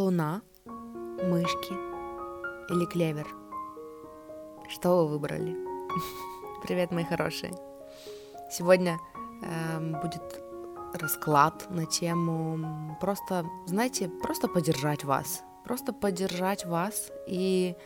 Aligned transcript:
Луна, 0.00 0.40
мышки 0.64 1.74
или 2.70 2.86
клевер? 2.86 3.26
Что 4.70 4.96
вы 4.96 5.08
выбрали? 5.08 5.54
Привет, 6.62 6.90
мои 6.90 7.04
хорошие. 7.04 7.52
Сегодня 8.50 8.98
э, 9.42 10.00
будет 10.00 10.42
расклад 10.94 11.66
на 11.68 11.84
тему 11.84 12.96
просто, 12.98 13.44
знаете, 13.66 14.08
просто 14.08 14.48
поддержать 14.48 15.04
вас. 15.04 15.42
Просто 15.66 15.92
поддержать 15.92 16.64
вас. 16.64 17.12
И 17.26 17.76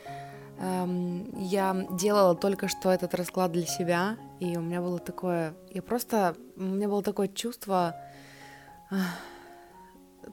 э, 0.57 1.25
я 1.33 1.85
делала 1.91 2.33
только 2.33 2.69
что 2.69 2.91
этот 2.91 3.13
расклад 3.13 3.51
для 3.51 3.65
себя, 3.65 4.17
и 4.39 4.55
у 4.55 4.61
меня 4.61 4.79
было 4.79 4.99
такое... 4.99 5.53
Я 5.69 5.81
просто... 5.81 6.37
У 6.55 6.63
меня 6.63 6.87
было 6.87 7.03
такое 7.03 7.27
чувство... 7.27 7.93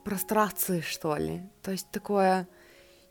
Прострации, 0.03 0.81
что 0.81 1.15
ли. 1.17 1.41
То 1.61 1.71
есть 1.71 1.89
такое, 1.91 2.47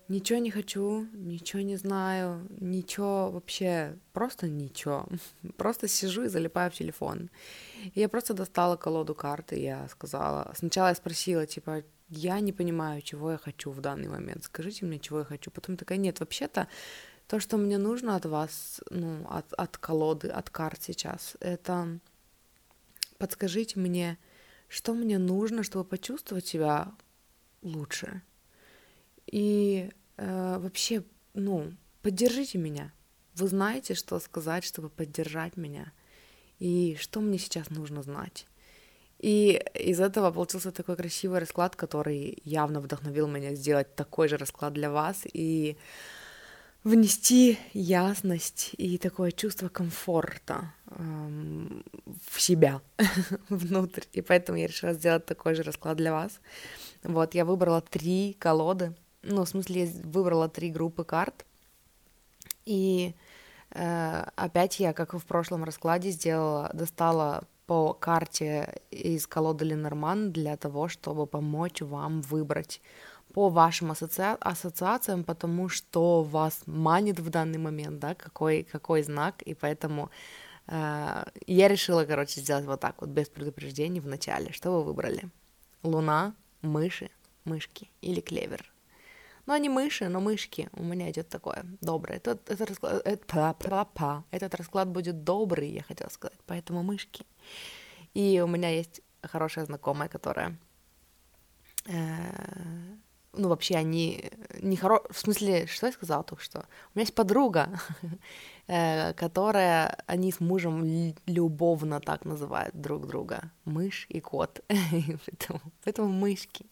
ничего 0.09 0.39
не 0.39 0.51
хочу, 0.51 1.07
ничего 1.13 1.63
не 1.63 1.77
знаю, 1.77 2.47
ничего 2.61 3.31
вообще, 3.31 3.97
просто 4.13 4.49
ничего. 4.49 5.07
Просто 5.57 5.89
сижу 5.89 6.25
и 6.25 6.29
залипаю 6.29 6.71
в 6.71 6.75
телефон. 6.75 7.31
И 7.95 8.01
я 8.01 8.09
просто 8.09 8.35
достала 8.35 8.77
колоду 8.77 9.15
карты, 9.15 9.57
и 9.57 9.63
я 9.63 9.89
сказала, 9.89 10.53
сначала 10.57 10.89
я 10.89 10.95
спросила, 10.95 11.47
типа, 11.47 11.83
я 12.09 12.41
не 12.41 12.53
понимаю, 12.53 13.03
чего 13.03 13.33
я 13.33 13.39
хочу 13.39 13.71
в 13.71 13.81
данный 13.81 14.09
момент, 14.09 14.45
скажите 14.45 14.85
мне, 14.85 14.99
чего 14.99 15.21
я 15.21 15.25
хочу. 15.25 15.51
Потом 15.51 15.77
такая, 15.77 15.99
нет, 15.99 16.21
вообще-то 16.21 16.69
то, 17.27 17.41
что 17.41 17.57
мне 17.57 17.79
нужно 17.79 18.17
от 18.17 18.27
вас, 18.27 18.83
ну, 18.91 19.27
от, 19.31 19.51
от 19.55 19.79
колоды, 19.79 20.29
от 20.29 20.51
карт 20.51 20.83
сейчас, 20.83 21.37
это 21.41 21.99
подскажите 23.17 23.81
мне, 23.81 24.19
что 24.73 24.95
мне 24.95 25.19
нужно, 25.19 25.63
чтобы 25.65 25.85
почувствовать 25.85 26.47
себя 26.47 26.93
лучше. 27.61 28.23
И 29.27 29.91
э, 30.17 30.59
вообще, 30.59 31.05
ну, 31.35 31.73
поддержите 32.01 32.57
меня. 32.57 32.91
Вы 33.35 33.49
знаете, 33.49 33.95
что 33.95 34.19
сказать, 34.19 34.65
чтобы 34.65 34.89
поддержать 34.89 35.59
меня. 35.59 35.93
И 36.59 36.97
что 36.99 37.21
мне 37.21 37.39
сейчас 37.39 37.69
нужно 37.69 38.03
знать. 38.03 38.47
И 39.19 39.63
из 39.75 40.01
этого 40.01 40.31
получился 40.31 40.73
такой 40.73 40.97
красивый 40.97 41.41
расклад, 41.41 41.77
который 41.77 42.41
явно 42.43 42.81
вдохновил 42.81 43.29
меня 43.29 43.55
сделать 43.55 43.95
такой 43.95 44.29
же 44.29 44.39
расклад 44.39 44.73
для 44.73 44.91
вас. 44.91 45.27
И 45.35 45.77
внести 46.85 47.59
ясность 47.73 48.71
и 48.77 48.99
такое 48.99 49.31
чувство 49.31 49.69
комфорта 49.69 50.73
эм, 50.91 51.85
в 52.29 52.41
себя 52.41 52.81
внутрь. 53.49 54.05
И 54.13 54.21
поэтому 54.21 54.59
я 54.59 54.67
решила 54.67 54.93
сделать 54.93 55.27
такой 55.27 55.55
же 55.55 55.63
расклад 55.63 55.97
для 55.97 56.13
вас. 56.13 56.41
Вот, 57.03 57.35
я 57.35 57.45
выбрала 57.45 57.81
три 57.81 58.37
колоды. 58.39 58.95
Ну, 59.23 59.45
в 59.45 59.49
смысле, 59.49 59.85
я 59.85 59.91
выбрала 60.05 60.49
три 60.49 60.71
группы 60.71 61.05
карт. 61.05 61.45
И 62.65 63.15
э, 63.71 64.25
опять 64.37 64.81
я, 64.81 64.93
как 64.93 65.15
и 65.15 65.19
в 65.19 65.25
прошлом 65.25 65.65
раскладе, 65.65 66.11
сделала, 66.11 66.71
достала 66.75 67.45
по 67.67 67.95
карте 67.95 68.81
из 68.91 69.27
колоды 69.27 69.65
Ленорман 69.65 70.33
для 70.33 70.57
того, 70.57 70.89
чтобы 70.89 71.27
помочь 71.27 71.81
вам 71.81 72.21
выбрать 72.23 72.81
по 73.33 73.49
вашим 73.49 73.91
ассоци... 73.91 74.37
ассоциациям, 74.41 75.25
потому 75.25 75.69
что 75.69 76.23
вас 76.23 76.63
манит 76.67 77.19
в 77.21 77.31
данный 77.31 77.59
момент, 77.59 77.99
да, 77.99 78.15
какой, 78.15 78.63
какой 78.63 79.03
знак, 79.03 79.43
и 79.43 79.55
поэтому 79.55 80.11
э, 80.67 81.25
я 81.47 81.69
решила, 81.69 82.05
короче, 82.05 82.41
сделать 82.41 82.67
вот 82.67 82.81
так 82.81 83.01
вот, 83.01 83.11
без 83.11 83.29
предупреждений 83.29 84.01
в 84.01 84.07
начале. 84.07 84.53
Что 84.53 84.71
вы 84.71 84.85
выбрали? 84.85 85.31
Луна, 85.83 86.35
мыши, 86.63 87.11
мышки 87.45 87.91
или 88.03 88.21
клевер? 88.21 88.73
Ну, 89.47 89.55
они 89.55 89.69
мыши, 89.69 90.09
но 90.09 90.21
мышки. 90.21 90.69
У 90.73 90.83
меня 90.83 91.11
идет 91.11 91.29
такое 91.29 91.65
доброе. 91.81 92.17
Этот, 92.17 92.49
этот, 92.51 92.69
расклад, 92.69 93.07
этот, 93.07 93.57
этот 94.31 94.55
расклад 94.55 94.89
будет 94.89 95.25
добрый, 95.25 95.71
я 95.71 95.83
хотела 95.83 96.11
сказать, 96.11 96.39
поэтому 96.47 96.83
мышки. 96.83 97.25
И 98.15 98.41
у 98.45 98.47
меня 98.47 98.69
есть 98.69 99.01
хорошая 99.23 99.65
знакомая, 99.65 100.09
которая 100.09 100.57
э, 101.87 102.97
ну, 103.35 103.49
вообще 103.49 103.77
они 103.77 104.31
не 104.61 104.77
хоро... 104.77 105.03
В 105.11 105.19
смысле, 105.19 105.67
что 105.67 105.87
я 105.87 105.93
сказала 105.93 106.23
только 106.23 106.43
что? 106.43 106.61
У 106.61 106.99
меня 106.99 107.03
есть 107.03 107.15
подруга, 107.15 107.69
э, 108.67 109.15
которая... 109.15 109.97
Они 110.07 110.33
с 110.33 110.41
мужем 110.41 111.15
любовно 111.27 112.01
так 112.01 112.25
называют 112.25 112.79
друг 112.79 113.07
друга. 113.07 113.51
Мышь 113.65 114.07
и 114.09 114.21
кот. 114.21 114.61
поэтому 115.85 116.09
мышки. 116.09 116.67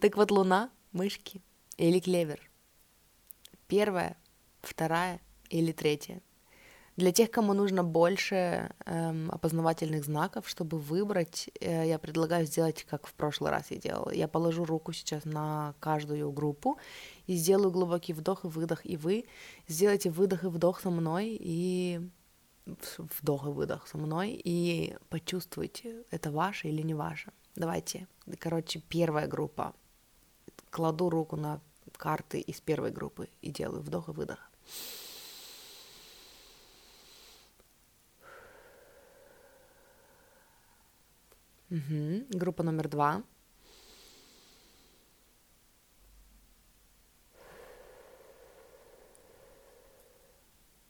Так 0.00 0.16
вот, 0.16 0.30
луна, 0.30 0.70
мышки 0.92 1.42
или 1.76 2.00
клевер. 2.00 2.40
Первая, 3.68 4.16
вторая 4.62 5.20
или 5.50 5.72
третья. 5.72 6.22
Для 6.96 7.12
тех, 7.12 7.30
кому 7.30 7.52
нужно 7.52 7.84
больше 7.84 8.70
эм, 8.86 9.30
опознавательных 9.30 10.04
знаков, 10.04 10.48
чтобы 10.48 10.78
выбрать, 10.78 11.50
э, 11.60 11.86
я 11.86 11.98
предлагаю 11.98 12.46
сделать, 12.46 12.84
как 12.84 13.06
в 13.06 13.12
прошлый 13.12 13.50
раз 13.50 13.70
я 13.70 13.76
делала. 13.76 14.10
Я 14.10 14.28
положу 14.28 14.64
руку 14.64 14.92
сейчас 14.92 15.26
на 15.26 15.74
каждую 15.78 16.32
группу 16.32 16.78
и 17.26 17.36
сделаю 17.36 17.70
глубокий 17.70 18.14
вдох 18.14 18.44
и 18.44 18.48
выдох, 18.48 18.80
и 18.86 18.96
вы 18.96 19.26
сделайте 19.68 20.10
выдох 20.10 20.44
и 20.44 20.46
вдох 20.46 20.80
со 20.80 20.88
мной 20.88 21.36
и 21.38 22.00
вдох 23.20 23.46
и 23.46 23.50
выдох 23.50 23.86
со 23.86 23.98
мной 23.98 24.40
и 24.42 24.96
почувствуйте, 25.10 26.02
это 26.10 26.30
ваше 26.30 26.68
или 26.68 26.80
не 26.80 26.94
ваше. 26.94 27.30
Давайте, 27.56 28.08
короче, 28.38 28.80
первая 28.88 29.26
группа. 29.26 29.74
Кладу 30.70 31.10
руку 31.10 31.36
на 31.36 31.60
карты 31.96 32.40
из 32.40 32.60
первой 32.60 32.90
группы 32.90 33.28
и 33.42 33.50
делаю 33.50 33.82
вдох 33.82 34.08
и 34.08 34.12
выдох. 34.12 34.50
Угу. 41.70 42.26
Группа 42.30 42.62
номер 42.62 42.88
два. 42.88 43.22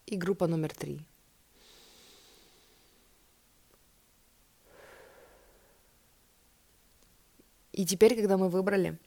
И 0.05 0.15
группа 0.15 0.47
номер 0.47 0.73
три. 0.73 1.01
И 7.73 7.85
теперь, 7.85 8.15
когда 8.15 8.37
мы 8.37 8.49
выбрали, 8.49 8.97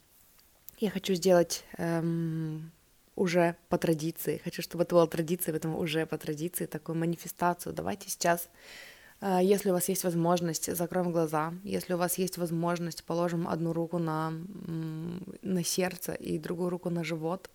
я 0.78 0.90
хочу 0.90 1.14
сделать 1.14 1.64
эм, 1.78 2.70
уже 3.16 3.56
по 3.68 3.78
традиции. 3.78 4.40
Хочу, 4.44 4.62
чтобы 4.62 4.84
это 4.84 4.94
была 4.94 5.06
традиция, 5.06 5.52
поэтому 5.52 5.78
уже 5.78 6.06
по 6.06 6.16
традиции 6.18 6.66
такую 6.66 6.96
манифестацию. 6.96 7.72
Давайте 7.72 8.08
сейчас 8.08 8.48
если 9.22 9.70
у 9.70 9.72
вас 9.74 9.88
есть 9.88 10.04
возможность, 10.04 10.74
закроем 10.74 11.12
глаза. 11.12 11.52
Если 11.62 11.94
у 11.94 11.98
вас 11.98 12.18
есть 12.18 12.38
возможность, 12.38 13.04
положим 13.04 13.46
одну 13.48 13.72
руку 13.72 13.98
на, 13.98 14.32
на 15.42 15.64
сердце 15.64 16.14
и 16.14 16.38
другую 16.38 16.70
руку 16.70 16.90
на 16.90 17.04
живот. 17.04 17.50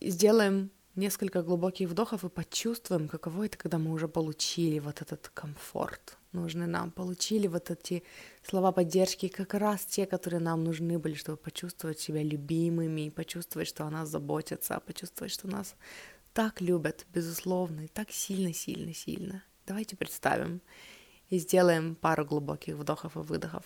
Сделаем 0.00 0.70
несколько 0.94 1.42
глубоких 1.42 1.88
вдохов 1.88 2.24
и 2.24 2.28
почувствуем, 2.28 3.08
каково 3.08 3.46
это, 3.46 3.58
когда 3.58 3.78
мы 3.78 3.92
уже 3.92 4.08
получили 4.08 4.78
вот 4.78 5.02
этот 5.02 5.30
комфорт 5.34 6.18
нужный 6.32 6.66
нам, 6.66 6.90
получили 6.90 7.48
вот 7.48 7.70
эти 7.70 8.02
слова 8.42 8.72
поддержки, 8.72 9.28
как 9.28 9.54
раз 9.54 9.84
те, 9.84 10.06
которые 10.06 10.40
нам 10.40 10.64
нужны 10.64 10.98
были, 10.98 11.14
чтобы 11.14 11.38
почувствовать 11.38 11.98
себя 11.98 12.22
любимыми, 12.22 13.08
почувствовать, 13.08 13.68
что 13.68 13.84
о 13.84 13.90
нас 13.90 14.08
заботятся, 14.08 14.80
почувствовать, 14.80 15.32
что 15.32 15.48
нас 15.48 15.74
так 16.32 16.60
любят, 16.60 17.06
безусловно, 17.14 17.82
и 17.82 17.88
так 17.88 18.10
сильно-сильно-сильно. 18.10 19.42
Давайте 19.66 19.96
представим 19.96 20.60
и 21.28 21.38
сделаем 21.38 21.96
пару 21.96 22.24
глубоких 22.24 22.76
вдохов 22.76 23.16
и 23.16 23.18
выдохов. 23.18 23.64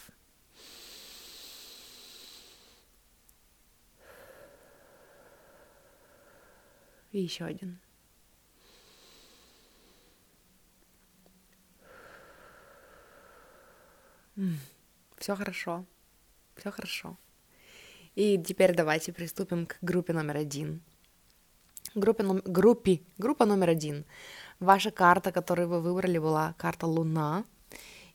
И 7.12 7.20
еще 7.20 7.44
один. 7.44 7.79
Все 15.19 15.37
хорошо. 15.37 15.85
Все 16.56 16.70
хорошо. 16.70 17.19
И 18.14 18.38
теперь 18.43 18.75
давайте 18.75 19.12
приступим 19.12 19.67
к 19.67 19.76
группе 19.82 20.14
номер 20.14 20.38
один. 20.38 20.81
Группе, 21.94 22.25
группе, 22.25 23.00
группа 23.19 23.44
номер 23.44 23.70
один. 23.70 24.06
Ваша 24.61 24.91
карта, 24.91 25.33
которую 25.33 25.69
вы 25.69 25.81
выбрали, 25.81 26.19
была 26.19 26.55
карта 26.59 26.87
Луна. 26.87 27.45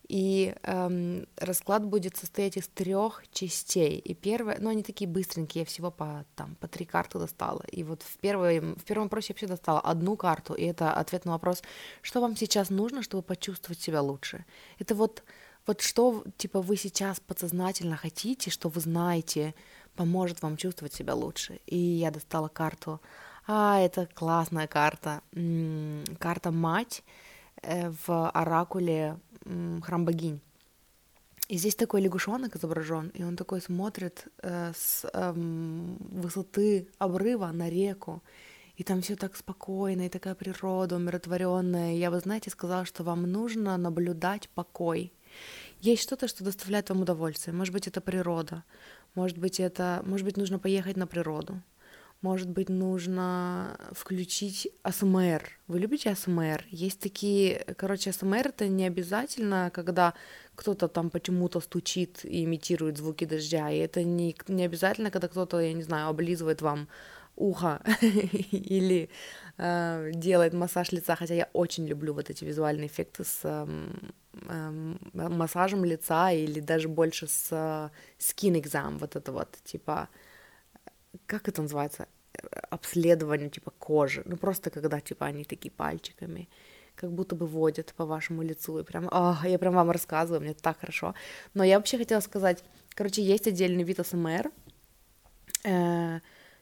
И 0.07 0.53
эм, 0.61 1.25
расклад 1.37 1.83
будет 1.83 2.15
состоять 2.15 2.57
из 2.57 2.67
трех 2.67 3.23
частей. 3.31 3.97
И 3.97 4.13
первая, 4.13 4.57
ну 4.59 4.69
они 4.69 4.83
такие 4.83 5.09
быстренькие, 5.09 5.61
я 5.61 5.65
всего 5.65 5.89
по, 5.89 6.25
там, 6.35 6.55
по 6.59 6.67
три 6.67 6.85
карты 6.85 7.17
достала. 7.17 7.63
И 7.71 7.83
вот 7.83 8.03
в, 8.03 8.17
первой, 8.17 8.59
в 8.59 8.83
первом 8.83 9.05
вопросе 9.05 9.27
я 9.29 9.33
вообще 9.33 9.47
достала 9.47 9.79
одну 9.79 10.15
карту, 10.15 10.53
и 10.53 10.63
это 10.63 10.93
ответ 10.93 11.25
на 11.25 11.31
вопрос, 11.31 11.63
что 12.03 12.21
вам 12.21 12.37
сейчас 12.37 12.69
нужно, 12.69 13.01
чтобы 13.01 13.23
почувствовать 13.23 13.81
себя 13.81 14.01
лучше. 14.01 14.45
Это 14.77 14.93
вот, 14.93 15.23
вот 15.65 15.81
что, 15.81 16.23
типа, 16.37 16.61
вы 16.61 16.77
сейчас 16.77 17.19
подсознательно 17.19 17.97
хотите, 17.97 18.51
что 18.51 18.69
вы 18.69 18.81
знаете, 18.81 19.55
поможет 19.95 20.43
вам 20.43 20.57
чувствовать 20.57 20.93
себя 20.93 21.15
лучше. 21.15 21.59
И 21.65 21.77
я 21.77 22.11
достала 22.11 22.47
карту. 22.47 23.01
А, 23.47 23.79
это 23.79 24.07
классная 24.13 24.67
карта. 24.67 25.21
Карта 26.19 26.51
Мать 26.51 27.03
э, 27.61 27.91
в 28.05 28.29
оракуле 28.29 29.19
Храм 29.83 30.05
богинь. 30.05 30.41
И 31.47 31.57
здесь 31.57 31.75
такой 31.75 32.01
лягушонок 32.01 32.55
изображен, 32.55 33.09
и 33.09 33.23
он 33.23 33.35
такой 33.35 33.61
смотрит 33.61 34.25
э, 34.41 34.71
с 34.75 35.05
э, 35.13 35.31
высоты 35.35 36.87
обрыва 36.97 37.51
на 37.51 37.69
реку, 37.69 38.23
и 38.77 38.83
там 38.83 39.01
все 39.01 39.15
так 39.15 39.35
спокойно, 39.35 40.07
и 40.07 40.09
такая 40.09 40.33
природа 40.33 40.95
умиротворенная. 40.95 41.93
Я 41.93 42.09
бы, 42.09 42.19
знаете, 42.19 42.49
сказала, 42.49 42.85
что 42.85 43.03
вам 43.03 43.31
нужно 43.31 43.77
наблюдать 43.77 44.49
покой. 44.49 45.13
Есть 45.81 46.01
что-то, 46.01 46.27
что 46.27 46.43
доставляет 46.43 46.89
вам 46.89 47.01
удовольствие. 47.01 47.53
Может 47.53 47.73
быть, 47.73 47.87
это 47.87 48.01
природа. 48.01 48.63
Может 49.13 49.37
быть, 49.37 49.59
это, 49.59 50.01
может 50.03 50.25
быть, 50.25 50.37
нужно 50.37 50.57
поехать 50.57 50.97
на 50.97 51.05
природу. 51.05 51.61
Может 52.21 52.49
быть, 52.49 52.69
нужно 52.69 53.77
включить 53.91 54.67
АСМР. 54.83 55.43
Вы 55.67 55.79
любите 55.79 56.09
АСМР? 56.09 56.65
Есть 56.69 56.99
такие... 56.99 57.65
Короче, 57.77 58.09
АСМР— 58.09 58.47
это 58.49 58.67
не 58.67 58.87
обязательно, 58.87 59.69
когда 59.73 60.13
кто-то 60.55 60.87
там 60.87 61.09
почему-то 61.09 61.59
стучит 61.59 62.25
и 62.25 62.43
имитирует 62.43 62.97
звуки 62.97 63.25
дождя. 63.25 63.69
И 63.69 63.77
это 63.77 64.03
не, 64.03 64.35
не 64.47 64.65
обязательно, 64.65 65.11
когда 65.11 65.27
кто-то, 65.27 65.59
я 65.59 65.73
не 65.73 65.83
знаю, 65.83 66.09
облизывает 66.09 66.61
вам 66.61 66.87
ухо 67.35 67.81
или 68.51 69.09
э, 69.57 70.11
делает 70.13 70.53
массаж 70.53 70.91
лица, 70.91 71.15
хотя 71.15 71.33
я 71.33 71.49
очень 71.53 71.85
люблю 71.85 72.13
вот 72.13 72.29
эти 72.29 72.45
визуальные 72.45 72.87
эффекты 72.87 73.23
с 73.23 73.41
э, 73.43 73.67
э, 74.47 74.71
массажем 75.13 75.85
лица 75.85 76.31
или 76.31 76.59
даже 76.59 76.87
больше 76.87 77.27
с 77.27 77.49
э, 77.51 77.89
skin 78.19 78.61
exam, 78.61 78.97
вот 78.97 79.15
это 79.15 79.31
вот, 79.31 79.57
типа, 79.63 80.09
как 81.25 81.47
это 81.47 81.61
называется, 81.61 82.07
обследование, 82.69 83.49
типа, 83.49 83.71
кожи, 83.71 84.21
ну, 84.25 84.37
просто 84.37 84.69
когда, 84.69 84.99
типа, 84.99 85.25
они 85.25 85.43
такие 85.43 85.71
пальчиками, 85.71 86.49
как 86.95 87.11
будто 87.11 87.35
бы 87.35 87.45
водят 87.45 87.93
по 87.95 88.05
вашему 88.05 88.41
лицу, 88.41 88.79
и 88.79 88.83
прям, 88.83 89.07
о, 89.11 89.37
я 89.43 89.57
прям 89.59 89.73
вам 89.73 89.91
рассказываю, 89.91 90.41
мне 90.41 90.53
так 90.53 90.79
хорошо, 90.79 91.13
но 91.53 91.63
я 91.63 91.77
вообще 91.77 91.97
хотела 91.97 92.21
сказать, 92.21 92.63
короче, 92.89 93.21
есть 93.21 93.47
отдельный 93.47 93.83
вид 93.83 93.99
АСМР, 93.99 94.51
э, 95.63 96.19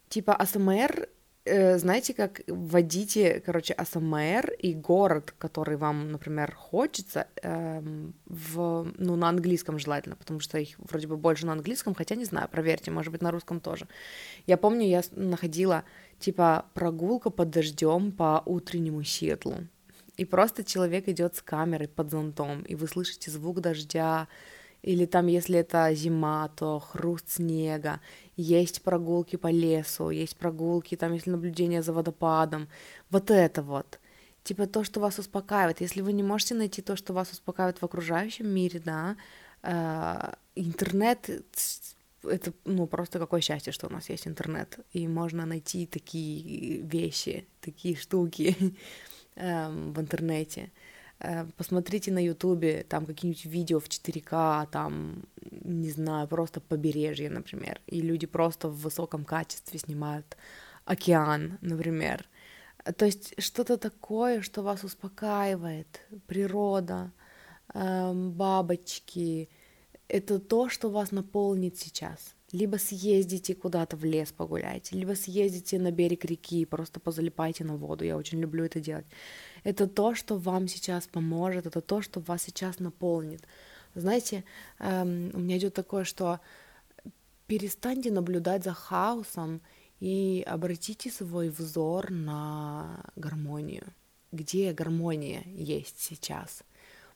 типа 0.10 0.36
АСМР 0.36 0.92
Э, 1.00 1.23
знаете, 1.46 2.14
как 2.14 2.42
вводите, 2.48 3.42
короче, 3.46 3.74
АСМР 3.74 4.52
и 4.60 4.74
город, 4.74 5.34
который 5.38 5.76
вам, 5.76 6.12
например, 6.12 6.56
хочется, 6.56 7.28
эм, 7.42 8.14
в, 8.26 8.88
ну, 8.98 9.16
на 9.18 9.28
английском 9.28 9.78
желательно, 9.78 10.16
потому 10.16 10.40
что 10.40 10.58
их 10.58 10.76
вроде 10.78 11.08
бы 11.08 11.18
больше 11.18 11.46
на 11.46 11.52
английском, 11.52 11.96
хотя 11.96 12.16
не 12.16 12.24
знаю, 12.24 12.48
проверьте, 12.50 12.92
может 12.92 13.12
быть, 13.12 13.22
на 13.22 13.32
русском 13.32 13.60
тоже. 13.60 13.88
Я 14.48 14.58
помню, 14.58 14.88
я 14.88 15.02
находила, 15.12 15.84
типа, 16.20 16.66
прогулка 16.74 17.30
под 17.30 17.50
дождем 17.50 18.14
по 18.14 18.42
утреннему 18.46 19.04
Сиэтлу, 19.04 19.68
и 20.16 20.24
просто 20.24 20.64
человек 20.64 21.10
идет 21.10 21.36
с 21.36 21.42
камерой 21.42 21.90
под 21.90 22.12
зонтом, 22.12 22.62
и 22.62 22.76
вы 22.76 22.88
слышите 22.88 23.32
звук 23.32 23.60
дождя, 23.60 24.30
или 24.84 25.06
там, 25.06 25.28
если 25.28 25.60
это 25.60 25.94
зима, 25.94 26.50
то 26.56 26.80
хруст 26.80 27.32
снега, 27.32 28.02
есть 28.36 28.82
прогулки 28.82 29.36
по 29.36 29.48
лесу, 29.48 30.10
есть 30.10 30.38
прогулки, 30.38 30.96
там, 30.96 31.14
если 31.14 31.32
наблюдение 31.32 31.82
за 31.82 31.94
водопадом, 31.94 32.68
вот 33.10 33.32
это 33.32 33.62
вот. 33.62 34.00
Типа 34.44 34.68
то, 34.68 34.84
что 34.84 35.00
вас 35.00 35.20
успокаивает. 35.20 35.82
Если 35.82 36.02
вы 36.02 36.12
не 36.14 36.24
можете 36.24 36.56
найти 36.56 36.82
то, 36.82 36.96
что 36.96 37.14
вас 37.14 37.32
успокаивает 37.32 37.82
в 37.82 37.86
окружающем 37.86 38.48
мире, 38.50 38.82
да, 38.84 39.16
э, 39.62 40.34
интернет 40.56 41.30
это 42.24 42.54
ну 42.66 42.88
просто 42.88 43.20
какое 43.20 43.42
счастье, 43.42 43.74
что 43.74 43.88
у 43.88 43.90
нас 43.90 44.10
есть 44.10 44.28
интернет, 44.28 44.80
и 44.92 45.08
можно 45.08 45.46
найти 45.46 45.86
такие 45.86 46.82
вещи, 46.82 47.48
такие 47.62 47.96
штуки 47.96 48.56
э, 49.36 49.70
в 49.70 50.00
интернете. 50.00 50.72
Э, 51.24 51.46
посмотрите 51.58 52.12
на 52.12 52.20
ютубе 52.24 52.84
там 52.84 53.06
какие-нибудь 53.06 53.46
видео 53.46 53.80
в 53.80 53.88
4К, 53.88 54.68
там, 54.72 55.24
не 55.64 55.90
знаю, 55.90 56.28
просто 56.28 56.60
побережье, 56.60 57.30
например, 57.30 57.80
и 57.88 58.02
люди 58.02 58.28
просто 58.28 58.68
в 58.68 58.82
высоком 58.82 59.24
качестве 59.24 59.80
снимают 59.80 60.38
океан, 60.86 61.58
например. 61.62 62.26
То 62.98 63.06
есть 63.06 63.42
что-то 63.42 63.78
такое, 63.78 64.42
что 64.42 64.62
вас 64.64 64.84
успокаивает, 64.84 66.02
природа, 66.28 67.14
эм, 67.74 68.32
бабочки, 68.34 69.50
это 70.10 70.40
то, 70.40 70.68
что 70.68 70.90
вас 70.90 71.12
наполнит 71.12 71.78
сейчас. 71.78 72.36
Либо 72.52 72.76
съездите 72.76 73.56
куда-то 73.56 73.96
в 73.96 74.04
лес 74.04 74.32
погуляйте, 74.32 74.98
либо 74.98 75.16
съездите 75.16 75.80
на 75.80 75.92
берег 75.92 76.26
реки 76.26 76.66
просто 76.66 77.00
позалипайте 77.00 77.64
на 77.64 77.78
воду. 77.78 78.04
Я 78.04 78.18
очень 78.18 78.42
люблю 78.42 78.66
это 78.66 78.82
делать. 78.82 79.06
Это 79.64 79.88
то, 79.88 80.16
что 80.16 80.38
вам 80.38 80.68
сейчас 80.68 81.08
поможет, 81.08 81.66
это 81.66 81.82
то, 81.82 82.02
что 82.02 82.20
вас 82.20 82.44
сейчас 82.44 82.80
наполнит. 82.80 83.42
Знаете, 83.96 84.44
эм, 84.80 85.32
у 85.34 85.40
меня 85.40 85.58
идет 85.58 85.74
такое, 85.74 86.04
что 86.04 86.40
перестаньте 87.48 88.12
наблюдать 88.12 88.64
за 88.64 88.74
хаосом 88.74 89.62
и 90.00 90.44
обратите 90.46 91.12
свой 91.12 91.50
взор 91.50 92.12
на 92.12 93.06
гармонию. 93.16 93.86
Где 94.32 94.74
гармония 94.74 95.44
есть 95.46 96.00
сейчас? 96.02 96.64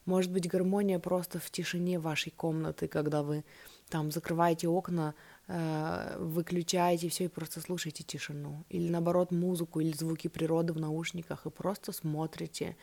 Может 0.06 0.32
быть, 0.32 0.48
гармония 0.48 1.00
просто 1.00 1.40
в 1.40 1.50
тишине 1.52 2.00
вашей 2.00 2.32
комнаты, 2.32 2.88
когда 2.88 3.24
вы 3.24 3.44
там 3.90 4.12
закрываете 4.12 4.68
окна, 4.68 5.16
выключаете 5.48 7.08
все 7.08 7.26
и 7.26 7.30
просто 7.30 7.62
слушаете 7.62 8.04
тишину. 8.04 8.66
Или 8.70 8.90
наоборот 8.90 9.32
музыку 9.32 9.80
или 9.80 9.94
звуки 9.94 10.28
природы 10.28 10.74
в 10.74 10.80
наушниках 10.80 11.46
и 11.46 11.50
просто 11.50 11.94
смотрите 11.94 12.76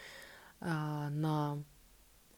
э, 0.61 0.67
на 1.11 1.63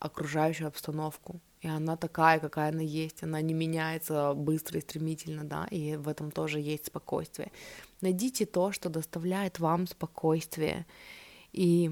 окружающую 0.00 0.68
обстановку. 0.68 1.40
И 1.60 1.68
она 1.68 1.96
такая, 1.96 2.38
какая 2.38 2.70
она 2.70 2.82
есть, 2.82 3.22
она 3.22 3.40
не 3.40 3.54
меняется 3.54 4.34
быстро 4.34 4.78
и 4.78 4.82
стремительно, 4.82 5.44
да, 5.44 5.66
и 5.70 5.96
в 5.96 6.08
этом 6.08 6.30
тоже 6.30 6.60
есть 6.60 6.86
спокойствие. 6.86 7.50
Найдите 8.00 8.46
то, 8.46 8.72
что 8.72 8.88
доставляет 8.88 9.58
вам 9.58 9.86
спокойствие. 9.86 10.86
И, 11.52 11.90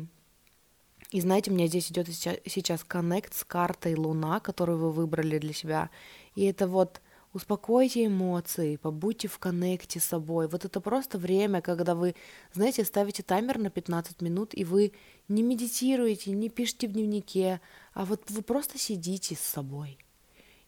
и 1.10 1.20
знаете, 1.20 1.50
у 1.50 1.54
меня 1.54 1.66
здесь 1.66 1.90
идет 1.90 2.08
сейчас 2.08 2.84
коннект 2.84 3.34
с 3.34 3.44
картой 3.44 3.94
Луна, 3.94 4.40
которую 4.40 4.78
вы 4.78 4.92
выбрали 4.92 5.38
для 5.38 5.52
себя. 5.52 5.90
И 6.34 6.44
это 6.44 6.68
вот 6.68 7.00
успокойте 7.34 8.06
эмоции, 8.06 8.76
побудьте 8.76 9.28
в 9.28 9.38
коннекте 9.38 10.00
с 10.00 10.04
собой. 10.04 10.48
Вот 10.48 10.64
это 10.64 10.80
просто 10.80 11.18
время, 11.18 11.60
когда 11.60 11.94
вы, 11.94 12.14
знаете, 12.52 12.84
ставите 12.84 13.22
таймер 13.22 13.58
на 13.58 13.70
15 13.70 14.22
минут, 14.22 14.50
и 14.54 14.64
вы 14.64 14.92
не 15.28 15.42
медитируете, 15.42 16.30
не 16.30 16.48
пишете 16.48 16.88
в 16.88 16.92
дневнике, 16.92 17.60
а 17.92 18.04
вот 18.04 18.30
вы 18.30 18.42
просто 18.42 18.78
сидите 18.78 19.34
с 19.34 19.40
собой. 19.40 19.98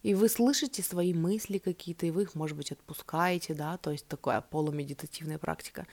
И 0.02 0.14
вы 0.14 0.28
слышите 0.28 0.82
свои 0.82 1.14
мысли 1.14 1.58
какие-то, 1.58 2.06
и 2.06 2.10
вы 2.10 2.22
их, 2.22 2.34
может 2.34 2.56
быть, 2.56 2.72
отпускаете, 2.72 3.54
да, 3.54 3.76
то 3.76 3.92
есть 3.92 4.06
такая 4.06 4.40
полумедитативная 4.40 5.38
практика. 5.38 5.86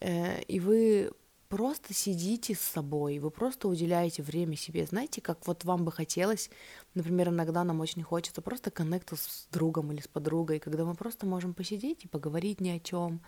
Э, 0.00 0.40
и 0.42 0.60
вы 0.60 1.10
просто 1.48 1.94
сидите 1.94 2.54
с 2.54 2.60
собой, 2.60 3.18
вы 3.18 3.30
просто 3.30 3.68
уделяете 3.68 4.22
время 4.22 4.56
себе. 4.56 4.86
Знаете, 4.86 5.20
как 5.20 5.46
вот 5.46 5.64
вам 5.64 5.84
бы 5.84 5.92
хотелось, 5.92 6.50
например, 6.94 7.28
иногда 7.28 7.64
нам 7.64 7.80
очень 7.80 8.02
хочется 8.02 8.42
просто 8.42 8.70
коннекта 8.70 9.16
с 9.16 9.46
другом 9.50 9.92
или 9.92 10.00
с 10.00 10.08
подругой, 10.08 10.58
когда 10.58 10.84
мы 10.84 10.94
просто 10.94 11.26
можем 11.26 11.54
посидеть 11.54 12.04
и 12.04 12.08
поговорить 12.08 12.60
ни 12.60 12.70
о 12.70 12.80
чем, 12.80 13.20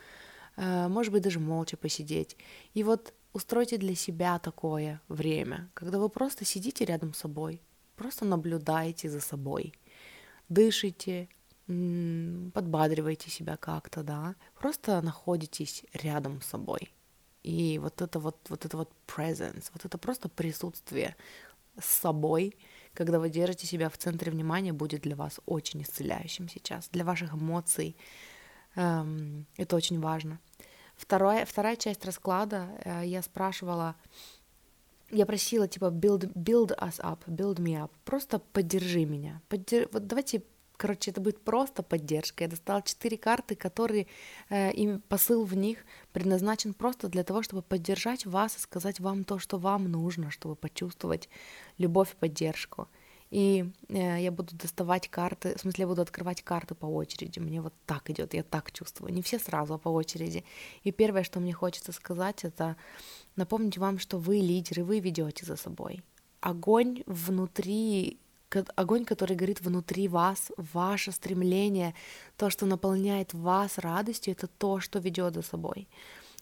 э, 0.57 0.89
может 0.89 1.13
быть, 1.13 1.23
даже 1.23 1.41
молча 1.41 1.77
посидеть. 1.77 2.37
И 2.75 2.83
вот 2.83 3.15
устройте 3.33 3.79
для 3.79 3.95
себя 3.95 4.39
такое 4.39 5.01
время, 5.09 5.71
когда 5.75 5.99
вы 5.99 6.09
просто 6.09 6.45
сидите 6.45 6.85
рядом 6.85 7.15
с 7.15 7.19
собой, 7.19 7.63
просто 7.97 8.25
наблюдаете 8.25 9.09
за 9.09 9.21
собой, 9.21 9.75
дышите, 10.49 11.29
подбадриваете 11.67 13.31
себя 13.31 13.57
как-то, 13.57 14.03
да, 14.03 14.37
просто 14.59 15.03
находитесь 15.03 15.85
рядом 15.93 16.41
с 16.41 16.47
собой. 16.47 16.93
И 17.49 17.79
вот 17.79 18.03
это 18.03 18.19
вот, 18.19 18.37
вот 18.51 18.67
это 18.67 18.77
вот 18.77 18.91
presence, 19.07 19.71
вот 19.73 19.87
это 19.87 19.97
просто 19.97 20.29
присутствие 20.29 21.17
с 21.81 21.87
собой, 21.87 22.55
когда 22.93 23.19
вы 23.19 23.31
держите 23.31 23.67
себя 23.67 23.89
в 23.89 23.97
центре 23.97 24.31
внимания, 24.31 24.75
будет 24.75 25.01
для 25.01 25.17
вас 25.17 25.41
очень 25.47 25.81
исцеляющим 25.81 26.51
сейчас, 26.51 26.91
для 26.91 27.07
ваших 27.07 27.33
эмоций. 27.33 27.97
Эм, 28.75 29.47
это 29.57 29.77
очень 29.77 29.99
важно. 29.99 30.39
Вторая, 30.95 31.47
вторая 31.47 31.77
часть 31.77 32.05
расклада 32.05 32.69
э, 32.85 33.07
я 33.07 33.23
спрашивала, 33.23 33.97
я 35.11 35.25
просила 35.25 35.67
типа 35.67 35.87
build, 35.87 36.31
build 36.35 36.79
us 36.79 37.01
up, 37.01 37.21
build 37.27 37.61
me 37.61 37.83
up, 37.83 37.91
просто 38.05 38.41
поддержи 38.41 39.07
меня. 39.07 39.41
Поддер... 39.49 39.89
Вот 39.91 40.07
давайте 40.07 40.43
Короче, 40.79 41.11
это 41.11 41.21
будет 41.21 41.43
просто 41.43 41.83
поддержка. 41.83 42.45
Я 42.45 42.49
достала 42.49 42.83
четыре 42.83 43.19
карты, 43.19 43.57
которые 43.57 44.07
э, 44.49 44.73
им 44.73 45.01
посыл 45.01 45.45
в 45.45 45.57
них 45.57 45.85
предназначен 46.13 46.73
просто 46.73 47.09
для 47.09 47.25
того, 47.25 47.43
чтобы 47.43 47.63
поддержать 47.63 48.27
вас 48.27 48.57
и 48.57 48.61
сказать 48.61 49.01
вам 49.01 49.25
то, 49.25 49.41
что 49.41 49.59
вам 49.59 49.91
нужно, 49.91 50.31
чтобы 50.31 50.55
почувствовать 50.55 51.29
любовь 51.79 52.13
и 52.13 52.17
поддержку. 52.17 52.87
И 53.31 53.69
э, 53.89 54.23
я 54.23 54.31
буду 54.31 54.55
доставать 54.55 55.09
карты, 55.09 55.57
в 55.57 55.61
смысле, 55.61 55.83
я 55.83 55.89
буду 55.89 56.01
открывать 56.03 56.43
карты 56.43 56.77
по 56.77 56.87
очереди. 56.87 57.41
Мне 57.41 57.61
вот 57.61 57.75
так 57.85 58.09
идет, 58.11 58.33
я 58.33 58.45
так 58.45 58.71
чувствую. 58.71 59.13
Не 59.13 59.23
все 59.23 59.41
сразу, 59.41 59.75
а 59.75 59.79
по 59.79 59.89
очереди. 59.89 60.45
И 60.85 60.93
первое, 60.93 61.25
что 61.25 61.41
мне 61.41 61.53
хочется 61.53 61.91
сказать, 61.91 62.45
это 62.45 62.77
напомнить 63.35 63.79
вам, 63.79 63.99
что 63.99 64.19
вы 64.19 64.37
лидеры, 64.37 64.85
вы 64.85 65.01
ведете 65.01 65.45
за 65.45 65.57
собой. 65.57 66.05
Огонь 66.41 67.03
внутри 67.07 68.21
огонь, 68.77 69.05
который 69.05 69.37
горит 69.37 69.61
внутри 69.61 70.09
вас, 70.09 70.51
ваше 70.57 71.13
стремление, 71.13 71.95
то, 72.37 72.51
что 72.51 72.67
наполняет 72.67 73.35
вас 73.35 73.79
радостью, 73.79 74.33
это 74.33 74.47
то, 74.47 74.81
что 74.81 74.99
ведет 74.99 75.35
за 75.35 75.43
собой. 75.43 75.89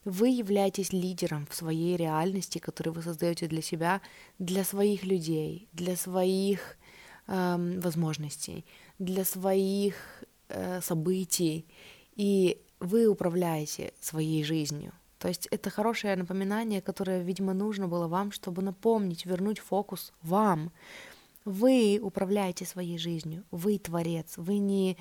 Вы 0.05 0.29
являетесь 0.29 0.93
лидером 0.93 1.47
в 1.51 1.55
своей 1.55 1.97
реальности, 1.97 2.59
которую 2.59 2.95
вы 2.95 3.03
создаете 3.03 3.49
для 3.49 3.63
себя, 3.63 4.01
для 4.39 4.65
своих 4.65 5.05
людей, 5.05 5.69
для 5.73 5.97
своих 5.97 6.77
э, 7.27 7.81
возможностей, 7.83 8.65
для 8.99 9.25
своих 9.25 9.97
э, 10.49 10.81
событий, 10.81 11.67
и 12.15 12.61
вы 12.81 13.07
управляете 13.07 13.93
своей 14.01 14.45
жизнью. 14.45 14.93
То 15.19 15.29
есть 15.29 15.49
это 15.51 15.71
хорошее 15.71 16.17
напоминание, 16.17 16.81
которое, 16.81 17.23
видимо, 17.23 17.55
нужно 17.55 17.89
было 17.89 18.07
вам, 18.07 18.33
чтобы 18.33 18.63
напомнить, 18.63 19.27
вернуть 19.27 19.59
фокус 19.59 20.13
вам. 20.23 20.71
Вы 21.47 21.99
управляете 22.03 22.67
своей 22.67 22.99
жизнью, 22.99 23.45
вы 23.51 23.79
творец, 23.79 24.35
вы 24.37 24.59
не 24.59 24.99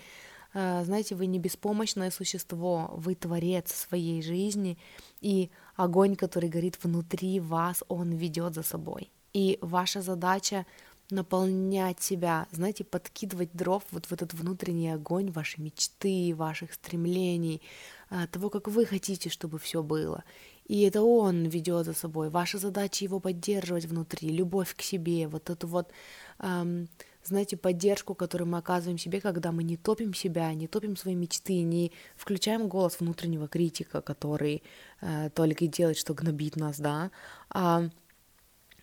а, 0.54 0.86
знаете, 0.86 1.16
вы 1.16 1.26
не 1.26 1.38
беспомощное 1.38 2.12
существо, 2.12 2.90
вы 2.96 3.16
творец 3.16 3.74
своей 3.74 4.22
жизни, 4.22 4.78
и 5.20 5.50
огонь, 5.76 6.16
который 6.16 6.48
горит 6.48 6.80
внутри 6.82 7.42
вас, 7.42 7.84
он 7.90 8.12
ведет 8.14 8.54
за 8.54 8.64
собой. 8.64 9.12
И 9.34 9.58
ваша 9.62 10.02
задача 10.02 10.66
наполнять 11.10 12.02
себя, 12.02 12.48
знаете, 12.52 12.84
подкидывать 12.86 13.50
дров 13.54 13.84
вот 13.92 14.06
в 14.06 14.12
этот 14.14 14.34
внутренний 14.34 14.90
огонь 14.90 15.30
вашей 15.30 15.60
мечты, 15.60 16.34
ваших 16.34 16.74
стремлений, 16.74 17.62
а, 18.10 18.28
того, 18.28 18.50
как 18.50 18.70
вы 18.70 18.86
хотите, 18.86 19.30
чтобы 19.30 19.60
все 19.60 19.84
было. 19.84 20.24
И 20.68 20.82
это 20.82 21.04
он 21.04 21.46
ведет 21.46 21.86
за 21.86 21.94
собой. 21.94 22.30
Ваша 22.30 22.58
задача 22.58 23.04
его 23.04 23.20
поддерживать 23.20 23.86
внутри, 23.86 24.30
любовь 24.30 24.74
к 24.76 24.82
себе, 24.82 25.28
вот 25.28 25.50
эту 25.50 25.68
вот 25.68 25.92
знаете, 26.38 27.58
поддержку, 27.58 28.14
которую 28.14 28.50
мы 28.50 28.60
оказываем 28.60 28.98
себе, 28.98 29.20
когда 29.20 29.52
мы 29.52 29.64
не 29.64 29.78
топим 29.78 30.14
себя, 30.14 30.54
не 30.54 30.68
топим 30.68 30.96
свои 30.96 31.16
мечты, 31.16 31.62
не 31.62 31.92
включаем 32.16 32.68
голос 32.68 33.00
внутреннего 33.00 33.48
критика, 33.48 34.02
который 34.02 34.62
э, 35.02 35.30
только 35.34 35.66
и 35.66 35.68
делает, 35.68 35.98
что 35.98 36.14
гнобит 36.14 36.56
нас, 36.56 36.80
да, 36.80 37.12
а 37.50 37.90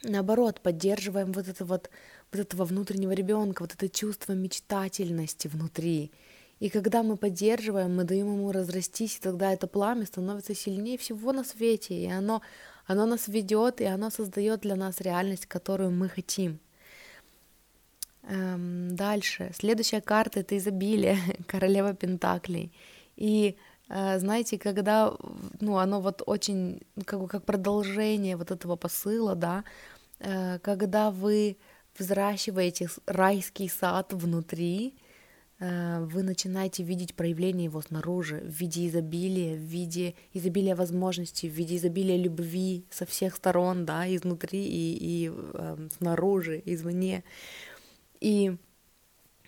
наоборот, 0.03 0.61
поддерживаем 0.61 1.33
вот 1.33 1.49
это 1.49 1.65
вот, 1.65 1.91
вот 2.33 2.41
этого 2.41 2.65
внутреннего 2.65 3.13
ребенка, 3.13 3.63
вот 3.63 3.75
это 3.75 3.89
чувство 3.89 4.33
мечтательности 4.33 5.49
внутри. 5.49 6.11
И 6.59 6.69
когда 6.69 7.03
мы 7.03 7.17
поддерживаем, 7.17 7.97
мы 7.97 8.05
даем 8.05 8.27
ему 8.27 8.53
разрастись, 8.53 9.17
и 9.17 9.21
тогда 9.21 9.53
это 9.53 9.67
пламя 9.67 10.07
становится 10.07 10.55
сильнее 10.55 10.97
всего 10.97 11.33
на 11.33 11.45
свете, 11.45 11.95
и 11.95 12.07
оно, 12.09 12.41
оно 12.87 13.07
нас 13.07 13.27
ведет, 13.29 13.81
и 13.81 13.85
оно 13.85 14.11
создает 14.11 14.61
для 14.61 14.77
нас 14.77 15.01
реальность, 15.01 15.47
которую 15.47 15.91
мы 15.91 16.09
хотим. 16.09 16.61
Эм, 18.33 18.97
дальше. 18.97 19.51
Следующая 19.55 20.01
карта 20.01 20.41
это 20.41 20.57
изобилие, 20.57 21.19
королева 21.47 21.93
Пентаклей. 21.93 22.73
И 23.17 23.57
э, 23.91 24.19
знаете, 24.19 24.59
когда, 24.59 25.13
ну, 25.61 25.77
оно 25.77 26.01
вот 26.01 26.23
очень, 26.25 26.81
как, 27.05 27.29
как 27.31 27.45
продолжение 27.45 28.37
вот 28.37 28.51
этого 28.51 28.77
посыла, 28.77 29.35
да, 29.35 29.65
э, 30.19 30.59
когда 30.61 31.11
вы 31.11 31.59
взращиваете 31.99 32.89
райский 33.07 33.69
сад 33.69 34.15
внутри, 34.15 34.95
э, 35.59 36.01
вы 36.01 36.23
начинаете 36.23 36.85
видеть 36.85 37.15
проявление 37.15 37.65
его 37.65 37.83
снаружи, 37.83 38.37
в 38.37 38.61
виде 38.61 38.89
изобилия, 38.89 39.57
в 39.57 39.61
виде 39.61 40.15
изобилия 40.33 40.75
возможностей, 40.75 41.51
в 41.51 41.53
виде 41.53 41.77
изобилия 41.77 42.17
любви 42.17 42.87
со 42.89 43.05
всех 43.05 43.37
сторон, 43.37 43.85
да, 43.85 44.07
изнутри 44.07 44.65
и, 44.65 44.97
и 45.27 45.31
э, 45.35 45.89
снаружи, 45.99 46.63
извне. 46.65 47.25
И 48.23 48.57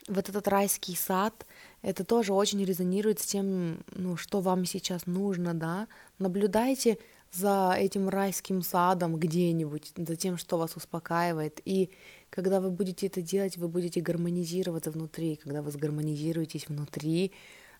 вот 0.08 0.28
этот 0.28 0.48
райский 0.48 0.96
сад, 0.96 1.46
это 1.80 2.04
тоже 2.04 2.32
очень 2.32 2.64
резонирует 2.64 3.20
с 3.20 3.26
тем, 3.26 3.84
ну, 3.92 4.16
что 4.16 4.40
вам 4.40 4.64
сейчас 4.64 5.06
нужно, 5.06 5.54
да. 5.54 5.86
Наблюдайте 6.18 6.98
за 7.30 7.74
этим 7.78 8.08
райским 8.08 8.62
садом 8.62 9.16
где-нибудь, 9.16 9.92
за 9.96 10.16
тем, 10.16 10.36
что 10.36 10.58
вас 10.58 10.76
успокаивает. 10.76 11.60
И 11.64 11.90
когда 12.30 12.60
вы 12.60 12.70
будете 12.70 13.06
это 13.06 13.22
делать, 13.22 13.56
вы 13.56 13.68
будете 13.68 14.00
гармонизироваться 14.00 14.90
внутри. 14.90 15.36
Когда 15.36 15.62
вы 15.62 15.70
сгармонизируетесь 15.70 16.68
внутри, 16.68 17.30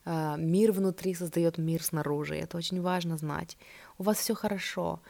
а, 0.05 0.37
мир 0.37 0.71
внутри 0.71 1.13
создает 1.13 1.57
мир 1.57 1.83
снаружи. 1.83 2.35
Это 2.35 2.55
очень 2.57 2.81
важно 2.81 3.17
знать. 3.17 3.57
У 3.97 4.03
вас 4.03 4.17
все 4.17 4.33
хорошо 4.33 5.01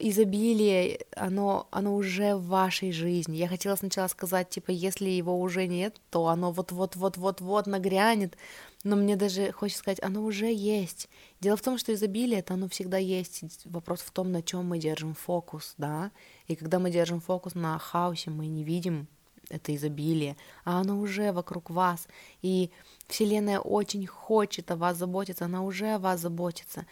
изобилие, 0.00 1.00
оно, 1.16 1.66
оно 1.70 1.96
уже 1.96 2.34
в 2.34 2.46
вашей 2.46 2.92
жизни. 2.92 3.36
Я 3.36 3.48
хотела 3.48 3.76
сначала 3.76 4.08
сказать, 4.08 4.50
типа, 4.50 4.70
если 4.70 5.08
его 5.08 5.40
уже 5.40 5.66
нет, 5.66 6.00
то 6.10 6.26
оно 6.26 6.52
вот-вот-вот-вот-вот 6.52 7.66
нагрянет, 7.66 8.36
но 8.84 8.96
мне 8.96 9.16
даже 9.16 9.50
хочется 9.52 9.80
сказать, 9.80 10.02
оно 10.02 10.22
уже 10.22 10.52
есть. 10.52 11.08
Дело 11.40 11.56
в 11.56 11.62
том, 11.62 11.78
что 11.78 11.94
изобилие, 11.94 12.40
это 12.40 12.54
оно 12.54 12.68
всегда 12.68 12.98
есть. 12.98 13.42
Вопрос 13.64 14.00
в 14.00 14.10
том, 14.10 14.30
на 14.30 14.42
чем 14.42 14.66
мы 14.66 14.78
держим 14.78 15.14
фокус, 15.14 15.74
да, 15.78 16.10
и 16.46 16.54
когда 16.54 16.78
мы 16.78 16.90
держим 16.90 17.20
фокус 17.20 17.54
на 17.54 17.78
хаосе, 17.78 18.30
мы 18.30 18.46
не 18.46 18.64
видим 18.64 19.06
это 19.48 19.74
изобилие, 19.74 20.36
а 20.64 20.80
оно 20.80 21.00
уже 21.00 21.32
вокруг 21.32 21.70
вас, 21.70 22.06
и 22.42 22.70
Вселенная 23.06 23.60
очень 23.60 24.06
хочет 24.06 24.70
о 24.70 24.76
вас 24.76 24.98
заботиться, 24.98 25.46
она 25.46 25.62
уже 25.62 25.94
о 25.94 25.98
вас 25.98 26.20
заботится 26.20 26.84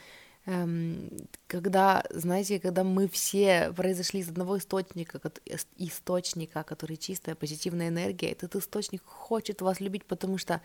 когда, 0.47 2.05
знаете, 2.11 2.61
когда 2.61 2.85
мы 2.85 3.09
все 3.09 3.73
произошли 3.73 4.21
из 4.21 4.29
одного 4.29 4.59
источника, 4.59 5.21
источника, 5.77 6.63
который 6.63 6.97
чистая 6.97 7.35
позитивная 7.35 7.89
энергия, 7.89 8.31
этот 8.31 8.55
источник 8.55 9.03
хочет 9.05 9.61
вас 9.61 9.81
любить, 9.81 10.05
потому 10.05 10.39
что 10.39 10.63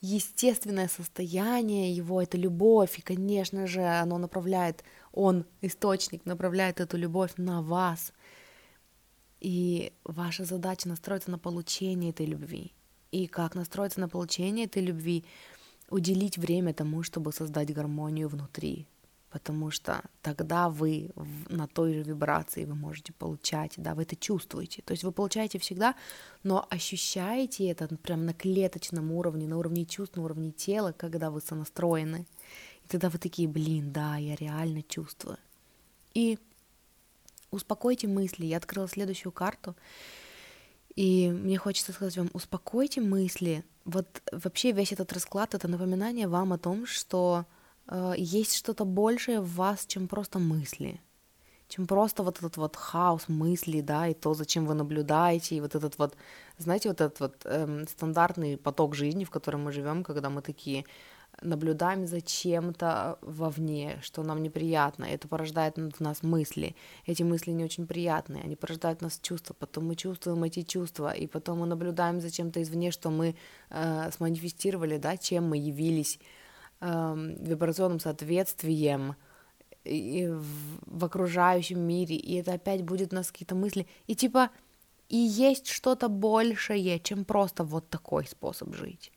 естественное 0.00 0.86
состояние 0.88 1.92
его— 1.92 2.22
это 2.22 2.38
любовь, 2.38 2.98
и, 2.98 3.02
конечно 3.02 3.66
же, 3.66 3.82
оно 3.82 4.18
направляет, 4.18 4.84
он, 5.12 5.44
источник, 5.60 6.24
направляет 6.24 6.80
эту 6.80 6.96
любовь 6.96 7.32
на 7.36 7.62
вас. 7.62 8.12
И 9.40 9.92
ваша 10.04 10.44
задача 10.44 10.88
настроиться 10.88 11.32
на 11.32 11.38
получение 11.38 12.10
этой 12.10 12.26
любви. 12.26 12.72
И 13.10 13.26
как 13.26 13.56
настроиться 13.56 13.98
на 13.98 14.08
получение 14.08 14.66
этой 14.66 14.82
любви? 14.82 15.24
Уделить 15.88 16.38
время 16.38 16.74
тому, 16.74 17.02
чтобы 17.02 17.32
создать 17.32 17.72
гармонию 17.72 18.28
внутри, 18.28 18.86
потому 19.36 19.70
что 19.70 20.00
тогда 20.22 20.70
вы 20.70 21.10
на 21.50 21.66
той 21.66 21.92
же 21.92 22.02
вибрации 22.02 22.64
вы 22.64 22.74
можете 22.74 23.12
получать, 23.12 23.74
да, 23.76 23.94
вы 23.94 24.04
это 24.04 24.16
чувствуете. 24.16 24.80
То 24.80 24.92
есть 24.92 25.04
вы 25.04 25.12
получаете 25.12 25.58
всегда, 25.58 25.94
но 26.42 26.66
ощущаете 26.70 27.68
это 27.68 27.86
прям 27.98 28.24
на 28.24 28.32
клеточном 28.32 29.12
уровне, 29.12 29.46
на 29.46 29.58
уровне 29.58 29.84
чувств, 29.84 30.16
на 30.16 30.22
уровне 30.22 30.52
тела, 30.52 30.92
когда 30.92 31.30
вы 31.30 31.42
сонастроены. 31.42 32.24
И 32.86 32.88
тогда 32.88 33.10
вы 33.10 33.18
такие, 33.18 33.46
блин, 33.46 33.92
да, 33.92 34.16
я 34.16 34.36
реально 34.36 34.82
чувствую. 34.82 35.36
И 36.14 36.38
успокойте 37.50 38.08
мысли. 38.08 38.46
Я 38.46 38.56
открыла 38.56 38.88
следующую 38.88 39.32
карту, 39.32 39.76
и 40.94 41.28
мне 41.28 41.58
хочется 41.58 41.92
сказать 41.92 42.16
вам, 42.16 42.30
успокойте 42.32 43.02
мысли. 43.02 43.66
Вот 43.84 44.22
вообще 44.32 44.72
весь 44.72 44.92
этот 44.92 45.12
расклад— 45.12 45.54
это 45.54 45.68
напоминание 45.68 46.26
вам 46.26 46.54
о 46.54 46.58
том, 46.58 46.86
что 46.86 47.44
Э, 47.88 48.14
есть 48.16 48.54
что-то 48.56 48.84
большее 48.84 49.40
в 49.40 49.54
вас, 49.54 49.86
чем 49.86 50.08
просто 50.08 50.38
мысли, 50.38 51.00
чем 51.68 51.86
просто 51.86 52.22
вот 52.22 52.38
этот 52.38 52.56
вот 52.56 52.76
хаос 52.76 53.28
мыслей, 53.28 53.82
да, 53.82 54.08
и 54.08 54.14
то, 54.14 54.34
зачем 54.34 54.66
вы 54.66 54.74
наблюдаете, 54.74 55.56
и 55.56 55.60
вот 55.60 55.74
этот 55.74 55.98
вот, 55.98 56.16
знаете, 56.58 56.88
вот 56.88 57.00
этот 57.00 57.20
вот 57.20 57.34
эм, 57.44 57.86
стандартный 57.88 58.56
поток 58.56 58.94
жизни, 58.94 59.24
в 59.24 59.30
котором 59.30 59.64
мы 59.64 59.72
живем, 59.72 60.04
когда 60.04 60.30
мы 60.30 60.42
такие 60.42 60.84
наблюдаем 61.42 62.06
за 62.06 62.20
чем-то 62.20 63.18
вовне, 63.20 63.98
что 64.02 64.22
нам 64.22 64.42
неприятно, 64.42 65.04
это 65.04 65.28
порождает 65.28 65.76
в 65.76 66.00
нас 66.00 66.22
мысли. 66.22 66.74
Эти 67.04 67.22
мысли 67.22 67.50
не 67.50 67.64
очень 67.64 67.86
приятные, 67.86 68.42
они 68.44 68.56
порождают 68.56 69.00
в 69.00 69.02
нас 69.02 69.18
чувства, 69.20 69.54
потом 69.58 69.86
мы 69.86 69.96
чувствуем 69.96 70.42
эти 70.44 70.62
чувства, 70.62 71.12
и 71.12 71.26
потом 71.26 71.58
мы 71.58 71.66
наблюдаем 71.66 72.20
за 72.20 72.30
чем-то 72.30 72.62
извне, 72.62 72.90
что 72.90 73.10
мы 73.10 73.36
э, 73.70 74.10
сманифестировали, 74.12 74.96
да, 74.98 75.16
чем 75.16 75.50
мы 75.50 75.58
явились 75.58 76.18
э, 76.80 77.34
вибрационным 77.40 78.00
соответствием 78.00 79.16
и 79.84 80.26
в, 80.28 80.98
в 80.98 81.04
окружающем 81.04 81.80
мире, 81.80 82.16
и 82.16 82.34
это 82.34 82.54
опять 82.54 82.82
будет 82.82 83.12
у 83.12 83.16
нас 83.16 83.30
какие-то 83.30 83.54
мысли, 83.54 83.86
и 84.06 84.14
типа 84.14 84.50
и 85.08 85.16
есть 85.16 85.68
что-то 85.68 86.08
большее, 86.08 86.98
чем 87.00 87.24
просто 87.24 87.62
вот 87.64 87.88
такой 87.88 88.26
способ 88.26 88.74
жить. 88.74 89.12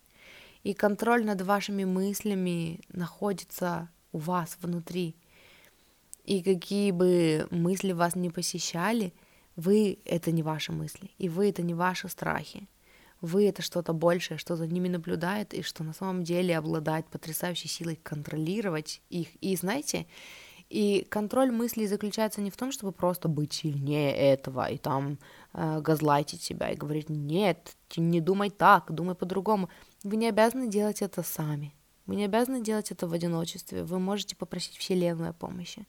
И 0.63 0.73
контроль 0.73 1.25
над 1.25 1.41
вашими 1.41 1.83
мыслями 1.83 2.81
находится 2.89 3.89
у 4.11 4.19
вас 4.19 4.57
внутри. 4.61 5.15
И 6.25 6.43
какие 6.43 6.91
бы 6.91 7.47
мысли 7.49 7.91
вас 7.91 8.15
не 8.15 8.29
посещали, 8.29 9.13
вы— 9.55 9.99
это 10.05 10.31
не 10.31 10.43
ваши 10.43 10.71
мысли, 10.71 11.09
и 11.17 11.27
вы— 11.27 11.49
это 11.49 11.63
не 11.63 11.73
ваши 11.73 12.07
страхи. 12.07 12.67
Вы 13.21 13.47
это 13.47 13.61
что-то 13.61 13.93
большее, 13.93 14.37
что 14.37 14.55
за 14.55 14.67
ними 14.67 14.87
наблюдает, 14.87 15.53
и 15.53 15.61
что 15.61 15.83
на 15.83 15.93
самом 15.93 16.23
деле 16.23 16.57
обладает 16.57 17.07
потрясающей 17.07 17.69
силой 17.69 17.95
контролировать 17.95 19.01
их. 19.09 19.29
И 19.41 19.55
знаете, 19.55 20.05
и 20.69 21.05
контроль 21.09 21.51
мыслей 21.51 21.87
заключается 21.87 22.41
не 22.41 22.51
в 22.51 22.57
том, 22.57 22.71
чтобы 22.71 22.91
просто 22.91 23.27
быть 23.27 23.53
сильнее 23.53 24.15
этого 24.15 24.69
и 24.69 24.77
там 24.77 25.17
э, 25.53 25.81
газлайтить 25.81 26.43
себя 26.43 26.69
и 26.69 26.77
говорить, 26.77 27.09
нет, 27.09 27.75
не 27.97 28.21
думай 28.21 28.51
так, 28.51 28.91
думай 28.91 29.15
по-другому. 29.15 29.69
Вы 30.03 30.17
не 30.17 30.29
обязаны 30.29 30.67
делать 30.67 31.01
это 31.01 31.23
сами. 31.23 31.73
Вы 32.05 32.15
не 32.15 32.25
обязаны 32.25 32.61
делать 32.61 32.91
это 32.91 33.07
в 33.07 33.13
одиночестве. 33.13 33.83
Вы 33.83 33.99
можете 33.99 34.35
попросить 34.35 34.77
Вселенную 34.77 35.33
помощи. 35.33 35.87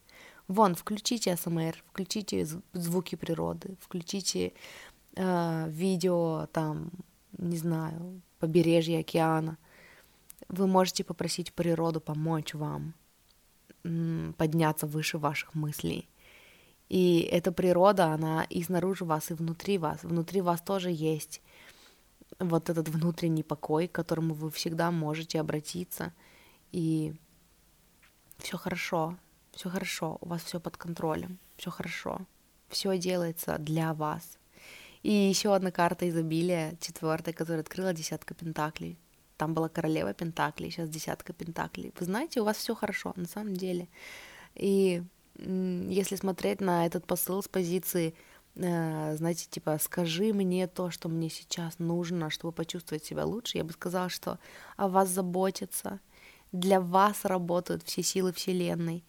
Вон, 0.49 0.75
включите 0.75 1.33
АСМР, 1.33 1.85
включите 1.87 2.47
звуки 2.73 3.15
природы, 3.15 3.77
включите 3.81 4.55
э, 5.15 5.67
видео 5.69 6.49
там, 6.53 6.91
не 7.41 7.57
знаю, 7.57 8.21
побережье 8.39 9.01
океана. 9.01 9.59
Вы 10.49 10.67
можете 10.67 11.05
попросить 11.05 11.53
природу 11.53 12.01
помочь 12.01 12.55
вам 12.55 12.95
подняться 14.37 14.87
выше 14.87 15.19
ваших 15.19 15.55
мыслей. 15.55 16.09
И 16.89 17.21
эта 17.21 17.53
природа, 17.53 18.07
она 18.07 18.45
и 18.45 18.63
снаружи 18.63 19.05
вас, 19.05 19.31
и 19.31 19.35
внутри 19.35 19.79
вас. 19.79 20.03
Внутри 20.03 20.41
вас 20.41 20.61
тоже 20.61 20.91
есть 20.91 21.41
вот 22.39 22.69
этот 22.69 22.89
внутренний 22.89 23.43
покой, 23.43 23.87
к 23.87 23.93
которому 23.93 24.35
вы 24.35 24.51
всегда 24.51 24.91
можете 24.91 25.41
обратиться. 25.41 26.13
И 26.73 27.15
все 28.39 28.59
хорошо, 28.59 29.17
все 29.53 29.71
хорошо, 29.71 30.19
у 30.21 30.29
вас 30.29 30.43
все 30.43 30.61
под 30.61 30.77
контролем, 30.77 31.39
все 31.57 31.71
хорошо, 31.71 32.21
все 32.69 32.99
делается 32.99 33.57
для 33.59 33.95
вас. 33.95 34.40
И 35.03 35.13
еще 35.13 35.55
одна 35.55 35.71
карта 35.71 36.09
изобилия, 36.09 36.77
четвертая, 36.81 37.35
которая 37.35 37.63
открыла 37.63 37.93
десятка 37.93 38.35
пентаклей. 38.35 38.99
Там 39.37 39.55
была 39.55 39.69
королева 39.69 40.13
пентаклей, 40.13 40.71
сейчас 40.71 40.91
десятка 40.91 41.33
пентаклей. 41.33 41.93
Вы 41.99 42.05
знаете, 42.05 42.41
у 42.41 42.45
вас 42.45 42.59
все 42.59 42.75
хорошо, 42.75 43.15
на 43.17 43.27
самом 43.27 43.55
деле. 43.55 43.89
И 44.55 45.03
если 45.39 46.17
смотреть 46.17 46.61
на 46.61 46.85
этот 46.85 47.07
посыл 47.07 47.43
с 47.43 47.49
позиции, 47.49 48.15
э, 48.57 49.17
знаете, 49.17 49.47
типа, 49.49 49.79
скажи 49.81 50.35
мне 50.35 50.67
то, 50.67 50.91
что 50.91 51.09
мне 51.09 51.31
сейчас 51.31 51.79
нужно, 51.79 52.29
чтобы 52.29 52.53
почувствовать 52.53 53.05
себя 53.05 53.25
лучше, 53.25 53.57
я 53.57 53.65
бы 53.65 53.73
сказала, 53.73 54.11
что 54.11 54.39
о 54.77 54.89
вас 54.89 55.09
заботятся, 55.09 56.01
для 56.53 56.81
вас 56.81 57.25
работают 57.25 57.83
все 57.85 58.03
силы 58.03 58.33
Вселенной. 58.35 59.05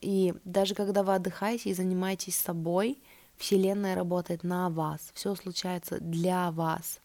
И 0.00 0.34
даже 0.44 0.74
когда 0.74 1.02
вы 1.02 1.14
отдыхаете 1.14 1.70
и 1.70 1.74
занимаетесь 1.74 2.36
собой, 2.36 3.02
Вселенная 3.42 3.96
работает 3.96 4.44
на 4.44 4.70
вас, 4.70 5.10
все 5.14 5.34
случается 5.34 5.98
для 5.98 6.52
вас. 6.52 7.00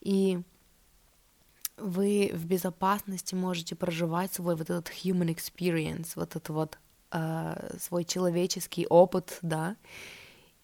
И 0.00 0.40
вы 1.76 2.30
в 2.32 2.46
безопасности 2.46 3.34
можете 3.34 3.74
проживать 3.74 4.32
свой 4.32 4.54
вот 4.54 4.70
этот 4.70 4.90
human 4.90 5.34
experience, 5.34 6.12
вот 6.14 6.36
этот 6.36 6.50
вот 6.50 6.78
э, 7.10 7.76
свой 7.80 8.04
человеческий 8.04 8.86
опыт, 8.86 9.40
да, 9.42 9.74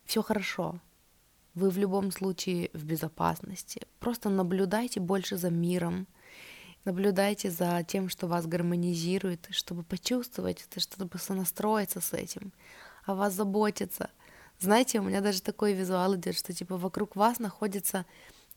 все 0.04 0.22
хорошо. 0.22 0.78
Вы 1.54 1.70
в 1.70 1.78
любом 1.78 2.12
случае 2.12 2.70
в 2.72 2.84
безопасности. 2.84 3.82
Просто 3.98 4.28
наблюдайте 4.28 5.00
больше 5.00 5.36
за 5.36 5.50
миром, 5.50 6.06
наблюдайте 6.84 7.50
за 7.50 7.82
тем, 7.82 8.08
что 8.08 8.28
вас 8.28 8.46
гармонизирует, 8.46 9.48
чтобы 9.50 9.82
почувствовать 9.82 10.64
это, 10.70 10.78
чтобы 10.78 11.18
сонастроиться 11.18 12.00
с 12.00 12.12
этим, 12.12 12.52
о 13.04 13.16
вас 13.16 13.32
заботиться. 13.34 14.10
Знаете, 14.60 14.98
у 14.98 15.04
меня 15.04 15.20
даже 15.20 15.40
такой 15.40 15.72
визуал 15.72 16.16
идет, 16.16 16.36
что 16.36 16.52
типа 16.52 16.76
вокруг 16.76 17.14
вас 17.14 17.38
находятся 17.38 18.06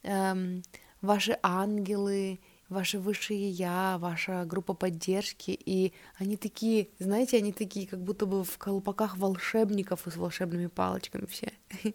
эм, 0.03 0.63
ваши 1.01 1.37
ангелы, 1.43 2.39
ваше 2.69 2.99
высшее 2.99 3.49
я, 3.49 3.97
ваша 3.99 4.45
группа 4.45 4.73
поддержки, 4.73 5.51
и 5.51 5.93
они 6.17 6.37
такие, 6.37 6.87
знаете, 6.99 7.37
они 7.37 7.51
такие, 7.51 7.85
как 7.85 8.01
будто 8.01 8.25
бы 8.25 8.43
в 8.43 8.57
колпаках 8.57 9.17
волшебников 9.17 10.07
и 10.07 10.11
с 10.11 10.15
волшебными 10.15 10.67
палочками 10.67 11.25
все. 11.25 11.51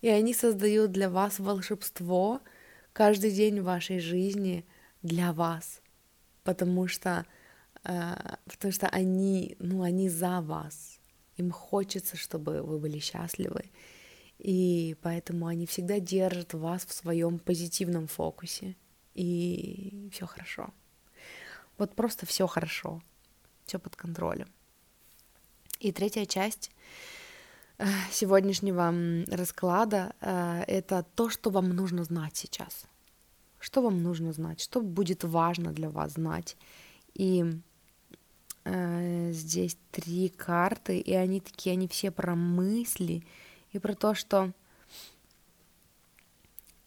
И 0.00 0.08
они 0.08 0.32
создают 0.32 0.92
для 0.92 1.10
вас 1.10 1.40
волшебство 1.40 2.40
каждый 2.92 3.32
день 3.32 3.60
вашей 3.60 3.98
жизни 3.98 4.64
для 5.02 5.32
вас, 5.32 5.80
потому 6.44 6.86
что, 6.86 7.26
э, 7.82 8.14
потому 8.44 8.72
что 8.72 8.86
они, 8.88 9.56
ну, 9.58 9.82
они 9.82 10.08
за 10.08 10.40
вас, 10.40 10.97
им 11.38 11.50
хочется, 11.50 12.16
чтобы 12.16 12.62
вы 12.62 12.78
были 12.78 12.98
счастливы, 12.98 13.70
и 14.38 14.96
поэтому 15.02 15.46
они 15.46 15.66
всегда 15.66 15.98
держат 15.98 16.54
вас 16.54 16.84
в 16.84 16.92
своем 16.92 17.38
позитивном 17.38 18.06
фокусе, 18.06 18.76
и 19.14 20.08
все 20.12 20.26
хорошо. 20.26 20.72
Вот 21.76 21.94
просто 21.94 22.26
все 22.26 22.46
хорошо, 22.46 23.02
все 23.66 23.78
под 23.78 23.96
контролем. 23.96 24.48
И 25.80 25.92
третья 25.92 26.24
часть 26.26 26.70
э, 27.78 27.86
сегодняшнего 28.10 28.92
расклада 29.28 30.12
э, 30.20 30.64
это 30.66 31.04
то, 31.14 31.30
что 31.30 31.50
вам 31.50 31.70
нужно 31.70 32.04
знать 32.04 32.36
сейчас. 32.36 32.86
Что 33.60 33.82
вам 33.82 34.02
нужно 34.02 34.32
знать, 34.32 34.60
что 34.60 34.80
будет 34.80 35.24
важно 35.24 35.72
для 35.72 35.88
вас 35.88 36.12
знать. 36.12 36.56
И 37.14 37.44
здесь 39.32 39.76
три 39.90 40.28
карты, 40.28 40.98
и 40.98 41.14
они 41.14 41.40
такие, 41.40 41.72
они 41.72 41.88
все 41.88 42.10
про 42.10 42.34
мысли, 42.34 43.24
и 43.72 43.78
про 43.78 43.94
то, 43.94 44.14
что 44.14 44.52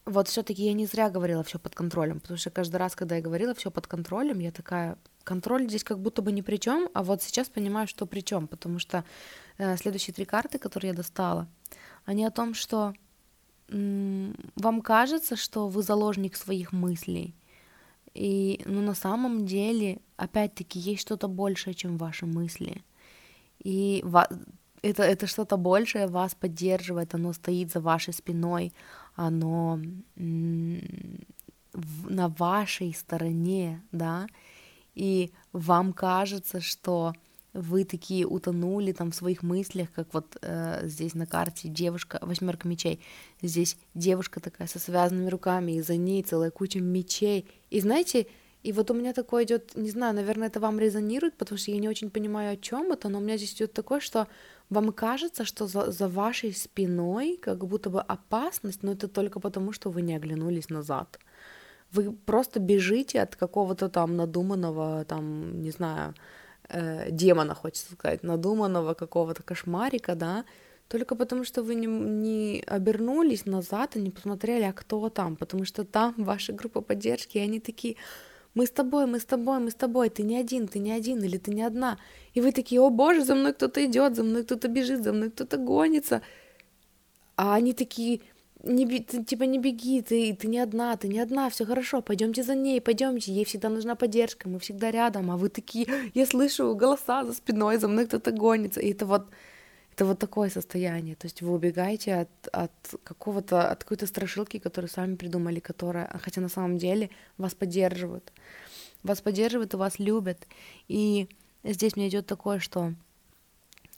вот 0.06 0.28
все-таки 0.28 0.64
я 0.64 0.74
не 0.74 0.86
зря 0.86 1.10
говорила 1.10 1.44
все 1.44 1.60
под 1.60 1.76
контролем, 1.76 2.20
потому 2.20 2.38
что 2.38 2.50
каждый 2.50 2.78
раз, 2.78 2.96
когда 2.96 3.16
я 3.16 3.22
говорила 3.22 3.54
все 3.54 3.72
под 3.72 3.88
контролем, 3.88 4.40
я 4.40 4.52
такая, 4.52 4.98
контроль 5.24 5.68
здесь 5.68 5.84
как 5.84 6.00
будто 6.00 6.22
бы 6.22 6.32
ни 6.32 6.42
при 6.42 6.58
чем, 6.58 6.90
а 6.94 7.04
вот 7.04 7.22
сейчас 7.22 7.50
понимаю, 7.50 7.88
что 7.88 8.06
при 8.06 8.22
чем, 8.22 8.48
потому 8.48 8.80
что 8.80 9.04
э, 9.58 9.78
следующие 9.78 10.14
три 10.14 10.26
карты, 10.26 10.58
которые 10.60 10.90
я 10.90 10.98
достала, 10.98 11.48
они 12.06 12.26
о 12.26 12.32
том, 12.32 12.54
что 12.54 12.94
м- 13.70 14.36
вам 14.56 14.82
кажется, 14.82 15.36
что 15.36 15.68
вы 15.68 15.84
заложник 15.84 16.36
своих 16.36 16.72
мыслей, 16.72 17.36
и 18.14 18.62
ну, 18.66 18.82
на 18.82 18.94
самом 18.94 19.46
деле, 19.46 20.00
опять-таки, 20.18 20.80
есть 20.80 21.02
что-то 21.02 21.28
большее, 21.28 21.74
чем 21.74 21.98
ваши 21.98 22.26
мысли. 22.26 22.84
И 23.64 24.04
это, 24.82 25.04
это 25.04 25.28
что-то 25.28 25.58
большее 25.58 26.08
вас 26.08 26.36
поддерживает, 26.36 27.14
оно 27.14 27.34
стоит 27.34 27.72
за 27.72 27.80
вашей 27.80 28.14
спиной, 28.14 28.74
оно 29.16 29.80
на 30.16 32.28
вашей 32.28 32.94
стороне, 32.94 33.82
да, 33.92 34.28
и 34.94 35.32
вам 35.54 35.94
кажется, 35.94 36.60
что 36.60 37.14
вы 37.54 37.84
такие 37.84 38.26
утонули 38.26 38.92
там 38.94 39.12
в 39.12 39.16
своих 39.16 39.44
мыслях, 39.44 39.92
как 39.94 40.14
вот 40.14 40.38
э, 40.42 40.88
здесь 40.88 41.16
на 41.16 41.26
карте 41.26 41.68
девушка, 41.68 42.20
восьмерка 42.22 42.68
мечей, 42.68 43.02
здесь 43.42 43.78
девушка 43.94 44.40
такая 44.40 44.68
со 44.68 44.80
связанными 44.80 45.30
руками, 45.30 45.74
и 45.74 45.82
за 45.82 45.98
ней 45.98 46.24
целая 46.24 46.52
куча 46.52 46.80
мечей. 46.80 47.48
И 47.70 47.82
знаете, 47.82 48.28
и 48.64 48.72
вот 48.72 48.92
у 48.92 48.94
меня 48.94 49.12
такое 49.14 49.44
идет, 49.44 49.76
не 49.76 49.90
знаю, 49.90 50.16
наверное, 50.16 50.48
это 50.48 50.60
вам 50.60 50.80
резонирует, 50.80 51.36
потому 51.36 51.58
что 51.58 51.72
я 51.72 51.80
не 51.80 51.90
очень 51.90 52.10
понимаю, 52.10 52.54
о 52.54 52.58
чем 52.58 52.92
это, 52.92 53.10
но 53.10 53.18
у 53.18 53.22
меня 53.22 53.38
здесь 53.38 53.54
идет 53.54 53.74
такое, 53.74 54.00
что 54.00 54.28
вам 54.70 54.94
кажется, 54.94 55.44
что 55.44 55.68
за, 55.68 55.92
за 55.92 56.08
вашей 56.08 56.54
спиной 56.54 57.38
как 57.42 57.66
будто 57.66 57.90
бы 57.90 58.02
опасность, 58.02 58.84
но 58.84 58.94
это 58.94 59.08
только 59.08 59.40
потому, 59.40 59.74
что 59.74 59.90
вы 59.90 60.02
не 60.04 60.16
оглянулись 60.16 60.70
назад. 60.70 61.20
Вы 61.92 62.14
просто 62.14 62.62
бежите 62.62 63.22
от 63.22 63.36
какого-то 63.36 63.90
там 63.90 64.16
надуманного, 64.16 65.04
там, 65.06 65.62
не 65.62 65.72
знаю, 65.72 66.14
э, 66.72 67.12
демона, 67.12 67.56
хочется 67.56 67.94
сказать, 67.94 68.24
надуманного 68.24 68.94
какого-то 68.94 69.44
кошмарика, 69.44 70.16
да, 70.16 70.46
только 70.88 71.16
потому 71.16 71.46
что 71.46 71.64
вы 71.64 71.76
не, 71.76 71.88
не 71.88 72.64
обернулись 72.68 73.46
назад 73.46 73.96
и 73.96 74.02
не 74.02 74.10
посмотрели, 74.10 74.64
а 74.64 74.74
кто 74.74 75.10
там, 75.10 75.36
потому 75.36 75.66
что 75.66 75.84
там 75.84 76.14
ваша 76.18 76.54
группа 76.54 76.82
поддержки, 76.82 77.38
и 77.38 77.42
они 77.42 77.60
такие, 77.60 77.96
мы 78.56 78.66
с 78.66 78.72
тобой, 78.72 79.06
мы 79.06 79.20
с 79.20 79.26
тобой, 79.26 79.60
мы 79.60 79.70
с 79.70 79.76
тобой, 79.76 80.10
ты 80.10 80.24
не 80.24 80.38
один, 80.38 80.68
ты 80.68 80.80
не 80.80 80.92
один, 80.92 81.24
или 81.24 81.38
ты 81.38 81.54
не 81.54 81.64
одна. 81.64 81.98
И 82.34 82.42
вы 82.42 82.52
такие, 82.52 82.82
о 82.82 82.90
боже, 82.90 83.24
за 83.24 83.36
мной 83.36 83.54
кто-то 83.54 83.86
идет, 83.86 84.16
за 84.16 84.24
мной 84.24 84.44
кто-то 84.44 84.68
бежит, 84.68 85.04
за 85.04 85.14
мной 85.14 85.30
кто-то 85.30 85.58
гонится. 85.58 86.22
А 87.38 87.56
они 87.56 87.74
такие, 87.74 88.20
не, 88.64 89.00
ты, 89.00 89.24
типа, 89.24 89.44
не 89.44 89.60
беги, 89.60 90.02
ты, 90.02 90.36
ты 90.36 90.48
не 90.48 90.60
одна, 90.60 90.96
ты 90.96 91.08
не 91.08 91.20
одна, 91.20 91.50
все 91.50 91.66
хорошо, 91.66 92.02
пойдемте 92.02 92.44
за 92.44 92.56
ней, 92.56 92.80
пойдемте, 92.82 93.32
ей 93.32 93.46
всегда 93.46 93.70
нужна 93.70 93.96
поддержка, 93.96 94.50
мы 94.50 94.60
всегда 94.60 94.92
рядом, 94.92 95.32
а 95.32 95.38
вы 95.38 95.50
такие, 95.50 95.88
я 96.14 96.26
слышу 96.26 96.76
голоса 96.76 97.26
за 97.26 97.34
спиной, 97.34 97.78
за 97.78 97.88
мной 97.88 98.06
кто-то 98.06 98.32
гонится, 98.32 98.80
и 98.80 98.92
это 98.92 99.06
вот, 99.06 99.28
это 99.96 100.06
вот 100.06 100.20
такое 100.20 100.50
состояние, 100.50 101.16
то 101.16 101.26
есть 101.26 101.42
вы 101.42 101.54
убегаете 101.54 102.14
от, 102.16 102.48
от 102.52 102.72
какого-то, 103.04 103.72
от 103.72 103.84
какой-то 103.84 104.06
страшилки, 104.06 104.60
которую 104.60 104.90
сами 104.90 105.16
придумали, 105.16 105.60
которая, 105.60 106.20
хотя 106.22 106.42
на 106.42 106.50
самом 106.50 106.78
деле 106.78 107.10
вас 107.38 107.56
поддерживают, 107.56 108.32
вас 109.04 109.22
поддерживают 109.22 109.74
и 109.74 109.78
вас 109.78 109.98
любят, 109.98 110.48
и 110.88 111.28
здесь 111.64 111.96
мне 111.96 112.10
идет 112.10 112.28
такое, 112.28 112.60
что 112.60 112.94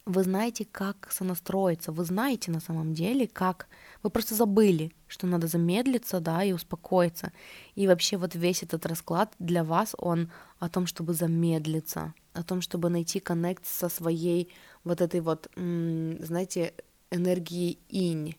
вы 0.06 0.24
знаете, 0.24 0.66
как 0.70 1.10
сонастроиться, 1.12 1.92
вы 1.92 2.04
знаете 2.04 2.52
на 2.52 2.60
самом 2.60 2.94
деле, 2.94 3.28
как... 3.28 3.68
Вы 4.02 4.10
просто 4.10 4.36
забыли, 4.36 4.92
что 5.08 5.28
надо 5.28 5.48
замедлиться, 5.48 6.20
да, 6.20 6.44
и 6.44 6.52
успокоиться. 6.52 7.32
И 7.76 7.88
вообще 7.88 8.18
вот 8.18 8.36
весь 8.36 8.64
этот 8.64 8.86
расклад 8.86 9.34
для 9.40 9.64
вас, 9.64 9.96
он 9.98 10.30
о 10.60 10.68
том, 10.68 10.88
чтобы 10.88 11.14
замедлиться, 11.14 12.14
о 12.34 12.44
том, 12.44 12.60
чтобы 12.60 12.90
найти 12.90 13.22
коннект 13.22 13.66
со 13.66 13.88
своей 13.88 14.52
вот 14.84 15.00
этой 15.00 15.22
вот, 15.22 15.50
знаете, 15.56 16.74
энергией 17.12 17.80
инь, 17.88 18.36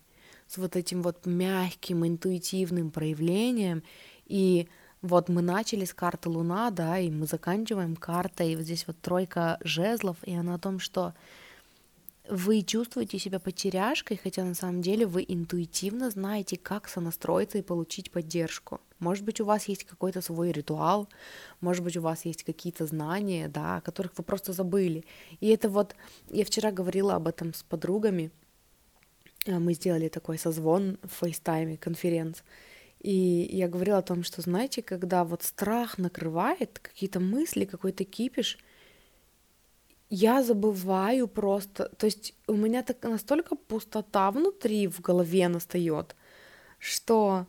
с 0.46 0.58
вот 0.58 0.76
этим 0.76 1.00
вот 1.00 1.24
мягким, 1.24 2.06
интуитивным 2.06 2.90
проявлением. 2.90 3.82
И 4.26 4.68
вот 5.00 5.30
мы 5.30 5.40
начали 5.40 5.86
с 5.86 5.94
карты 5.94 6.28
Луна, 6.28 6.70
да, 6.70 6.98
и 6.98 7.10
мы 7.10 7.26
заканчиваем 7.26 7.96
картой, 7.96 8.52
и 8.52 8.56
вот 8.56 8.64
здесь 8.64 8.86
вот 8.86 9.00
тройка 9.00 9.58
жезлов, 9.62 10.18
и 10.24 10.34
она 10.34 10.56
о 10.56 10.58
том, 10.58 10.78
что 10.78 11.14
вы 12.28 12.62
чувствуете 12.62 13.18
себя 13.18 13.38
потеряшкой, 13.38 14.18
хотя 14.22 14.44
на 14.44 14.54
самом 14.54 14.80
деле 14.80 15.06
вы 15.06 15.24
интуитивно 15.28 16.10
знаете, 16.10 16.56
как 16.56 16.88
сонастроиться 16.88 17.58
и 17.58 17.62
получить 17.62 18.10
поддержку. 18.10 18.80
Может 18.98 19.24
быть, 19.24 19.40
у 19.40 19.44
вас 19.44 19.68
есть 19.68 19.84
какой-то 19.84 20.22
свой 20.22 20.50
ритуал, 20.50 21.08
может 21.60 21.84
быть, 21.84 21.96
у 21.98 22.00
вас 22.00 22.24
есть 22.24 22.42
какие-то 22.42 22.86
знания, 22.86 23.48
да, 23.48 23.76
о 23.76 23.80
которых 23.82 24.12
вы 24.16 24.24
просто 24.24 24.54
забыли. 24.54 25.04
И 25.40 25.48
это 25.48 25.68
вот, 25.68 25.94
я 26.30 26.44
вчера 26.44 26.72
говорила 26.72 27.14
об 27.14 27.28
этом 27.28 27.52
с 27.52 27.62
подругами, 27.62 28.30
э, 29.44 29.58
мы 29.58 29.74
сделали 29.74 30.08
такой 30.08 30.38
созвон 30.38 30.98
в 31.02 31.10
FaceTime 31.20 31.65
е, 31.65 31.76
конференц, 31.76 32.38
и 33.00 33.50
я 33.52 33.68
говорила 33.68 33.98
о 33.98 34.02
том, 34.02 34.22
что, 34.22 34.40
знаете, 34.40 34.80
когда 34.80 35.24
вот 35.24 35.42
страх 35.42 35.98
накрывает, 35.98 36.78
какие-то 36.78 37.20
мысли, 37.20 37.66
какой-то 37.66 38.04
кипиш— 38.04 38.58
я 40.14 40.42
забываю 40.42 41.26
просто, 41.26 41.88
то 41.96 42.06
есть 42.06 42.34
у 42.46 42.54
меня 42.54 42.82
так 42.82 43.02
настолько 43.02 43.56
пустота 43.56 44.30
внутри 44.30 44.86
в 44.86 45.00
голове 45.00 45.48
настает, 45.48 46.14
что 46.78 47.46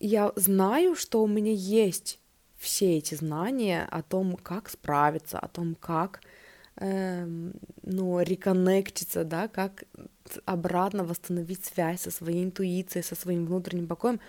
я 0.00 0.32
знаю, 0.36 0.94
что 0.96 1.22
у 1.22 1.26
меня 1.26 1.52
есть 1.52 2.18
все 2.58 2.98
эти 2.98 3.14
знания 3.14 3.88
о 3.90 4.02
том, 4.02 4.36
как 4.36 4.68
справиться, 4.68 5.38
о 5.38 5.48
том, 5.48 5.74
как 5.74 6.20
э, 6.76 7.26
ну, 7.82 8.20
реконнектиться, 8.20 9.24
да, 9.24 9.48
как 9.48 9.84
обратно 10.44 11.04
восстановить 11.04 11.64
связь 11.64 12.02
со 12.02 12.10
своей 12.10 12.44
интуицией, 12.44 13.02
со 13.02 13.14
своим 13.14 13.46
внутренним 13.46 13.86
покоем, 13.86 14.20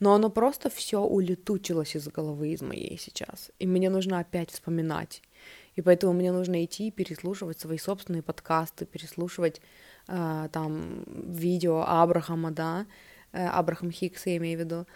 но 0.00 0.14
оно 0.14 0.30
просто 0.30 0.68
все 0.68 1.00
улетучилось 1.00 1.94
из 1.96 2.08
головы 2.08 2.48
из 2.48 2.60
моей 2.60 2.98
сейчас, 2.98 3.52
и 3.60 3.66
мне 3.66 3.88
нужно 3.88 4.18
опять 4.18 4.50
вспоминать. 4.50 5.22
И 5.76 5.82
поэтому 5.82 6.14
мне 6.14 6.32
нужно 6.32 6.64
идти 6.64 6.88
и 6.88 6.90
переслушивать 6.90 7.60
свои 7.60 7.78
собственные 7.78 8.22
подкасты, 8.22 8.86
переслушивать 8.86 9.60
э, 10.08 10.48
там 10.52 11.04
видео 11.06 11.84
Абрахама, 11.86 12.50
да, 12.50 12.86
э, 13.32 13.46
Абрахам 13.46 13.90
Хикс, 13.90 14.26
я 14.26 14.38
имею 14.38 14.58
в 14.58 14.62
виду, 14.62 14.86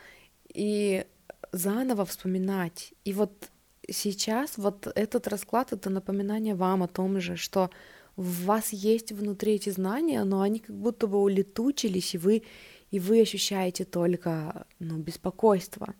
и 0.48 1.04
заново 1.52 2.04
вспоминать. 2.06 2.94
И 3.04 3.12
вот 3.12 3.50
сейчас 3.88 4.56
вот 4.56 4.86
этот 4.94 5.28
расклад— 5.28 5.72
это 5.72 5.90
напоминание 5.90 6.54
вам 6.54 6.82
о 6.82 6.88
том 6.88 7.20
же, 7.20 7.36
что 7.36 7.70
у 8.16 8.22
вас 8.22 8.72
есть 8.72 9.12
внутри 9.12 9.54
эти 9.54 9.70
знания, 9.70 10.24
но 10.24 10.40
они 10.40 10.60
как 10.60 10.76
будто 10.76 11.06
бы 11.06 11.18
улетучились, 11.18 12.14
и 12.14 12.18
вы, 12.18 12.42
и 12.90 12.98
вы 12.98 13.20
ощущаете 13.20 13.84
только 13.84 14.66
ну, 14.78 14.96
беспокойство. 14.98 15.94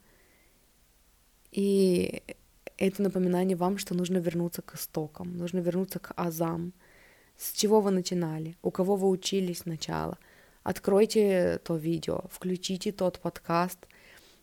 И 1.52 2.22
это 2.80 3.02
напоминание 3.02 3.56
вам, 3.56 3.78
что 3.78 3.94
нужно 3.94 4.18
вернуться 4.18 4.62
к 4.62 4.74
истокам, 4.74 5.36
нужно 5.36 5.58
вернуться 5.58 5.98
к 5.98 6.12
азам. 6.16 6.72
С 7.36 7.52
чего 7.52 7.80
вы 7.80 7.90
начинали? 7.90 8.56
У 8.62 8.70
кого 8.70 8.96
вы 8.96 9.08
учились 9.08 9.58
сначала? 9.58 10.18
Откройте 10.62 11.60
то 11.64 11.76
видео, 11.76 12.24
включите 12.30 12.92
тот 12.92 13.18
подкаст, 13.20 13.86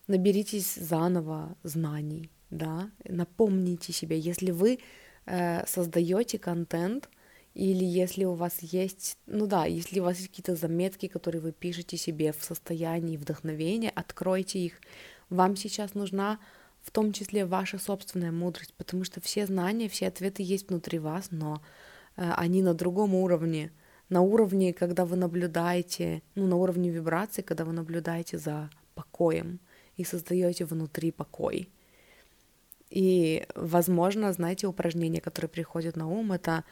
наберитесь 0.08 0.76
заново 0.76 1.56
знаний, 1.64 2.30
да, 2.50 2.90
напомните 3.04 3.92
себе, 3.92 4.20
если 4.20 4.52
вы 4.52 4.80
э, 5.26 5.66
создаете 5.66 6.40
контент, 6.40 7.10
или 7.56 7.84
если 7.84 8.24
у 8.26 8.34
вас 8.34 8.60
есть, 8.62 9.18
ну 9.26 9.48
да, 9.48 9.66
если 9.66 10.00
у 10.00 10.04
вас 10.04 10.18
есть 10.18 10.30
какие-то 10.30 10.56
заметки, 10.56 11.08
которые 11.08 11.42
вы 11.42 11.52
пишете 11.52 11.98
себе 11.98 12.32
в 12.32 12.44
состоянии 12.44 13.18
вдохновения, 13.18 13.92
откройте 13.96 14.60
их. 14.60 14.74
Вам 15.32 15.56
сейчас 15.56 15.96
нужна 15.96 16.40
в 16.88 16.92
том 16.92 17.12
числе 17.12 17.46
ваша 17.46 17.80
собственная 17.80 18.32
мудрость, 18.32 18.74
потому 18.78 19.04
что 19.04 19.20
все 19.20 19.46
знания, 19.46 19.90
все 19.90 20.08
ответы 20.08 20.42
есть 20.42 20.70
внутри 20.70 21.00
вас, 21.00 21.32
но 21.32 21.62
э, 22.16 22.32
они 22.38 22.62
на 22.62 22.74
другом 22.74 23.14
уровне, 23.14 23.74
на 24.08 24.22
уровне, 24.22 24.74
когда 24.74 25.06
вы 25.06 25.18
наблюдаете, 25.18 26.22
ну, 26.36 26.48
на 26.48 26.56
уровне 26.56 26.90
вибрации, 26.90 27.42
когда 27.42 27.66
вы 27.66 27.74
наблюдаете 27.74 28.38
за 28.38 28.70
покоем 28.96 29.60
и 29.98 30.06
создаете 30.06 30.64
внутри 30.64 31.12
покой. 31.12 31.70
И, 32.90 33.46
возможно, 33.54 34.32
знаете, 34.32 34.66
упражнение, 34.68 35.20
которое 35.20 35.50
приходит 35.50 35.98
на 35.98 36.08
ум, 36.08 36.32
это 36.32 36.64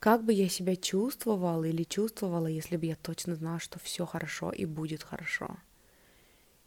как 0.00 0.22
бы 0.22 0.34
я 0.34 0.50
себя 0.50 0.76
чувствовал 0.76 1.64
или 1.64 1.82
чувствовала, 1.82 2.46
если 2.46 2.76
бы 2.76 2.84
я 2.84 2.96
точно 2.96 3.36
знала, 3.36 3.58
что 3.58 3.78
все 3.78 4.04
хорошо 4.04 4.50
и 4.50 4.66
будет 4.66 5.02
хорошо. 5.02 5.56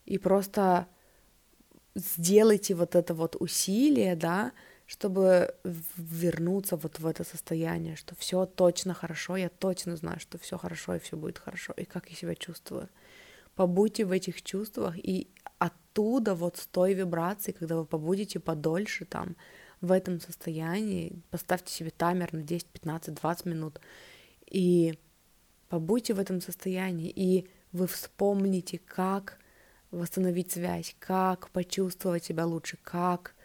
И 0.05 0.17
просто 0.17 0.87
сделайте 1.99 2.75
вот 2.75 2.95
это 2.95 3.13
вот 3.13 3.35
усилие, 3.39 4.15
да, 4.15 4.51
чтобы 4.85 5.53
вернуться 5.97 6.75
вот 6.75 6.99
в 6.99 7.05
это 7.05 7.23
состояние, 7.23 7.95
что 7.95 8.15
все 8.15 8.45
точно 8.45 8.93
хорошо, 8.93 9.37
я 9.37 9.49
точно 9.49 9.95
знаю, 9.95 10.19
что 10.19 10.37
все 10.37 10.57
хорошо 10.57 10.95
и 10.95 10.99
все 10.99 11.15
будет 11.15 11.37
хорошо, 11.37 11.73
и 11.73 11.85
как 11.85 12.09
я 12.09 12.15
себя 12.15 12.35
чувствую. 12.35 12.89
Побудьте 13.55 14.05
в 14.05 14.11
этих 14.11 14.41
чувствах, 14.41 14.95
и 14.97 15.27
оттуда 15.59 16.33
вот 16.33 16.57
с 16.57 16.65
той 16.65 16.93
вибрации, 16.93 17.51
когда 17.51 17.75
вы 17.75 17.85
побудете 17.85 18.39
подольше 18.39 19.05
там, 19.05 19.35
в 19.81 19.91
этом 19.91 20.19
состоянии, 20.19 21.21
поставьте 21.29 21.73
себе 21.73 21.89
таймер 21.89 22.33
на 22.33 22.41
10, 22.41 22.67
15, 22.67 23.13
20 23.13 23.45
минут, 23.45 23.79
и 24.45 24.97
побудьте 25.69 26.13
в 26.13 26.19
этом 26.19 26.41
состоянии, 26.41 27.11
и 27.15 27.47
вы 27.71 27.87
вспомните, 27.87 28.79
как 28.79 29.38
восстановить 29.91 30.51
связь, 30.51 30.95
как 30.99 31.49
почувствовать 31.49 32.25
себя 32.25 32.45
лучше, 32.45 32.77
как 32.83 33.35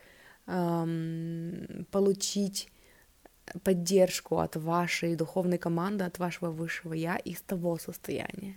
эм, 0.46 1.86
получить 1.90 2.70
поддержку 3.62 4.38
от 4.38 4.56
вашей 4.56 5.16
духовной 5.16 5.58
команды, 5.58 6.04
от 6.04 6.18
вашего 6.18 6.50
высшего 6.50 6.92
я 6.92 7.16
из 7.16 7.40
того 7.42 7.78
состояния. 7.78 8.56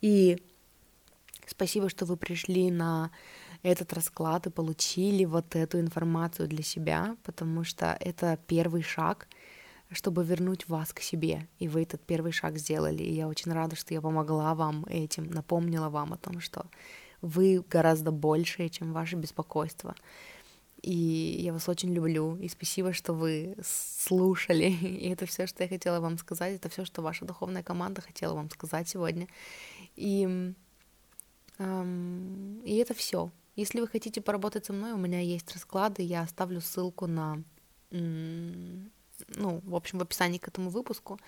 И 0.00 0.42
спасибо, 1.46 1.88
что 1.88 2.06
вы 2.06 2.16
пришли 2.16 2.70
на 2.70 3.10
этот 3.62 3.92
расклад 3.92 4.46
и 4.46 4.50
получили 4.50 5.24
вот 5.24 5.54
эту 5.54 5.78
информацию 5.80 6.48
для 6.48 6.62
себя, 6.62 7.16
потому 7.22 7.64
что 7.64 7.96
это 8.00 8.38
первый 8.46 8.82
шаг, 8.82 9.28
чтобы 9.90 10.24
вернуть 10.24 10.68
вас 10.68 10.92
к 10.92 11.00
себе. 11.00 11.48
И 11.58 11.68
вы 11.68 11.82
этот 11.82 12.00
первый 12.02 12.32
шаг 12.32 12.58
сделали. 12.58 13.02
И 13.02 13.12
я 13.12 13.28
очень 13.28 13.52
рада, 13.52 13.76
что 13.76 13.94
я 13.94 14.00
помогла 14.00 14.54
вам 14.54 14.84
этим, 14.86 15.30
напомнила 15.30 15.90
вам 15.90 16.12
о 16.14 16.16
том, 16.16 16.40
что 16.40 16.66
вы 17.22 17.64
гораздо 17.70 18.10
большее, 18.10 18.68
чем 18.68 18.92
ваше 18.92 19.16
беспокойство. 19.16 19.94
И 20.82 21.38
я 21.40 21.52
вас 21.52 21.68
очень 21.68 21.94
люблю. 21.94 22.36
И 22.36 22.48
спасибо, 22.48 22.92
что 22.92 23.12
вы 23.12 23.56
слушали. 23.64 24.64
И 24.82 25.08
это 25.10 25.26
все, 25.26 25.46
что 25.46 25.62
я 25.62 25.68
хотела 25.68 26.00
вам 26.00 26.18
сказать. 26.18 26.56
Это 26.56 26.68
все, 26.68 26.84
что 26.84 27.02
ваша 27.02 27.24
духовная 27.24 27.62
команда 27.62 28.00
хотела 28.00 28.34
вам 28.34 28.50
сказать 28.50 28.88
сегодня. 28.88 29.28
И, 29.94 30.54
эм, 31.58 32.60
и 32.64 32.76
это 32.76 32.94
все. 32.94 33.30
Если 33.54 33.80
вы 33.80 33.86
хотите 33.86 34.20
поработать 34.20 34.66
со 34.66 34.72
мной, 34.72 34.92
у 34.92 34.96
меня 34.96 35.20
есть 35.20 35.52
расклады. 35.52 36.02
Я 36.02 36.22
оставлю 36.22 36.60
ссылку 36.60 37.06
на, 37.06 37.42
ну, 37.90 38.80
в 39.28 39.74
общем, 39.76 39.98
в 39.98 40.02
описании 40.02 40.38
к 40.38 40.48
этому 40.48 40.70
выпуску 40.70 41.20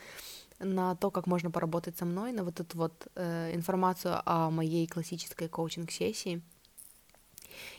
на 0.59 0.95
то, 0.97 1.11
как 1.11 1.27
можно 1.27 1.51
поработать 1.51 1.97
со 1.99 2.05
мной, 2.05 2.33
на 2.33 2.45
вот 2.45 2.61
эту 2.61 2.79
вот 2.79 3.09
э, 3.15 3.55
информацию 3.55 4.21
о 4.25 4.51
моей 4.51 4.87
классической 4.87 5.49
коучинг-сессии. 5.49 6.43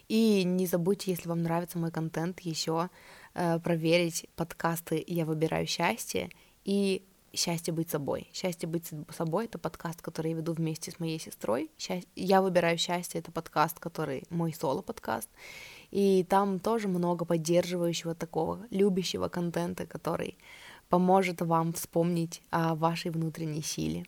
И 0.08 0.44
не 0.44 0.68
забудьте, 0.68 1.12
если 1.12 1.30
вам 1.30 1.44
нравится 1.44 1.78
мой 1.78 1.92
контент, 1.92 2.40
еще 2.42 2.90
э, 3.34 3.60
проверить 3.60 4.28
подкасты 4.36 5.04
«Я 5.08 5.26
выбираю 5.26 5.68
счастье» 5.68 6.30
и 6.64 7.06
«Счастье 7.34 7.74
быть 7.74 7.90
собой». 7.90 8.30
«Счастье 8.34 8.70
быть 8.70 8.90
собой»— 9.14 9.46
это 9.48 9.60
подкаст, 9.60 10.02
который 10.02 10.32
я 10.32 10.38
веду 10.38 10.54
вместе 10.54 10.92
с 10.92 11.00
моей 11.00 11.20
сестрой. 11.20 11.70
«Я 12.16 12.42
выбираю 12.42 12.78
счастье»— 12.78 13.20
это 13.22 13.32
подкаст, 13.32 13.80
который 13.80 14.24
мой 14.30 14.54
соло-подкаст. 14.54 15.30
И 15.92 16.24
там 16.30 16.60
тоже 16.60 16.88
много 16.88 17.26
поддерживающего 17.26 18.16
такого, 18.16 18.66
любящего 18.70 19.28
контента, 19.28 19.86
который 19.86 20.38
поможет 20.90 21.42
вам 21.42 21.74
вспомнить 21.74 22.42
о 22.52 22.76
вашей 22.76 23.12
внутренней 23.12 23.62
силе. 23.62 24.06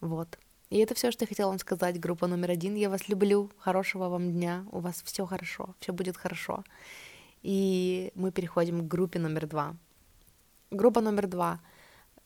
Вот. 0.00 0.38
И 0.70 0.78
это 0.78 0.94
все, 0.94 1.10
что 1.10 1.24
я 1.24 1.28
хотела 1.28 1.48
вам 1.50 1.58
сказать. 1.58 2.00
Группа 2.00 2.26
номер 2.26 2.50
один. 2.50 2.74
Я 2.74 2.90
вас 2.90 3.08
люблю. 3.08 3.50
Хорошего 3.58 4.08
вам 4.08 4.32
дня. 4.32 4.64
У 4.72 4.80
вас 4.80 5.02
все 5.04 5.24
хорошо. 5.26 5.74
Все 5.80 5.92
будет 5.92 6.16
хорошо. 6.16 6.64
И 7.42 8.10
мы 8.14 8.32
переходим 8.32 8.80
к 8.80 8.88
группе 8.88 9.18
номер 9.18 9.46
два. 9.46 9.76
группа 10.70 11.00
номер 11.00 11.28
два. 11.28 11.60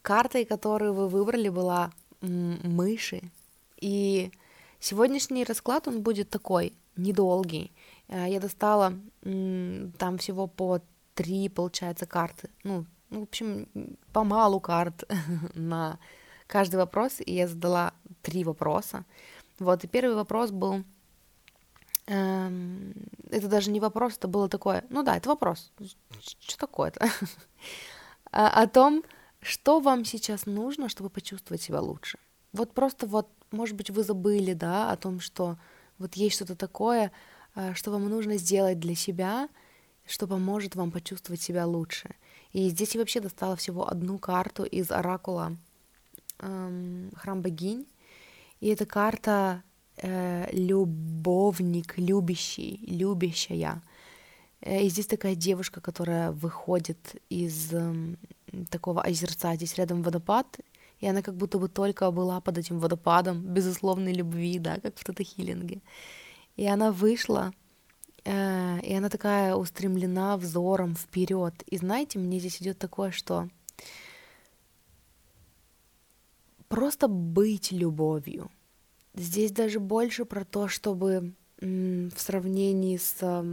Картой, 0.02 0.44
которую 0.44 0.94
вы 0.94 1.08
выбрали, 1.08 1.50
была 1.50 1.92
мыши. 2.22 3.30
И 3.76 4.32
сегодняшний 4.78 5.44
расклад, 5.44 5.88
он 5.88 6.02
будет 6.02 6.30
такой, 6.30 6.72
недолгий. 6.96 7.72
Э, 8.08 8.26
я 8.28 8.40
достала 8.40 8.94
там 9.22 10.18
всего 10.18 10.46
по 10.46 10.80
три, 11.14 11.48
получается, 11.48 12.06
карты. 12.06 12.48
Ну, 12.64 12.86
ну 13.10 13.20
в 13.20 13.22
общем, 13.24 13.68
помалу 14.12 14.60
карт 14.60 15.04
на 15.54 15.98
каждый 16.46 16.76
вопрос, 16.76 17.20
и 17.24 17.34
я 17.34 17.48
задала 17.48 17.92
три 18.22 18.44
вопроса. 18.44 19.04
Вот, 19.58 19.84
и 19.84 19.88
первый 19.88 20.14
вопрос 20.14 20.50
был, 20.50 20.84
эм, 22.06 22.94
это 23.30 23.48
даже 23.48 23.70
не 23.70 23.80
вопрос, 23.80 24.16
это 24.16 24.28
было 24.28 24.48
такое, 24.48 24.84
ну 24.88 25.02
да, 25.02 25.16
это 25.16 25.28
вопрос, 25.28 25.70
что 26.20 26.58
такое-то? 26.58 27.08
о 28.30 28.66
том, 28.66 29.02
что 29.40 29.80
вам 29.80 30.04
сейчас 30.04 30.46
нужно, 30.46 30.88
чтобы 30.88 31.10
почувствовать 31.10 31.62
себя 31.62 31.80
лучше. 31.80 32.18
Вот 32.52 32.72
просто 32.72 33.06
вот, 33.06 33.28
может 33.50 33.76
быть, 33.76 33.90
вы 33.90 34.02
забыли, 34.02 34.54
да, 34.54 34.90
о 34.90 34.96
том, 34.96 35.20
что 35.20 35.56
вот 35.98 36.14
есть 36.14 36.36
что-то 36.36 36.56
такое, 36.56 37.12
э, 37.54 37.74
что 37.74 37.90
вам 37.90 38.08
нужно 38.08 38.36
сделать 38.36 38.78
для 38.80 38.94
себя, 38.94 39.48
что 40.06 40.26
поможет 40.26 40.74
вам 40.74 40.90
почувствовать 40.90 41.42
себя 41.42 41.66
лучше. 41.66 42.14
И 42.52 42.68
здесь 42.70 42.94
я 42.94 43.00
вообще 43.00 43.20
достала 43.20 43.56
всего 43.56 43.88
одну 43.88 44.18
карту 44.18 44.64
из 44.64 44.90
оракула 44.90 45.56
эм, 46.38 47.10
Храм 47.16 47.40
богинь. 47.42 47.86
И 48.60 48.68
эта 48.68 48.86
карта 48.86 49.62
э, 49.96 50.48
любовник, 50.52 51.96
любящий, 51.96 52.80
любящая. 52.86 53.82
Э, 54.60 54.82
и 54.82 54.88
здесь 54.88 55.06
такая 55.06 55.34
девушка, 55.34 55.80
которая 55.80 56.32
выходит 56.32 57.16
из 57.28 57.72
э, 57.72 58.16
такого 58.68 59.02
озерца. 59.02 59.54
Здесь 59.54 59.76
рядом 59.76 60.02
водопад, 60.02 60.58
и 60.98 61.06
она 61.06 61.22
как 61.22 61.36
будто 61.36 61.58
бы 61.58 61.68
только 61.68 62.10
была 62.10 62.40
под 62.40 62.58
этим 62.58 62.78
водопадом 62.78 63.40
безусловной 63.40 64.12
любви, 64.12 64.58
да, 64.58 64.78
как 64.80 64.96
в 64.96 65.04
тета-хиллинге. 65.04 65.80
И 66.56 66.66
она 66.66 66.92
вышла, 66.92 67.52
и 68.24 68.94
она 68.94 69.08
такая 69.08 69.54
устремлена 69.54 70.36
взором 70.36 70.94
вперед. 70.94 71.54
И 71.66 71.76
знаете, 71.76 72.18
мне 72.18 72.38
здесь 72.38 72.60
идет 72.60 72.78
такое, 72.78 73.10
что 73.10 73.48
просто 76.68 77.08
быть 77.08 77.72
любовью. 77.72 78.50
Здесь 79.14 79.52
даже 79.52 79.80
больше 79.80 80.24
про 80.24 80.44
то, 80.44 80.68
чтобы 80.68 81.34
в 81.60 82.16
сравнении 82.16 82.96
с 82.96 83.44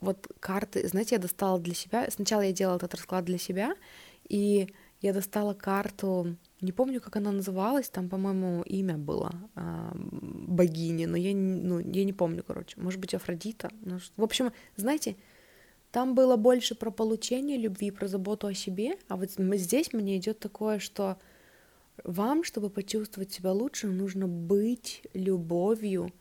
вот 0.00 0.26
карты, 0.40 0.88
знаете, 0.88 1.14
я 1.14 1.20
достала 1.20 1.60
для 1.60 1.74
себя, 1.74 2.08
сначала 2.10 2.40
я 2.40 2.52
делала 2.52 2.76
этот 2.76 2.94
расклад 2.94 3.24
для 3.24 3.38
себя, 3.38 3.76
и 4.28 4.74
я 5.02 5.12
достала 5.12 5.54
карту 5.54 6.36
не 6.62 6.70
помню, 6.70 7.00
как 7.00 7.16
она 7.16 7.32
называлась, 7.32 7.90
там, 7.90 8.08
по-моему, 8.08 8.62
имя 8.62 8.96
было 8.96 9.32
э, 9.56 9.90
богини, 9.94 11.06
но 11.06 11.16
я, 11.16 11.34
ну, 11.34 11.80
я 11.80 12.04
не 12.04 12.12
помню, 12.12 12.44
короче. 12.44 12.80
Может 12.80 13.00
быть, 13.00 13.14
Афродита. 13.14 13.70
Ну, 13.80 13.98
в 14.16 14.22
общем, 14.22 14.52
знаете, 14.76 15.16
там 15.90 16.14
было 16.14 16.36
больше 16.36 16.76
про 16.76 16.92
получение 16.92 17.58
любви, 17.58 17.90
про 17.90 18.06
заботу 18.06 18.46
о 18.46 18.54
себе, 18.54 18.96
а 19.08 19.16
вот 19.16 19.30
здесь 19.32 19.92
мне 19.92 20.16
идет 20.16 20.38
такое, 20.38 20.78
что 20.78 21.18
вам, 22.04 22.44
чтобы 22.44 22.70
почувствовать 22.70 23.32
себя 23.32 23.52
лучше, 23.52 23.88
нужно 23.88 24.28
быть 24.28 25.02
любовью 25.14 26.12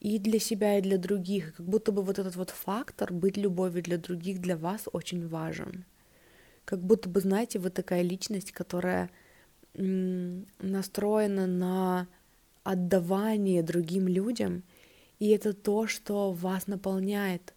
и 0.00 0.18
для 0.18 0.38
себя, 0.38 0.78
и 0.78 0.82
для 0.82 0.98
других. 0.98 1.54
Как 1.54 1.66
будто 1.66 1.92
бы 1.92 2.02
вот 2.02 2.18
этот 2.18 2.36
вот 2.36 2.50
фактор 2.50 3.10
быть 3.10 3.38
любовью 3.38 3.82
для 3.82 3.96
других 3.96 4.42
для 4.42 4.56
вас 4.58 4.86
очень 4.92 5.26
важен. 5.26 5.86
Как 6.66 6.80
будто 6.80 7.08
бы, 7.08 7.20
знаете, 7.20 7.58
вы 7.58 7.70
такая 7.70 8.02
личность, 8.02 8.52
которая 8.52 9.08
настроена 9.72 11.46
на 11.46 12.08
отдавание 12.64 13.62
другим 13.62 14.08
людям, 14.08 14.62
и 15.18 15.28
это 15.28 15.54
то, 15.54 15.86
что 15.86 16.32
вас 16.32 16.66
наполняет. 16.66 17.54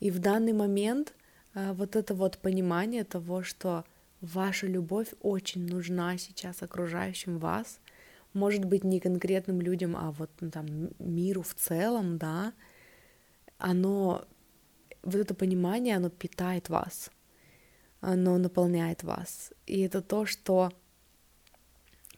И 0.00 0.10
в 0.10 0.18
данный 0.18 0.52
момент 0.52 1.14
а, 1.54 1.74
вот 1.74 1.94
это 1.94 2.14
вот 2.14 2.38
понимание 2.38 3.04
того, 3.04 3.42
что 3.42 3.84
ваша 4.20 4.66
любовь 4.66 5.08
очень 5.20 5.66
нужна 5.66 6.16
сейчас 6.16 6.62
окружающим 6.62 7.38
вас, 7.38 7.80
может 8.32 8.64
быть, 8.64 8.84
не 8.84 9.00
конкретным 9.00 9.60
людям, 9.60 9.94
а 9.96 10.10
вот 10.12 10.30
ну, 10.40 10.50
там 10.50 10.66
миру 10.98 11.42
в 11.42 11.54
целом, 11.54 12.16
да, 12.16 12.54
оно, 13.58 14.24
вот 15.02 15.16
это 15.16 15.34
понимание, 15.34 15.96
оно 15.96 16.08
питает 16.08 16.70
вас, 16.70 17.10
оно 18.02 18.36
наполняет 18.36 19.04
вас. 19.04 19.52
И 19.66 19.80
это 19.80 20.02
то, 20.02 20.26
что 20.26 20.72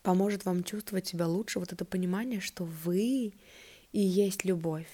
поможет 0.02 0.44
вам 0.44 0.64
чувствовать 0.64 1.06
себя 1.06 1.28
лучше, 1.28 1.60
вот 1.60 1.72
это 1.72 1.84
понимание, 1.84 2.40
что 2.40 2.64
вы 2.64 3.34
и 3.92 4.00
есть 4.00 4.44
любовь. 4.44 4.88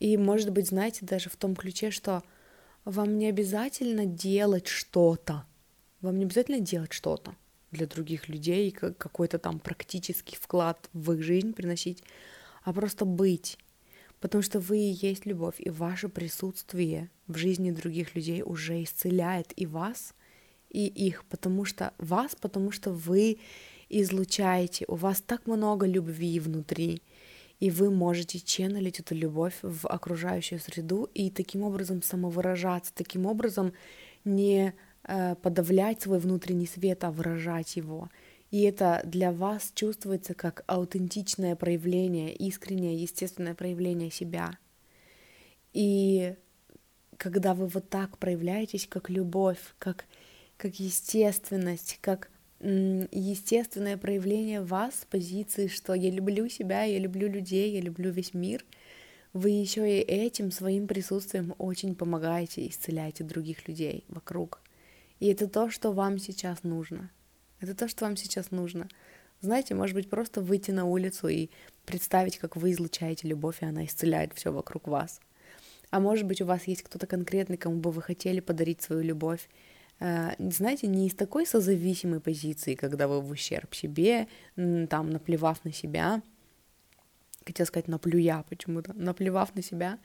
И, 0.00 0.16
может 0.16 0.50
быть, 0.50 0.68
знаете, 0.68 1.06
даже 1.06 1.30
в 1.30 1.36
том 1.36 1.56
ключе, 1.56 1.90
что 1.90 2.22
вам 2.84 3.16
не 3.16 3.28
обязательно 3.28 4.06
делать 4.06 4.66
что-то, 4.66 5.46
вам 6.00 6.18
не 6.18 6.24
обязательно 6.24 6.60
делать 6.60 6.92
что-то 6.92 7.34
для 7.70 7.86
других 7.86 8.28
людей, 8.28 8.70
какой-то 8.72 9.38
там 9.38 9.60
практический 9.60 10.36
вклад 10.36 10.88
в 10.92 11.12
их 11.12 11.22
жизнь 11.22 11.52
приносить, 11.52 12.02
а 12.64 12.72
просто 12.72 13.04
быть. 13.04 13.56
Потому 14.20 14.42
что 14.42 14.58
вы 14.60 14.78
и 14.78 15.06
есть 15.06 15.26
любовь, 15.26 15.56
и 15.58 15.70
ваше 15.70 16.08
присутствие 16.08 17.10
в 17.26 17.36
жизни 17.36 17.70
других 17.70 18.14
людей 18.14 18.42
уже 18.42 18.82
исцеляет 18.82 19.52
и 19.56 19.66
вас, 19.66 20.14
и 20.70 20.86
их, 20.86 21.24
потому 21.26 21.64
что 21.64 21.92
вас, 21.98 22.34
потому 22.34 22.70
что 22.70 22.90
вы 22.90 23.38
излучаете, 23.88 24.84
у 24.88 24.96
вас 24.96 25.20
так 25.20 25.46
много 25.46 25.86
любви 25.86 26.40
внутри, 26.40 27.02
и 27.60 27.70
вы 27.70 27.90
можете 27.90 28.38
ченнелить 28.38 29.00
эту 29.00 29.14
любовь 29.14 29.54
в 29.62 29.86
окружающую 29.88 30.60
среду 30.60 31.08
и 31.14 31.30
таким 31.30 31.62
образом 31.62 32.02
самовыражаться, 32.02 32.92
таким 32.94 33.26
образом 33.26 33.72
не 34.24 34.74
э, 35.04 35.34
подавлять 35.36 36.02
свой 36.02 36.18
внутренний 36.18 36.66
свет, 36.66 37.02
а 37.04 37.10
выражать 37.10 37.76
его. 37.76 38.10
И 38.50 38.62
это 38.62 39.02
для 39.04 39.30
вас 39.32 39.72
чувствуется 39.74 40.34
как 40.34 40.64
аутентичное 40.66 41.54
проявление, 41.54 42.34
искреннее, 42.34 43.00
естественное 43.00 43.54
проявление 43.54 44.10
себя. 44.10 44.58
И 45.74 46.34
когда 47.18 47.54
вы 47.54 47.66
вот 47.66 47.90
так 47.90 48.16
проявляетесь, 48.16 48.86
как 48.86 49.10
любовь, 49.10 49.58
как, 49.78 50.06
как 50.56 50.80
естественность, 50.80 51.98
как 52.00 52.30
естественное 52.60 53.96
проявление 53.96 54.62
вас 54.62 55.00
с 55.00 55.04
позиции, 55.04 55.68
что 55.68 55.94
я 55.94 56.10
люблю 56.10 56.48
себя, 56.48 56.84
я 56.84 56.98
люблю 56.98 57.28
людей, 57.28 57.72
я 57.72 57.80
люблю 57.80 58.10
весь 58.10 58.34
мир, 58.34 58.64
вы 59.32 59.50
еще 59.50 59.88
и 59.88 60.00
этим 60.00 60.50
своим 60.50 60.86
присутствием 60.86 61.54
очень 61.58 61.94
помогаете, 61.94 62.66
исцеляете 62.66 63.24
других 63.24 63.68
людей 63.68 64.04
вокруг. 64.08 64.60
И 65.20 65.26
это 65.26 65.48
то, 65.48 65.70
что 65.70 65.92
вам 65.92 66.18
сейчас 66.18 66.62
нужно. 66.62 67.10
Это 67.60 67.74
то, 67.74 67.88
что 67.88 68.04
вам 68.04 68.16
сейчас 68.16 68.50
нужно. 68.50 68.88
Знаете, 69.40 69.74
может 69.74 69.94
быть, 69.94 70.10
просто 70.10 70.40
выйти 70.40 70.70
на 70.70 70.84
улицу 70.84 71.28
и 71.28 71.48
представить, 71.84 72.38
как 72.38 72.56
вы 72.56 72.72
излучаете 72.72 73.28
любовь, 73.28 73.62
и 73.62 73.66
она 73.66 73.84
исцеляет 73.84 74.32
все 74.34 74.52
вокруг 74.52 74.88
вас. 74.88 75.20
А 75.90 76.00
может 76.00 76.26
быть, 76.26 76.42
у 76.42 76.46
вас 76.46 76.64
есть 76.64 76.82
кто-то 76.82 77.06
конкретный, 77.06 77.56
кому 77.56 77.76
бы 77.76 77.90
вы 77.90 78.02
хотели 78.02 78.40
подарить 78.40 78.82
свою 78.82 79.02
любовь, 79.02 79.48
Э, 80.00 80.34
знаете, 80.38 80.86
не 80.86 81.06
из 81.06 81.14
такой 81.14 81.46
созависимой 81.46 82.20
позиции, 82.20 82.74
когда 82.74 83.08
вы 83.08 83.20
в 83.20 83.30
ущерб 83.30 83.74
себе, 83.74 84.28
там, 84.56 85.10
наплевав 85.10 85.64
на 85.64 85.72
себя, 85.72 86.22
хотел 87.44 87.66
сказать, 87.66 87.88
наплюя 87.88 88.44
почему-то, 88.48 88.92
наплевав 88.94 89.54
на 89.54 89.62
себя, 89.62 89.98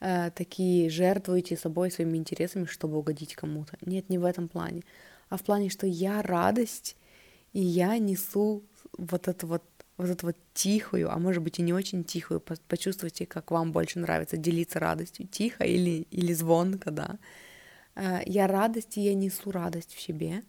э, 0.00 0.30
такие 0.30 0.90
жертвуете 0.90 1.56
собой, 1.56 1.90
своими 1.90 2.18
интересами, 2.18 2.64
чтобы 2.64 2.98
угодить 2.98 3.34
кому-то. 3.34 3.76
Нет, 3.82 4.08
не 4.08 4.18
в 4.18 4.24
этом 4.24 4.48
плане, 4.48 4.82
а 5.28 5.36
в 5.36 5.42
плане, 5.42 5.70
что 5.70 5.86
я 5.86 6.22
радость, 6.22 6.96
и 7.52 7.60
я 7.60 7.98
несу 7.98 8.64
вот 8.96 9.28
это 9.28 9.46
вот 9.46 9.62
вот 9.98 10.10
эту 10.10 10.26
вот 10.26 10.36
тихую, 10.52 11.10
а 11.10 11.18
может 11.18 11.42
быть 11.42 11.58
и 11.58 11.62
не 11.62 11.72
очень 11.72 12.04
тихую, 12.04 12.42
почувствуйте, 12.68 13.24
как 13.24 13.50
вам 13.50 13.72
больше 13.72 13.98
нравится 13.98 14.36
делиться 14.36 14.78
радостью, 14.78 15.26
тихо 15.26 15.64
или, 15.64 16.06
или 16.10 16.34
звонко, 16.34 16.90
да, 16.90 17.18
Э, 17.96 18.20
я 18.26 18.46
радость, 18.46 18.96
и 18.98 19.00
я 19.00 19.14
несу 19.14 19.50
радость 19.50 19.94
в 19.94 20.00
себе, 20.00 20.44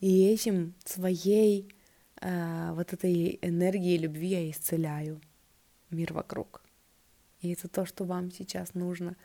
и 0.00 0.26
этим 0.26 0.74
своей 0.84 1.68
э, 2.20 2.72
вот 2.74 2.92
этой 2.92 3.38
энергией 3.42 3.98
любви 3.98 4.28
я 4.28 4.50
исцеляю 4.50 5.20
мир 5.90 6.12
вокруг. 6.12 6.62
И 7.40 7.52
это 7.52 7.68
то, 7.68 7.86
что 7.86 8.04
вам 8.04 8.30
сейчас 8.30 8.74
нужно. 8.74 9.16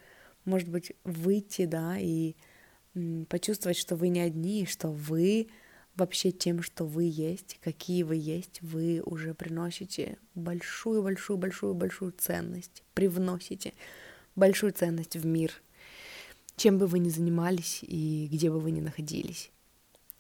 Может 0.46 0.70
быть, 0.70 0.94
выйти, 1.04 1.66
да, 1.66 1.98
и 2.00 2.36
почувствовать, 3.28 3.78
что 3.78 3.96
вы 3.96 4.10
не 4.10 4.22
одни, 4.22 4.66
что 4.66 4.90
вы 4.90 5.50
вообще 5.96 6.32
тем, 6.32 6.62
что 6.62 6.86
вы 6.86 7.04
есть, 7.06 7.60
какие 7.62 8.04
вы 8.04 8.16
есть, 8.16 8.62
вы 8.62 9.02
уже 9.06 9.34
приносите 9.34 10.18
большую-большую-большую-большую 10.36 12.14
ценность, 12.14 12.84
привносите 12.94 13.74
большую 14.36 14.74
ценность 14.74 15.16
в 15.16 15.26
мир, 15.26 15.54
чем 16.56 16.78
бы 16.78 16.88
вы 16.88 17.00
ни 17.00 17.10
занимались 17.10 17.80
и 17.84 18.28
где 18.32 18.50
бы 18.50 18.60
вы 18.60 18.72
ни 18.72 18.82
находились. 18.82 19.52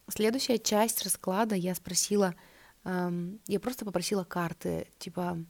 следующая 0.10 0.60
часть 0.60 1.04
расклада 1.04 1.56
я 1.56 1.74
спросила, 1.74 2.36
эм, 2.84 3.40
я 3.48 3.60
просто 3.60 3.86
попросила 3.86 4.24
карты, 4.24 4.88
типа, 5.00 5.44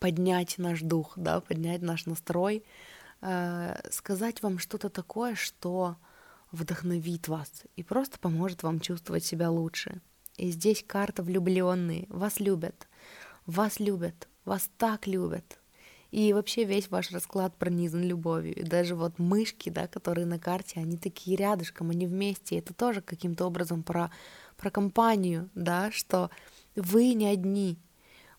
поднять 0.00 0.58
наш 0.58 0.80
дух, 0.80 1.12
да, 1.16 1.40
поднять 1.40 1.82
наш 1.82 2.06
настрой, 2.06 2.64
сказать 3.90 4.42
вам 4.42 4.58
что-то 4.58 4.90
такое, 4.90 5.34
что 5.34 5.96
вдохновит 6.52 7.28
вас 7.28 7.50
и 7.76 7.82
просто 7.82 8.18
поможет 8.18 8.62
вам 8.62 8.80
чувствовать 8.80 9.24
себя 9.24 9.50
лучше. 9.50 10.00
И 10.36 10.50
здесь 10.50 10.84
карта 10.86 11.22
влюбленные, 11.22 12.06
вас 12.08 12.40
любят, 12.40 12.88
вас 13.46 13.80
любят, 13.80 14.28
вас 14.44 14.68
так 14.78 15.06
любят. 15.06 15.58
И 16.10 16.32
вообще 16.32 16.64
весь 16.64 16.90
ваш 16.90 17.10
расклад 17.10 17.56
пронизан 17.56 18.02
любовью. 18.02 18.54
И 18.54 18.62
даже 18.62 18.94
вот 18.94 19.18
мышки, 19.18 19.68
да, 19.68 19.88
которые 19.88 20.26
на 20.26 20.38
карте, 20.38 20.78
они 20.78 20.96
такие 20.96 21.36
рядышком, 21.36 21.90
они 21.90 22.06
вместе. 22.06 22.58
Это 22.58 22.72
тоже 22.72 23.00
каким-то 23.00 23.46
образом 23.46 23.82
про, 23.82 24.12
про 24.56 24.70
компанию, 24.70 25.50
да, 25.56 25.90
что 25.90 26.30
вы 26.76 27.14
не 27.14 27.26
одни, 27.26 27.78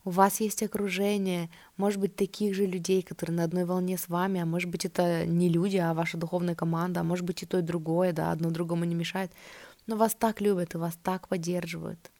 у 0.05 0.11
вас 0.11 0.39
есть 0.39 0.61
окружение, 0.61 1.49
может 1.77 1.99
быть, 1.99 2.15
таких 2.15 2.53
же 2.53 2.67
людей, 2.67 3.01
которые 3.01 3.35
на 3.35 3.43
одной 3.43 3.65
волне 3.65 3.97
с 3.97 4.07
вами, 4.07 4.39
а 4.39 4.45
может 4.45 4.69
быть, 4.69 4.85
это 4.85 5.25
не 5.25 5.49
люди, 5.49 5.77
а 5.77 5.95
ваша 5.95 6.17
духовная 6.17 6.53
команда, 6.53 6.99
а 6.99 7.03
может 7.03 7.25
быть, 7.25 7.41
и 7.41 7.47
то, 7.47 7.57
и 7.57 7.63
другое, 7.63 8.13
да, 8.13 8.31
одно 8.31 8.51
другому 8.51 8.85
не 8.85 8.93
мешает, 8.93 9.31
но 9.87 9.95
вас 9.95 10.13
так 10.13 10.41
любят 10.41 10.75
и 10.75 10.77
вас 10.77 10.95
так 11.01 11.27
поддерживают. 11.27 12.11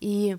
И, 0.00 0.36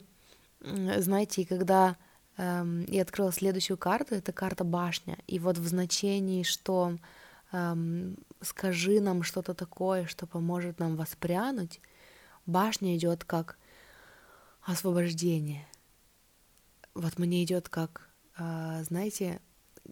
знаете, 0.59 1.45
когда 1.45 1.95
эм, 2.35 2.83
я 2.89 3.03
открыла 3.03 3.31
следующую 3.31 3.77
карту, 3.77 4.15
это 4.15 4.33
карта 4.33 4.65
башня, 4.65 5.17
и 5.25 5.39
вот 5.39 5.57
в 5.57 5.65
значении, 5.65 6.43
что 6.43 6.97
эм, 7.53 8.17
скажи 8.41 8.99
нам 8.99 9.23
что-то 9.23 9.53
такое, 9.53 10.05
что 10.05 10.27
поможет 10.27 10.79
нам 10.79 10.97
воспрянуть, 10.97 11.79
башня 12.45 12.97
идет 12.97 13.23
как 13.23 13.57
освобождение— 14.65 15.65
вот 16.93 17.17
мне 17.17 17.43
идет 17.43 17.69
как, 17.69 18.09
а, 18.37 18.83
знаете, 18.83 19.41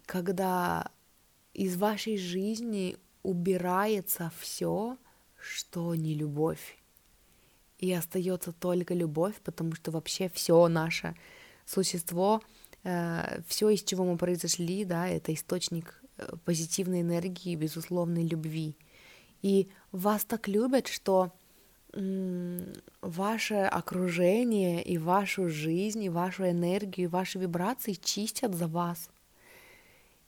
когда 0.06 0.90
из 1.54 1.76
вашей 1.76 2.16
жизни 2.16 2.96
убирается 3.22 4.32
все, 4.38 4.96
что 5.40 5.94
не 5.94 6.14
любовь. 6.14 6.78
И 7.78 7.92
остается 7.92 8.52
только 8.52 8.94
любовь, 8.94 9.34
потому 9.42 9.74
что 9.74 9.90
вообще 9.90 10.28
все 10.28 10.68
наше 10.68 11.16
существо, 11.66 12.40
э, 12.84 13.42
все, 13.48 13.70
из 13.70 13.82
чего 13.82 14.04
мы 14.04 14.16
произошли, 14.16 14.84
да, 14.84 15.08
это 15.08 15.34
источник 15.34 16.00
э, 16.16 16.32
позитивной 16.44 17.00
энергии, 17.00 17.56
безусловной 17.56 18.24
любви. 18.24 18.76
И 19.42 19.68
вас 19.90 20.24
так 20.24 20.46
любят, 20.46 20.86
что 20.86 21.32
ваше 21.94 23.54
окружение 23.54 24.82
и 24.82 24.96
вашу 24.98 25.48
жизнь, 25.48 26.02
и 26.04 26.08
вашу 26.08 26.48
энергию, 26.48 27.06
и 27.06 27.10
ваши 27.10 27.38
вибрации 27.38 27.92
чистят 27.92 28.54
за 28.54 28.66
вас. 28.66 29.10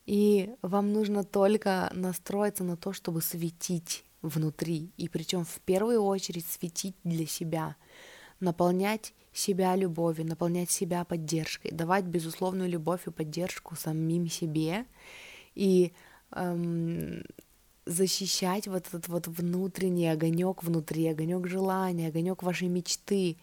И 0.05 0.51
вам 0.61 0.93
нужно 0.93 1.23
только 1.23 1.89
настроиться 1.93 2.63
на 2.63 2.77
то, 2.77 2.93
чтобы 2.93 3.21
светить 3.21 4.05
внутри, 4.21 4.91
и 4.97 5.07
причем 5.09 5.45
в 5.45 5.59
первую 5.61 6.03
очередь 6.03 6.45
светить 6.45 6.95
для 7.03 7.25
себя, 7.25 7.75
наполнять 8.39 9.13
себя 9.33 9.75
любовью, 9.75 10.25
наполнять 10.27 10.69
себя 10.69 11.03
поддержкой, 11.03 11.71
давать 11.71 12.05
безусловную 12.05 12.69
любовь 12.69 13.07
и 13.07 13.11
поддержку 13.11 13.75
самим 13.75 14.27
себе 14.27 14.85
и 15.55 15.93
эм, 16.31 17.23
защищать 17.85 18.67
вот 18.67 18.87
этот 18.87 19.07
вот 19.07 19.27
внутренний 19.27 20.07
огонек 20.07 20.63
внутри, 20.63 21.07
огонек 21.07 21.47
желания, 21.47 22.07
огонек 22.07 22.43
вашей 22.43 22.67
мечты. 22.67 23.37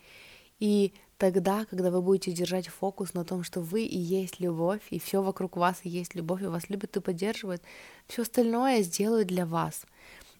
И 0.58 0.92
тогда, 1.16 1.64
когда 1.64 1.90
вы 1.90 2.02
будете 2.02 2.32
держать 2.32 2.68
фокус 2.68 3.14
на 3.14 3.24
том, 3.24 3.44
что 3.44 3.60
вы 3.60 3.84
и 3.84 3.98
есть 3.98 4.40
любовь, 4.40 4.82
и 4.90 4.98
все 4.98 5.22
вокруг 5.22 5.56
вас 5.56 5.80
и 5.84 5.88
есть 5.88 6.14
любовь, 6.14 6.42
и 6.42 6.46
вас 6.46 6.68
любят 6.68 6.96
и 6.96 7.00
поддерживают, 7.00 7.62
все 8.06 8.22
остальное 8.22 8.82
сделают 8.82 9.28
для 9.28 9.46
вас. 9.46 9.86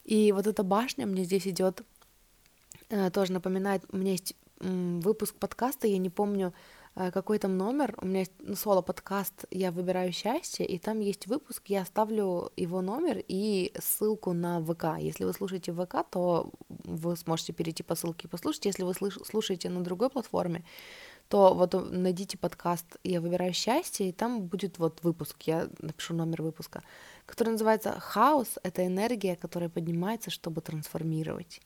И 0.05 0.33
вот 0.33 0.47
эта 0.47 0.63
башня 0.63 1.07
мне 1.07 1.25
здесь 1.25 1.47
идет, 1.47 1.83
э, 2.89 3.11
тоже 3.11 3.33
напоминает, 3.33 3.85
у 3.91 3.97
меня 3.97 4.13
есть 4.13 4.35
выпуск 4.63 5.35
подкаста, 5.35 5.87
я 5.87 5.99
не 5.99 6.11
помню, 6.11 6.53
какой 6.95 7.39
там 7.39 7.57
номер, 7.57 7.95
у 8.03 8.07
меня 8.07 8.21
есть 8.21 8.33
ну, 8.39 8.55
соло-подкаст 8.55 9.47
«Я 9.51 9.73
выбираю 9.73 10.13
счастье», 10.13 10.67
и 10.67 10.79
там 10.79 11.01
есть 11.01 11.27
выпуск, 11.27 11.63
я 11.69 11.83
оставлю 11.83 12.53
его 12.55 12.83
номер 12.83 13.23
и 13.29 13.73
ссылку 13.81 14.35
на 14.35 14.61
ВК. 14.61 14.99
Если 14.99 15.25
вы 15.25 15.33
слушаете 15.33 15.73
ВК, 15.73 16.05
то 16.11 16.51
вы 16.69 17.17
сможете 17.17 17.55
перейти 17.55 17.83
по 17.83 17.95
ссылке 17.95 18.29
и 18.29 18.31
послушать. 18.31 18.67
Если 18.67 18.83
вы 18.83 18.93
слушаете 18.93 19.71
на 19.71 19.83
другой 19.83 20.11
платформе, 20.11 20.65
то 21.29 21.55
вот 21.55 21.73
найдите 21.91 22.37
подкаст 22.37 22.87
«Я 23.05 23.23
выбираю 23.23 23.55
счастье», 23.55 24.11
и 24.11 24.13
там 24.13 24.43
будет 24.43 24.79
вот 24.79 25.03
выпуск, 25.03 25.41
я 25.45 25.69
напишу 25.79 26.15
номер 26.15 26.43
выпуска, 26.43 26.83
который 27.25 27.51
называется 27.51 27.99
«Хаос— 28.01 28.59
это 28.63 28.87
энергия, 28.87 29.35
которая 29.37 29.71
поднимается, 29.71 30.31
чтобы 30.31 30.61
трансформировать». 30.61 31.63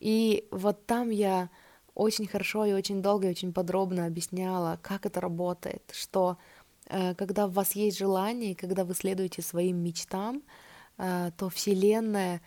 И 0.00 0.48
вот 0.50 0.86
там 0.86 1.10
я 1.10 1.50
очень 1.96 2.26
хорошо 2.26 2.66
и 2.66 2.74
очень 2.74 3.00
долго 3.00 3.26
и 3.26 3.30
очень 3.30 3.52
подробно 3.52 4.04
объясняла, 4.04 4.78
как 4.82 5.06
это 5.06 5.20
работает, 5.20 5.82
что 5.92 6.36
э, 6.90 7.14
когда 7.14 7.46
у 7.46 7.50
вас 7.50 7.72
есть 7.72 7.98
желание, 7.98 8.54
когда 8.54 8.84
вы 8.84 8.94
следуете 8.94 9.40
своим 9.40 9.78
мечтам, 9.78 10.42
э, 10.98 11.30
то 11.38 11.48
Вселенная 11.48 12.42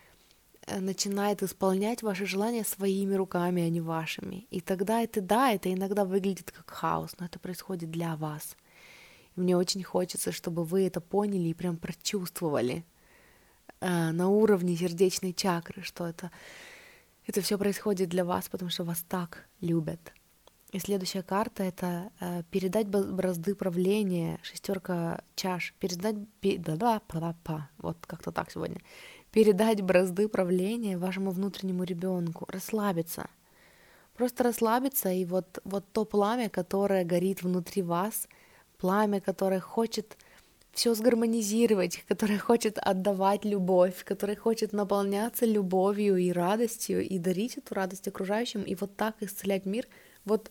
э, 0.66 0.78
начинает 0.78 1.42
исполнять 1.42 2.02
ваши 2.02 2.26
желания 2.26 2.64
своими 2.64 3.14
руками, 3.14 3.62
а 3.62 3.68
не 3.68 3.80
вашими. 3.80 4.46
И 4.50 4.60
тогда 4.60 5.02
это, 5.02 5.20
да, 5.20 5.50
это 5.50 5.72
иногда 5.72 6.04
выглядит 6.04 6.52
как 6.52 6.70
хаос, 6.70 7.16
но 7.18 7.26
это 7.26 7.40
происходит 7.40 7.90
для 7.90 8.14
вас. 8.14 8.56
И 9.34 9.40
мне 9.40 9.56
очень 9.56 9.82
хочется, 9.82 10.30
чтобы 10.30 10.64
вы 10.64 10.86
это 10.86 11.00
поняли 11.00 11.48
и 11.48 11.54
прям 11.54 11.76
прочувствовали 11.76 12.84
на 13.80 14.28
уровне 14.28 14.76
сердечной 14.76 15.32
чакры, 15.32 15.82
что 15.82 16.06
это 16.06 16.30
это 17.30 17.42
все 17.42 17.58
происходит 17.58 18.08
для 18.08 18.24
вас, 18.24 18.48
потому 18.48 18.70
что 18.70 18.82
вас 18.82 19.04
так 19.08 19.46
любят. 19.60 20.12
И 20.72 20.80
следующая 20.80 21.22
карта 21.22 21.62
это 21.62 22.10
э, 22.20 22.42
передать 22.50 22.88
бразды 22.88 23.54
правления, 23.54 24.40
шестерка 24.42 25.22
чаш, 25.36 25.74
передать, 25.78 26.16
да, 26.42 26.76
да, 26.76 27.00
па, 27.06 27.36
па, 27.44 27.70
вот 27.78 27.96
как-то 28.06 28.32
так 28.32 28.50
сегодня, 28.50 28.80
передать 29.30 29.80
бразды 29.80 30.28
правления 30.28 30.98
вашему 30.98 31.30
внутреннему 31.30 31.84
ребенку, 31.84 32.46
расслабиться, 32.48 33.28
просто 34.14 34.42
расслабиться 34.44 35.10
и 35.10 35.24
вот 35.24 35.60
вот 35.64 35.84
то 35.92 36.04
пламя, 36.04 36.48
которое 36.48 37.04
горит 37.04 37.42
внутри 37.42 37.82
вас, 37.82 38.26
пламя, 38.78 39.20
которое 39.20 39.60
хочет 39.60 40.16
все 40.72 40.94
сгармонизировать, 40.94 42.04
которая 42.06 42.38
хочет 42.38 42.78
отдавать 42.78 43.44
любовь, 43.44 44.04
которая 44.04 44.36
хочет 44.36 44.72
наполняться 44.72 45.46
любовью 45.46 46.16
и 46.16 46.32
радостью 46.32 47.06
и 47.06 47.18
дарить 47.18 47.58
эту 47.58 47.74
радость 47.74 48.08
окружающим 48.08 48.62
и 48.62 48.74
вот 48.74 48.96
так 48.96 49.16
исцелять 49.20 49.66
мир. 49.66 49.86
Вот 50.24 50.50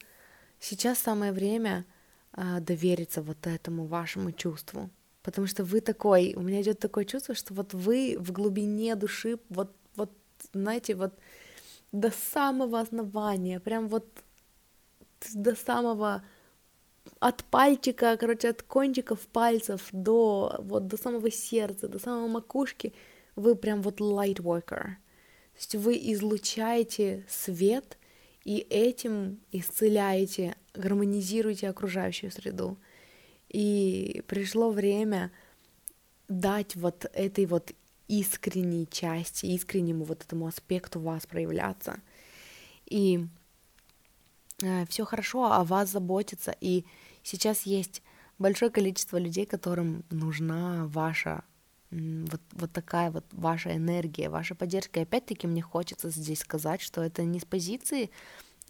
сейчас 0.60 1.00
самое 1.00 1.32
время 1.32 1.86
а, 2.34 2.60
довериться 2.60 3.22
вот 3.22 3.48
этому 3.48 3.86
вашему 3.86 4.32
чувству, 4.32 4.90
потому 5.24 5.48
что 5.48 5.64
вы 5.64 5.82
такой, 5.82 6.34
у 6.36 6.42
меня 6.42 6.62
идет 6.62 6.80
такое 6.80 7.06
чувство, 7.06 7.34
что 7.34 7.54
вот 7.54 7.74
вы 7.74 8.18
в 8.20 8.32
глубине 8.32 8.96
души, 8.96 9.40
вот, 9.50 9.76
вот, 9.96 10.12
знаете, 10.54 10.96
вот 10.96 11.18
до 11.92 12.12
самого 12.12 12.80
основания, 12.80 13.60
прям 13.60 13.88
вот 13.88 14.06
до 15.34 15.56
самого 15.56 16.24
от 17.20 17.44
пальчика, 17.46 18.18
короче, 18.18 18.50
от 18.50 18.64
кончиков 18.64 19.20
пальцев 19.28 19.88
до 19.92 20.56
вот 20.60 20.88
до 20.88 20.98
самого 20.98 21.32
сердца, 21.32 21.88
до 21.88 22.00
самой 22.00 22.30
макушки, 22.30 22.94
вы 23.36 23.56
прям 23.56 23.82
вот 23.82 24.00
light 24.00 24.38
worker. 24.38 24.96
То 25.54 25.58
есть 25.58 25.76
вы 25.76 25.96
излучаете 26.14 27.26
свет 27.28 27.98
и 28.46 28.66
этим 28.70 29.40
исцеляете, 29.52 30.56
гармонизируете 30.74 31.70
окружающую 31.70 32.32
среду. 32.32 32.78
И 33.50 34.24
пришло 34.28 34.70
время 34.72 35.32
дать 36.28 36.76
вот 36.76 37.10
этой 37.14 37.46
вот 37.46 37.74
искренней 38.08 38.88
части, 38.90 39.48
искреннему 39.48 40.04
вот 40.04 40.24
этому 40.24 40.48
аспекту 40.48 41.00
вас 41.00 41.26
проявляться. 41.26 42.00
И 42.86 43.28
все 44.90 45.06
хорошо, 45.06 45.52
о 45.52 45.64
вас 45.64 45.90
заботиться. 45.90 46.56
И 46.60 46.86
сейчас 47.24 47.64
есть 47.64 48.02
большое 48.38 48.72
количество 48.72 49.18
людей, 49.18 49.46
которым 49.46 50.04
нужна 50.10 50.86
ваша 50.88 51.44
вот, 51.92 52.42
вот 52.52 52.72
такая 52.72 53.10
вот 53.12 53.26
ваша 53.32 53.76
энергия, 53.76 54.30
ваша 54.30 54.56
поддержка. 54.56 55.00
И 55.00 55.04
опять-таки 55.04 55.48
мне 55.48 55.62
хочется 55.62 56.10
здесь 56.10 56.40
сказать, 56.40 56.82
что 56.82 57.02
это 57.02 57.24
не 57.24 57.40
с 57.40 57.46
позиции 57.46 58.12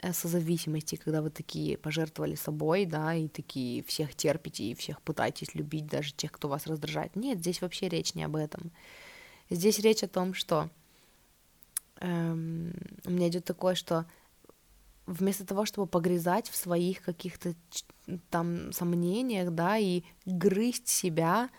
э, 0.02 0.14
созависимости, 0.14 0.96
когда 0.96 1.22
вы 1.22 1.30
такие 1.30 1.78
пожертвовали 1.78 2.36
собой, 2.36 2.86
да, 2.86 3.14
и 3.14 3.28
такие 3.28 3.84
всех 3.84 4.16
терпите 4.16 4.64
и 4.64 4.76
всех 4.76 5.02
пытаетесь 5.02 5.54
любить, 5.54 5.88
даже 5.88 6.14
тех, 6.14 6.32
кто 6.32 6.48
вас 6.48 6.66
раздражает. 6.68 7.16
Нет, 7.16 7.40
здесь 7.40 7.62
вообще 7.62 7.90
речь 7.90 8.16
не 8.16 8.24
об 8.24 8.36
этом. 8.36 8.72
Здесь 9.50 9.80
речь 9.80 10.04
о 10.04 10.08
том, 10.08 10.34
что 10.34 10.70
эм, 12.00 12.74
у 13.06 13.10
меня 13.10 13.28
идет 13.28 13.46
такое, 13.46 13.76
что 13.76 14.06
вместо 15.10 15.46
того, 15.46 15.66
чтобы 15.66 15.88
погрязать 15.88 16.50
в 16.50 16.56
своих 16.56 17.02
каких-то 17.02 17.54
там 18.30 18.72
сомнениях, 18.72 19.52
да, 19.52 19.78
и 19.78 20.04
грызть 20.26 20.88
себя 20.88 21.50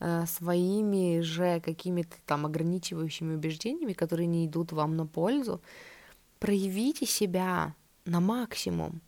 э, 0.00 0.26
своими 0.26 1.20
же 1.20 1.60
какими-то 1.60 2.16
там 2.26 2.44
ограничивающими 2.44 3.34
убеждениями, 3.34 3.94
которые 3.94 4.26
не 4.26 4.46
идут 4.46 4.72
вам 4.72 4.96
на 4.96 5.06
пользу, 5.06 5.60
проявите 6.38 7.06
себя 7.06 7.74
на 8.04 8.20
максимум. 8.20 9.00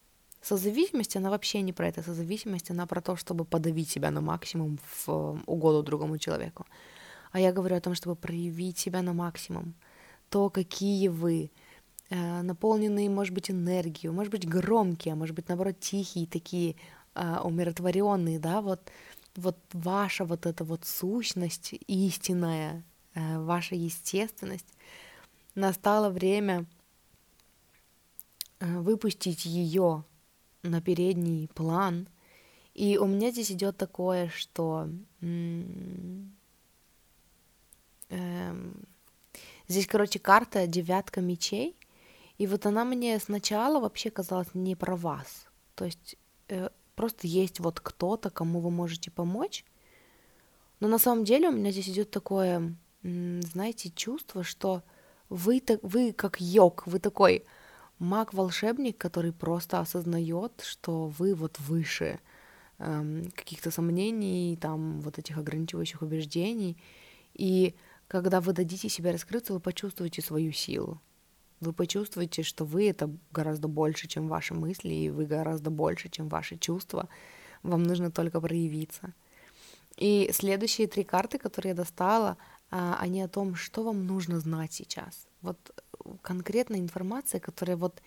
Созависимость, 0.42 1.16
она 1.16 1.28
вообще 1.28 1.61
не 1.61 1.72
про 1.72 1.88
это. 1.88 2.03
Созависимость, 2.03 2.70
она 2.70 2.86
про 2.86 3.03
то, 3.03 3.16
чтобы 3.16 3.44
подавить 3.44 3.90
себя 3.90 4.11
на 4.11 4.22
максимум 4.22 4.78
в 5.05 5.42
угоду 5.46 5.82
другому 5.82 6.18
человеку. 6.18 6.64
А 7.32 7.38
я 7.38 7.53
говорю 7.53 7.76
о 7.76 7.80
том, 7.80 7.94
чтобы 7.94 8.16
проявить 8.16 8.78
себя 8.78 9.03
на 9.03 9.12
максимум. 9.12 9.74
То, 10.30 10.48
какие 10.48 11.09
вы, 11.09 11.44
э, 11.44 11.70
наполненные, 12.11 13.09
может 13.09 13.33
быть, 13.33 13.51
энергией, 13.51 14.11
может 14.13 14.33
быть, 14.33 14.49
громкие, 14.49 15.13
а 15.13 15.17
может 15.17 15.35
быть, 15.35 15.49
наоборот, 15.49 15.79
тихие, 15.79 16.27
такие 16.27 16.75
э, 17.15 17.39
умиротворенные, 17.39 18.41
да, 18.41 18.61
вот, 18.61 18.91
вот 19.37 19.57
ваша 19.73 20.25
вот 20.25 20.47
эта 20.47 20.65
вот 20.65 20.85
сущность 20.85 21.75
истинная, 21.87 22.85
э, 23.15 23.39
ваша 23.39 23.77
естественность. 23.77 24.67
Настало 25.55 26.11
время 26.11 26.67
э, 28.59 28.79
выпустить 28.79 29.45
ее 29.45 30.05
на 30.63 30.81
передний 30.81 31.49
план. 31.49 32.09
И 32.75 32.99
у 32.99 33.07
меня 33.07 33.31
здесь 33.31 33.53
идет 33.53 33.77
такое, 33.77 34.29
что 34.29 34.89
эм, 35.21 36.33
здесь, 39.69 39.87
короче, 39.87 40.19
карта 40.19 40.67
девятка 40.67 41.21
мечей, 41.21 41.77
и 42.41 42.47
вот 42.47 42.64
она 42.64 42.86
мне 42.86 43.18
сначала 43.18 43.80
вообще 43.80 44.11
казалась 44.11 44.49
не 44.55 44.74
про 44.74 44.97
вас. 44.97 45.47
То 45.74 45.84
есть 45.84 46.16
э, 46.49 46.70
просто 46.95 47.26
есть 47.26 47.61
вот 47.61 47.80
кто-то, 47.80 48.30
кому 48.30 48.61
вы 48.61 48.70
можете 48.70 49.11
помочь. 49.11 49.62
Но 50.80 50.88
на 50.88 50.99
самом 50.99 51.24
деле 51.24 51.51
у 51.51 51.53
меня 51.53 51.70
здесь 51.70 51.91
идет 51.91 52.11
такое, 52.11 52.74
знаете, 53.03 53.91
чувство, 53.91 54.43
что 54.43 54.82
вы, 55.28 55.62
вы 55.82 56.14
как 56.14 56.41
йог, 56.41 56.86
вы 56.86 56.99
такой, 56.99 57.45
маг-волшебник, 57.99 58.97
который 58.97 59.32
просто 59.34 59.78
осознает, 59.78 60.62
что 60.64 61.09
вы 61.09 61.34
вот 61.34 61.59
выше 61.59 62.20
эм, 62.78 63.30
каких-то 63.36 63.70
сомнений, 63.70 64.57
там 64.59 65.03
вот 65.03 65.18
этих 65.18 65.36
ограничивающих 65.36 66.01
убеждений. 66.01 66.78
И 67.34 67.74
когда 68.09 68.41
вы 68.41 68.55
дадите 68.55 68.88
себе 68.88 69.11
раскрыться, 69.11 69.53
вы 69.53 69.61
почувствуете 69.61 70.22
свою 70.22 70.53
силу. 70.53 71.03
Вы 71.61 71.73
почувствуете, 71.73 72.43
что 72.43 72.65
вы 72.65 72.89
это 72.89 73.11
гораздо 73.33 73.69
больше, 73.69 74.09
чем 74.09 74.29
ваши 74.29 74.55
мысли, 74.55 74.95
и 74.95 75.11
вы 75.11 75.27
гораздо 75.27 75.71
больше, 75.71 76.09
чем 76.09 76.29
ваши 76.29 76.57
чувства. 76.57 77.09
Вам 77.63 77.83
нужно 77.83 78.11
только 78.11 78.41
проявиться. 78.41 79.13
И 79.97 80.31
следующие 80.33 80.87
три 80.87 81.05
карты, 81.05 81.39
которые 81.39 81.71
я 81.71 81.77
достала, 81.77 82.39
а, 82.71 82.97
они 82.99 83.21
о 83.21 83.29
том, 83.29 83.55
что 83.55 83.83
вам 83.83 84.07
нужно 84.07 84.41
знать 84.41 84.73
сейчас. 84.73 85.27
Вот 85.43 85.59
конкретная 86.23 86.79
информация, 86.79 87.41
которая 87.41 87.77
вот 87.77 88.01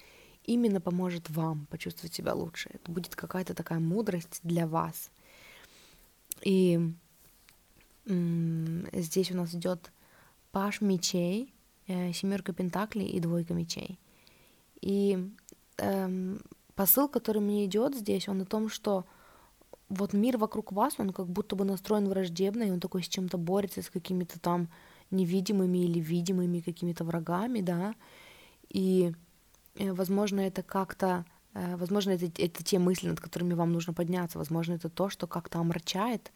именно 0.45 0.81
поможет 0.81 1.29
вам 1.29 1.67
почувствовать 1.67 2.13
себя 2.13 2.33
лучше. 2.33 2.71
Это 2.73 2.91
будет 2.91 3.15
какая-то 3.15 3.53
такая 3.53 3.79
мудрость 3.79 4.39
для 4.43 4.67
вас. 4.67 5.11
И 6.41 6.79
здесь 8.05 9.31
у 9.31 9.37
нас 9.37 9.53
идет 9.53 9.91
паш 10.51 10.81
мечей, 10.81 11.43
э, 11.43 11.52
семерка 11.87 12.53
пентаклей 12.53 13.07
и 13.07 13.19
двойка 13.19 13.53
мечей. 13.53 13.99
И 14.81 15.29
эм, 15.77 16.41
посыл, 16.75 17.07
который 17.07 17.41
мне 17.41 17.65
идет 17.65 17.95
здесь, 17.95 18.27
он 18.27 18.41
о 18.41 18.45
том, 18.45 18.69
что 18.69 19.05
вот 19.89 20.13
мир 20.13 20.37
вокруг 20.37 20.71
вас, 20.71 20.95
он 20.97 21.11
как 21.11 21.27
будто 21.27 21.55
бы 21.55 21.65
настроен 21.65 22.07
враждебно, 22.07 22.63
и 22.63 22.71
он 22.71 22.79
такой 22.79 23.03
с 23.03 23.07
чем-то 23.07 23.37
борется, 23.37 23.81
с 23.81 23.89
какими-то 23.89 24.39
там 24.39 24.69
невидимыми 25.11 25.79
или 25.79 25.99
видимыми 25.99 26.59
какими-то 26.59 27.03
врагами, 27.03 27.61
да, 27.61 27.93
и, 28.69 29.13
э, 29.75 29.93
возможно, 29.93 30.41
это 30.41 30.63
как-то, 30.63 31.25
э, 31.53 31.75
возможно, 31.77 32.11
это, 32.11 32.25
это 32.25 32.63
те 32.63 32.79
мысли, 32.79 33.07
над 33.09 33.19
которыми 33.19 33.53
вам 33.53 33.71
нужно 33.71 33.93
подняться, 33.93 34.39
возможно, 34.39 34.73
это 34.73 34.89
то, 34.89 35.09
что 35.09 35.27
как-то 35.27 35.59
омрачает 35.59 36.31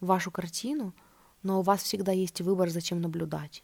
вашу 0.00 0.30
картину, 0.30 0.94
но 1.42 1.60
у 1.60 1.62
вас 1.62 1.82
всегда 1.82 2.12
есть 2.12 2.40
выбор, 2.40 2.70
зачем 2.70 3.00
наблюдать. 3.00 3.62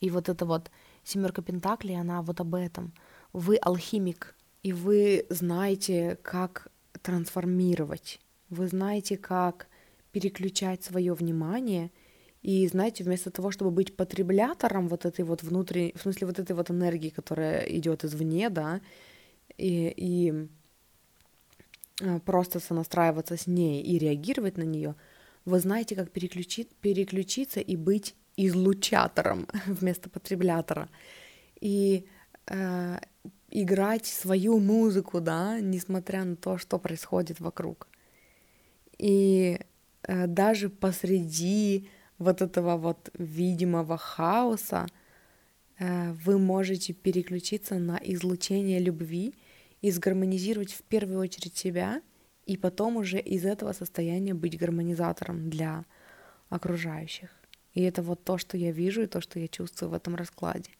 И 0.00 0.10
вот 0.10 0.28
это 0.28 0.44
вот 0.44 0.70
семерка 1.04 1.42
Пентаклей, 1.42 1.98
она 1.98 2.22
вот 2.22 2.40
об 2.40 2.54
этом. 2.54 2.92
Вы 3.32 3.56
алхимик, 3.56 4.34
и 4.62 4.72
вы 4.72 5.26
знаете, 5.30 6.18
как 6.22 6.68
трансформировать. 7.02 8.20
Вы 8.50 8.68
знаете, 8.68 9.16
как 9.16 9.68
переключать 10.12 10.84
свое 10.84 11.14
внимание— 11.14 11.90
и, 12.46 12.64
знаете, 12.68 13.02
вместо 13.02 13.32
того, 13.32 13.50
чтобы 13.50 13.72
быть 13.72 13.96
потреблятором 13.96 14.86
вот 14.86 15.04
этой 15.04 15.24
вот 15.24 15.42
внутренней, 15.42 15.92
в 15.96 16.02
смысле 16.02 16.28
вот 16.28 16.38
этой 16.38 16.54
вот 16.54 16.70
энергии, 16.70 17.08
которая 17.08 17.64
идет 17.64 18.04
извне, 18.04 18.50
да, 18.50 18.80
и, 19.58 19.92
и 19.96 20.48
э, 22.02 22.20
просто 22.20 22.60
сонастраиваться 22.60 23.36
с 23.36 23.48
ней 23.48 23.82
и 23.82 23.98
реагировать 23.98 24.58
на 24.58 24.62
нее, 24.62 24.94
вы 25.44 25.58
знаете, 25.58 25.96
как 25.96 26.12
переключить, 26.12 26.68
переключиться 26.76 27.58
и 27.58 27.74
быть 27.74 28.14
излучатором 28.36 29.46
вместо 29.66 30.10
потреблятора. 30.10 30.88
И 31.60 32.06
э, 32.46 32.98
играть 33.50 34.06
свою 34.06 34.58
музыку, 34.58 35.20
да, 35.20 35.60
несмотря 35.60 36.24
на 36.24 36.36
то, 36.36 36.58
что 36.58 36.78
происходит 36.78 37.40
вокруг. 37.40 37.88
И 38.98 39.58
э, 40.02 40.26
даже 40.26 40.68
посреди 40.68 41.88
вот 42.18 42.42
этого 42.42 42.76
вот 42.76 43.10
видимого 43.18 43.96
хаоса, 43.96 44.86
э, 45.78 46.12
вы 46.12 46.38
можете 46.38 46.92
переключиться 46.92 47.78
на 47.78 47.98
излучение 48.02 48.80
любви 48.80 49.34
и 49.82 49.90
сгармонизировать 49.90 50.72
в 50.72 50.82
первую 50.82 51.20
очередь 51.20 51.56
себя, 51.56 52.00
и 52.46 52.56
потом 52.56 52.96
уже 52.96 53.18
из 53.18 53.44
этого 53.44 53.72
состояния 53.72 54.34
быть 54.34 54.58
гармонизатором 54.58 55.50
для 55.50 55.84
окружающих. 56.48 57.30
И 57.76 57.82
это 57.82 58.02
вот 58.02 58.24
то, 58.24 58.38
что 58.38 58.56
я 58.56 58.72
вижу 58.72 59.02
и 59.02 59.06
то, 59.06 59.20
что 59.20 59.38
я 59.38 59.46
чувствую 59.46 59.90
в 59.90 59.94
этом 59.94 60.16
раскладе. 60.16 60.70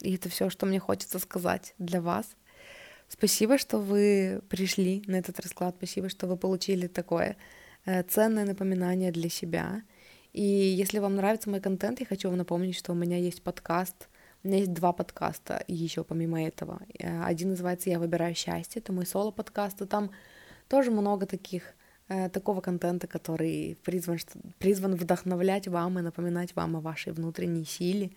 И 0.00 0.14
это 0.14 0.28
все, 0.28 0.50
что 0.50 0.66
мне 0.66 0.78
хочется 0.78 1.18
сказать 1.18 1.74
для 1.78 2.00
вас. 2.00 2.36
Спасибо, 3.08 3.58
что 3.58 3.78
вы 3.78 4.40
пришли 4.48 5.02
на 5.06 5.16
этот 5.16 5.40
расклад. 5.40 5.74
Спасибо, 5.78 6.08
что 6.08 6.28
вы 6.28 6.36
получили 6.36 6.86
такое 6.86 7.36
Э, 7.86 8.02
ценное 8.02 8.44
напоминание 8.44 9.10
для 9.10 9.28
себя. 9.28 9.82
И 10.32 10.42
если 10.42 10.98
вам 10.98 11.16
нравится 11.16 11.50
мой 11.50 11.60
контент, 11.60 12.00
я 12.00 12.06
хочу 12.06 12.28
вам 12.28 12.38
напомнить, 12.38 12.76
что 12.76 12.92
у 12.92 12.94
меня 12.94 13.16
есть 13.16 13.42
подкаст. 13.42 14.08
У 14.42 14.48
меня 14.48 14.58
есть 14.58 14.72
два 14.72 14.92
подкаста 14.92 15.64
еще 15.66 16.04
помимо 16.04 16.42
этого. 16.42 16.80
Э, 16.98 17.24
один 17.24 17.50
называется 17.50 17.90
«Я 17.90 17.98
выбираю 17.98 18.34
счастье», 18.34 18.80
это 18.80 18.92
мой 18.92 19.06
соло-подкаст, 19.06 19.80
и 19.82 19.86
там 19.86 20.10
тоже 20.68 20.90
много 20.90 21.26
таких 21.26 21.74
такого 22.32 22.60
контента, 22.60 23.06
который 23.06 23.78
призван, 23.84 24.18
призван 24.58 24.96
вдохновлять 24.96 25.68
вам 25.68 25.98
и 25.98 26.02
напоминать 26.02 26.56
вам 26.56 26.76
о 26.76 26.80
вашей 26.80 27.12
внутренней 27.12 27.64
силе. 27.64 28.10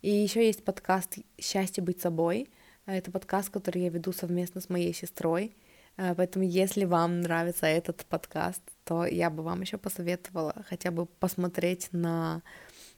И 0.00 0.10
еще 0.10 0.46
есть 0.46 0.64
подкаст 0.64 1.18
«Счастье 1.38 1.82
быть 1.82 2.00
собой». 2.00 2.48
Это 2.86 3.10
подкаст, 3.10 3.50
который 3.50 3.82
я 3.82 3.90
веду 3.90 4.12
совместно 4.12 4.60
с 4.60 4.68
моей 4.68 4.94
сестрой. 4.94 5.54
Поэтому, 5.96 6.44
если 6.44 6.84
вам 6.84 7.20
нравится 7.20 7.66
этот 7.66 8.04
подкаст, 8.06 8.62
то 8.84 9.06
я 9.06 9.30
бы 9.30 9.42
вам 9.42 9.62
еще 9.62 9.78
посоветовала 9.78 10.54
хотя 10.68 10.90
бы 10.90 11.06
посмотреть 11.06 11.88
на, 11.92 12.42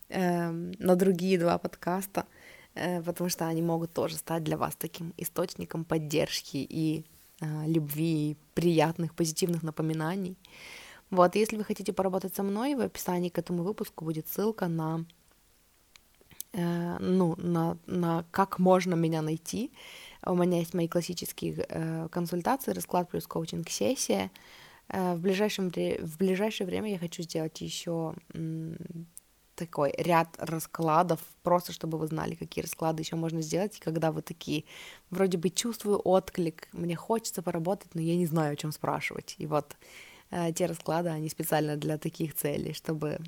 э, 0.08 0.50
на 0.50 0.96
другие 0.96 1.38
два 1.38 1.58
подкаста, 1.58 2.26
э, 2.74 3.00
потому 3.02 3.30
что 3.30 3.46
они 3.46 3.62
могут 3.62 3.92
тоже 3.92 4.16
стать 4.16 4.42
для 4.42 4.56
вас 4.56 4.74
таким 4.76 5.14
источником 5.16 5.84
поддержки 5.84 6.56
и 6.56 7.00
э, 7.00 7.17
любви, 7.40 8.30
и 8.30 8.36
приятных, 8.54 9.14
позитивных 9.14 9.62
напоминаний. 9.62 10.36
Вот, 11.10 11.36
если 11.36 11.56
вы 11.56 11.64
хотите 11.64 11.92
поработать 11.92 12.34
со 12.34 12.42
мной, 12.42 12.74
в 12.74 12.80
описании 12.80 13.30
к 13.30 13.38
этому 13.38 13.62
выпуску 13.62 14.04
будет 14.04 14.28
ссылка 14.28 14.68
на, 14.68 15.06
э, 16.52 16.98
ну, 16.98 17.34
на, 17.38 17.78
на 17.86 18.24
как 18.30 18.58
можно 18.58 18.94
меня 18.94 19.22
найти. 19.22 19.72
У 20.26 20.34
меня 20.34 20.58
есть 20.58 20.74
мои 20.74 20.88
классические 20.88 21.64
э, 21.68 22.08
консультации, 22.10 22.72
расклад 22.72 23.08
плюс 23.08 23.26
коучинг-сессия. 23.26 24.30
Э, 24.88 25.14
в, 25.14 25.20
ближайшем, 25.20 25.70
в 25.70 26.18
ближайшее 26.18 26.66
время 26.66 26.90
я 26.90 26.98
хочу 26.98 27.22
сделать 27.22 27.58
еще 27.62 28.14
такой 29.58 29.92
ряд 29.98 30.28
раскладов, 30.38 31.20
просто 31.42 31.72
чтобы 31.72 31.98
вы 31.98 32.06
знали, 32.06 32.34
какие 32.34 32.64
расклады 32.64 33.02
еще 33.02 33.16
можно 33.16 33.42
сделать, 33.42 33.80
когда 33.80 34.10
вы 34.12 34.22
такие, 34.22 34.64
вроде 35.10 35.38
бы 35.38 35.50
чувствую 35.50 35.98
отклик, 35.98 36.68
мне 36.72 36.96
хочется 36.96 37.42
поработать, 37.42 37.94
но 37.94 38.00
я 38.00 38.16
не 38.16 38.26
знаю, 38.26 38.52
о 38.52 38.56
чем 38.56 38.72
спрашивать. 38.72 39.34
И 39.38 39.46
вот 39.46 39.76
э, 40.30 40.52
те 40.52 40.66
расклады, 40.66 41.08
они 41.08 41.28
специально 41.28 41.76
для 41.76 41.98
таких 41.98 42.34
целей, 42.34 42.72
чтобы 42.72 43.18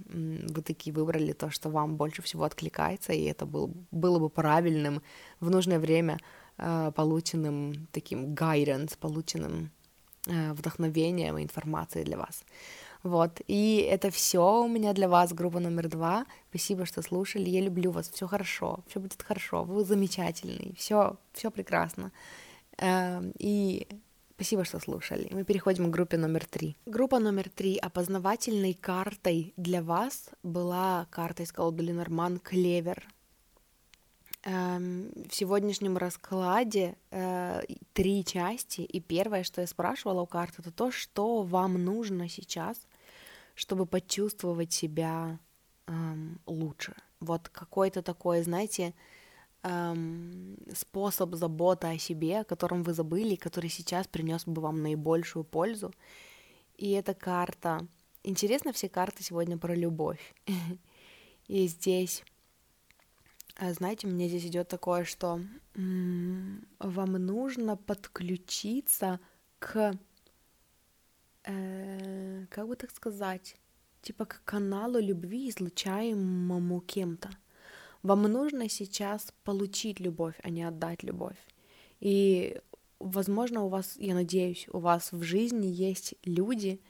вы 0.55 0.63
такие 0.63 0.95
выбрали 0.95 1.33
то, 1.33 1.51
что 1.51 1.69
вам 1.69 1.97
больше 1.97 2.23
всего 2.23 2.45
откликается, 2.45 3.13
и 3.13 3.25
это 3.25 3.45
был, 3.45 3.73
было 3.91 4.19
бы 4.19 4.31
правильным 4.31 5.03
в 5.41 5.51
нужное 5.51 5.79
время 5.79 6.19
э, 6.59 6.93
полученным 6.95 7.89
таким 7.93 8.35
guidance, 8.35 8.97
полученным 8.99 9.71
э, 10.27 10.53
вдохновением 10.53 11.39
и 11.39 11.43
информацией 11.43 12.05
для 12.05 12.17
вас. 12.17 12.45
Вот, 13.03 13.41
и 13.47 13.79
это 13.91 14.11
все 14.11 14.63
у 14.63 14.69
меня 14.69 14.93
для 14.93 15.09
вас, 15.09 15.33
группа 15.33 15.59
номер 15.59 15.89
два. 15.89 16.27
Спасибо, 16.51 16.85
что 16.85 17.01
слушали. 17.03 17.49
Я 17.49 17.61
люблю 17.61 17.91
вас. 17.91 18.11
Все 18.11 18.27
хорошо, 18.27 18.81
все 18.89 19.01
будет 19.01 19.23
хорошо. 19.23 19.65
Вы 19.65 19.85
замечательный, 19.85 20.75
все, 20.77 21.17
все 21.33 21.51
прекрасно. 21.51 22.13
Эм, 22.79 23.33
и 23.39 23.87
Спасибо, 24.41 24.65
что 24.65 24.81
слушали. 24.81 25.29
Мы 25.33 25.45
переходим 25.45 25.89
к 25.89 25.91
группе 25.91 26.17
номер 26.17 26.47
три. 26.47 26.75
Группа 26.87 27.19
номер 27.19 27.51
три 27.51 27.77
опознавательной 27.77 28.73
картой 28.73 29.53
для 29.59 29.83
вас 29.83 30.31
была 30.43 31.07
карта 31.11 31.43
из 31.43 31.53
колоды 31.53 31.83
Ленорман 31.83 32.39
Клевер. 32.39 33.07
Эм, 34.43 35.13
в 35.29 35.35
сегодняшнем 35.35 35.99
раскладе 35.99 36.97
э, 37.11 37.63
три 37.93 38.25
части, 38.25 38.81
и 38.81 38.99
первое, 38.99 39.43
что 39.43 39.61
я 39.61 39.67
спрашивала 39.67 40.23
у 40.23 40.27
карты, 40.27 40.63
это 40.63 40.71
то, 40.71 40.91
что 40.91 41.43
вам 41.43 41.75
нужно 41.75 42.27
сейчас, 42.27 42.79
чтобы 43.55 43.85
почувствовать 43.85 44.73
себя 44.73 45.39
эм, 45.87 46.41
лучше. 46.47 46.95
Вот 47.21 47.51
какой-то 47.51 48.01
такой, 48.01 48.43
знаете, 48.43 48.95
эм, 49.63 50.57
способ 50.75 51.35
заботы 51.35 51.89
о 51.89 51.99
себе, 51.99 52.41
о 52.41 52.45
котором 52.45 52.83
вы 52.83 52.95
забыли, 52.95 53.35
который 53.35 53.69
сейчас 53.69 54.07
принес 54.07 54.47
бы 54.47 54.63
вам 54.63 54.83
наибольшую 54.83 55.45
пользу. 55.45 55.93
И 56.79 56.93
эта 56.93 57.13
карта... 57.13 57.87
Интересно, 58.23 58.73
все 58.73 58.89
карты 58.89 59.23
сегодня 59.23 59.59
про 59.59 59.75
любовь. 59.75 60.35
И 61.49 61.67
здесь, 61.67 62.23
э, 62.23 62.30
знаете, 63.61 64.07
мне 64.07 64.29
здесь 64.29 64.47
идет 64.47 64.69
такое, 64.69 65.05
что 65.05 65.41
вам 65.75 67.13
нужно 67.13 67.77
подключиться 67.77 69.21
к, 69.59 69.99
э, 71.45 72.47
как 72.49 72.67
бы 72.67 72.77
так 72.77 72.91
сказать, 72.91 73.57
типа 74.03 74.25
к 74.25 74.43
каналу 74.45 74.99
любви, 74.99 75.51
излучаемому 75.51 76.81
кем-то. 76.81 77.31
Вам 78.03 78.23
нужно 78.23 78.69
сейчас 78.69 79.35
получить 79.45 80.01
любовь, 80.01 80.37
а 80.43 80.49
не 80.49 80.63
отдать 80.63 81.03
любовь. 81.03 81.37
И, 82.01 82.59
возможно, 82.99 83.65
у 83.65 83.69
вас, 83.69 83.97
я 83.99 84.15
надеюсь, 84.15 84.67
у 84.73 84.79
вас 84.79 85.13
в 85.13 85.23
жизни 85.23 85.67
есть 85.67 86.15
люди, 86.25 86.81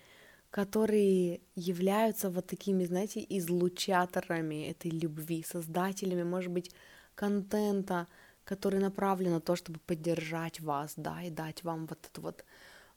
которые 0.51 1.41
являются 1.55 2.31
вот 2.31 2.47
такими, 2.47 2.85
знаете, 2.85 3.25
излучаторами 3.29 4.69
этой 4.71 4.91
любви, 4.91 5.45
создателями, 5.49 6.25
может 6.25 6.51
быть, 6.53 6.71
контента, 7.15 8.07
который 8.45 8.81
направлен 8.81 9.33
на 9.33 9.41
то, 9.41 9.55
чтобы 9.57 9.79
поддержать 9.81 10.61
вас, 10.61 10.95
да, 10.97 11.23
и 11.23 11.31
дать 11.31 11.63
вам 11.65 11.87
вот 11.87 11.99
эту 12.07 12.21
вот 12.23 12.45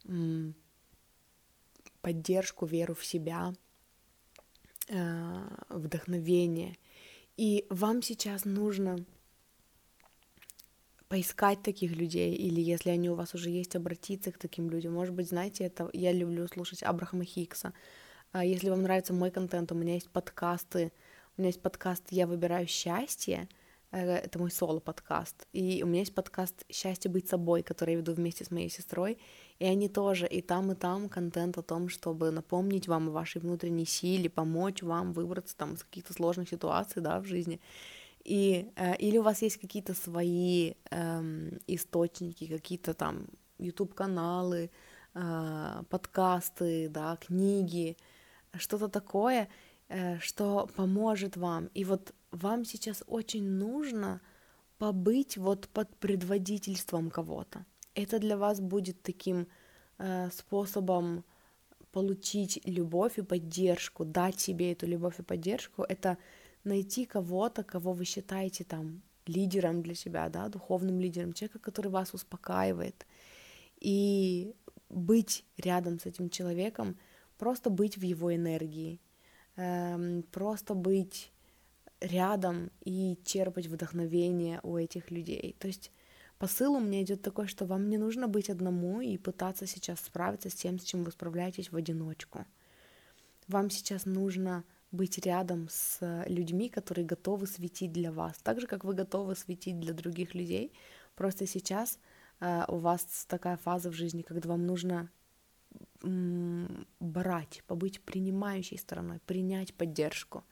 м- 0.06 0.56
поддержку, 2.02 2.66
веру 2.66 2.96
в 2.96 3.06
себя, 3.06 3.54
э- 4.90 5.48
вдохновение— 5.70 6.78
и 7.38 7.66
вам 7.70 8.02
сейчас 8.02 8.46
нужно 8.46 9.04
поискать 11.14 11.62
таких 11.62 11.96
людей, 11.96 12.34
или 12.34 12.60
если 12.60 12.90
они 12.90 13.08
у 13.08 13.14
вас 13.14 13.36
уже 13.36 13.52
есть, 13.52 13.76
обратиться 13.76 14.32
к 14.32 14.40
таким 14.40 14.72
людям. 14.72 14.94
Может 14.94 15.14
быть, 15.14 15.30
знаете, 15.30 15.64
это 15.64 15.88
я 15.94 16.12
люблю 16.12 16.48
слушать 16.48 16.82
Абрахама 16.82 17.24
Хикса. 17.24 17.72
А 18.32 18.44
если 18.44 18.72
вам 18.72 18.82
нравится 18.82 19.14
мой 19.14 19.30
контент, 19.30 19.72
у 19.72 19.76
меня 19.76 19.94
есть 19.94 20.10
подкасты, 20.10 20.92
у 21.38 21.42
меня 21.42 21.50
есть 21.50 21.62
подкаст 21.62 22.04
«Я 22.10 22.26
выбираю 22.26 22.66
счастье», 22.66 23.48
э, 23.92 24.00
это 24.00 24.40
мой 24.40 24.50
соло-подкаст, 24.50 25.48
и 25.54 25.84
у 25.84 25.86
меня 25.86 26.00
есть 26.00 26.16
подкаст 26.16 26.66
«Счастье 26.72 27.12
быть 27.12 27.30
собой», 27.30 27.62
который 27.62 27.92
я 27.92 27.98
веду 27.98 28.14
вместе 28.14 28.44
с 28.44 28.50
моей 28.50 28.72
сестрой, 28.72 29.20
и 29.60 29.66
они 29.66 29.90
тоже, 29.90 30.26
и 30.26 30.42
там, 30.42 30.72
и 30.72 30.76
там 30.76 31.10
контент 31.10 31.60
о 31.60 31.62
том, 31.62 31.90
чтобы 31.90 32.32
напомнить 32.32 32.88
вам 32.88 33.10
о 33.10 33.12
вашей 33.12 33.40
внутренней 33.40 33.86
силе, 33.86 34.32
помочь 34.32 34.82
вам 34.82 35.14
выбраться 35.14 35.56
там 35.56 35.76
из 35.76 35.84
каких-то 35.84 36.14
сложных 36.14 36.50
ситуаций, 36.50 37.04
да, 37.04 37.20
в 37.20 37.26
жизни. 37.26 37.62
И, 38.24 38.72
э, 38.76 38.96
или 38.98 39.18
у 39.18 39.24
вас 39.24 39.42
есть 39.42 39.58
какие-то 39.58 39.94
свои 39.94 40.74
э, 40.92 41.60
источники, 41.68 42.48
какие-то 42.48 42.94
там 42.94 43.28
YouTube-каналы, 43.60 44.70
э, 45.14 45.84
подкасты, 45.90 46.90
да, 46.90 47.18
книги, 47.18 47.98
что-то 48.54 48.88
такое, 48.88 49.48
э, 49.90 50.20
что 50.20 50.70
поможет 50.76 51.38
вам. 51.38 51.70
И 51.74 51.86
вот 51.86 52.14
вам 52.32 52.66
сейчас 52.66 53.04
очень 53.08 53.50
нужно 53.50 54.22
побыть 54.78 55.38
вот 55.38 55.68
под 55.70 55.96
предводительством 55.98 57.10
кого-то 57.10 57.66
это 57.96 58.20
для 58.20 58.38
вас 58.38 58.60
будет 58.60 59.02
таким 59.02 59.48
э, 59.98 60.30
способом 60.32 61.24
получить 61.92 62.60
любовь 62.66 63.20
и 63.20 63.22
поддержку, 63.22 64.06
дать 64.06 64.40
себе 64.40 64.72
эту 64.72 64.88
любовь 64.88 65.20
и 65.20 65.24
поддержку, 65.24 65.84
это 65.84 66.18
найти 66.64 67.06
кого-то, 67.06 67.64
кого 67.64 67.94
вы 67.94 68.06
считаете 68.06 68.64
там 68.64 69.02
лидером 69.26 69.82
для 69.82 69.96
себя, 69.96 70.30
да, 70.30 70.50
духовным 70.50 71.00
лидером, 71.00 71.34
человека, 71.34 71.60
который 71.60 71.92
вас 71.92 72.14
успокаивает, 72.14 73.06
и 73.80 74.54
быть 74.90 75.46
рядом 75.58 76.00
с 76.00 76.06
этим 76.06 76.30
человеком, 76.30 76.98
просто 77.38 77.70
быть 77.70 77.98
в 77.98 78.04
его 78.04 78.34
энергии, 78.34 79.00
эм, 79.56 80.24
просто 80.32 80.74
быть 80.74 81.32
рядом 82.00 82.70
и 82.82 83.18
черпать 83.24 83.68
вдохновение 83.68 84.60
у 84.64 84.78
этих 84.78 85.10
людей. 85.10 85.56
То 85.60 85.68
есть 85.68 85.92
посыл 86.38 86.74
у 86.74 86.80
меня 86.80 87.02
идет 87.02 87.22
такой, 87.22 87.48
что 87.48 87.66
вам 87.66 87.90
не 87.90 87.98
нужно 87.98 88.28
быть 88.28 88.50
одному 88.50 89.02
и 89.02 89.18
пытаться 89.18 89.66
сейчас 89.66 90.00
справиться 90.00 90.50
с 90.50 90.54
тем, 90.54 90.80
с 90.80 90.84
чем 90.84 91.04
вы 91.04 91.12
справляетесь 91.12 91.72
в 91.72 91.76
одиночку. 91.76 92.46
Вам 93.48 93.70
сейчас 93.70 94.06
нужно 94.06 94.64
быть 94.94 95.18
рядом 95.26 95.68
с 95.70 96.24
людьми, 96.28 96.70
которые 96.70 97.06
готовы 97.06 97.48
светить 97.48 97.92
для 97.92 98.12
вас, 98.12 98.38
так 98.44 98.62
же, 98.62 98.68
как 98.68 98.84
вы 98.86 98.94
готовы 98.94 99.36
светить 99.36 99.80
для 99.80 99.94
других 99.94 100.36
людей. 100.36 100.72
Просто 101.16 101.48
сейчас 101.48 102.00
э, 102.40 102.64
у 102.68 102.78
вас 102.78 103.26
такая 103.28 103.58
фаза 103.58 103.90
в 103.90 103.94
жизни, 103.94 104.22
когда 104.22 104.50
вам 104.50 104.68
нужно 104.68 105.10
м- 106.04 106.86
брать, 107.00 107.64
побыть 107.68 108.02
принимающей 108.02 108.78
стороной, 108.78 109.20
принять 109.26 109.74
поддержку, 109.74 110.44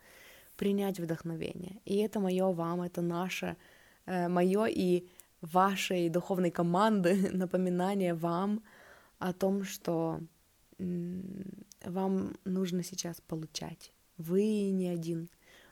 принять 0.58 1.00
вдохновение. 1.00 1.80
И 1.86 1.98
это 1.98 2.20
мое 2.20 2.52
вам, 2.52 2.82
это 2.82 3.02
наше, 3.02 3.56
э, 4.08 4.28
мое 4.28 4.66
и 4.66 5.08
вашей 5.42 6.10
духовной 6.10 6.52
команды 6.52 7.30
напоминание 7.32 8.16
вам 8.16 8.64
о 9.20 9.34
том, 9.34 9.64
что 9.64 10.20
вам 11.86 12.34
нужно 12.44 12.84
сейчас 12.84 13.22
получать. 13.22 13.92
Вы 14.22 14.70
не 14.70 14.88
один. 14.88 15.30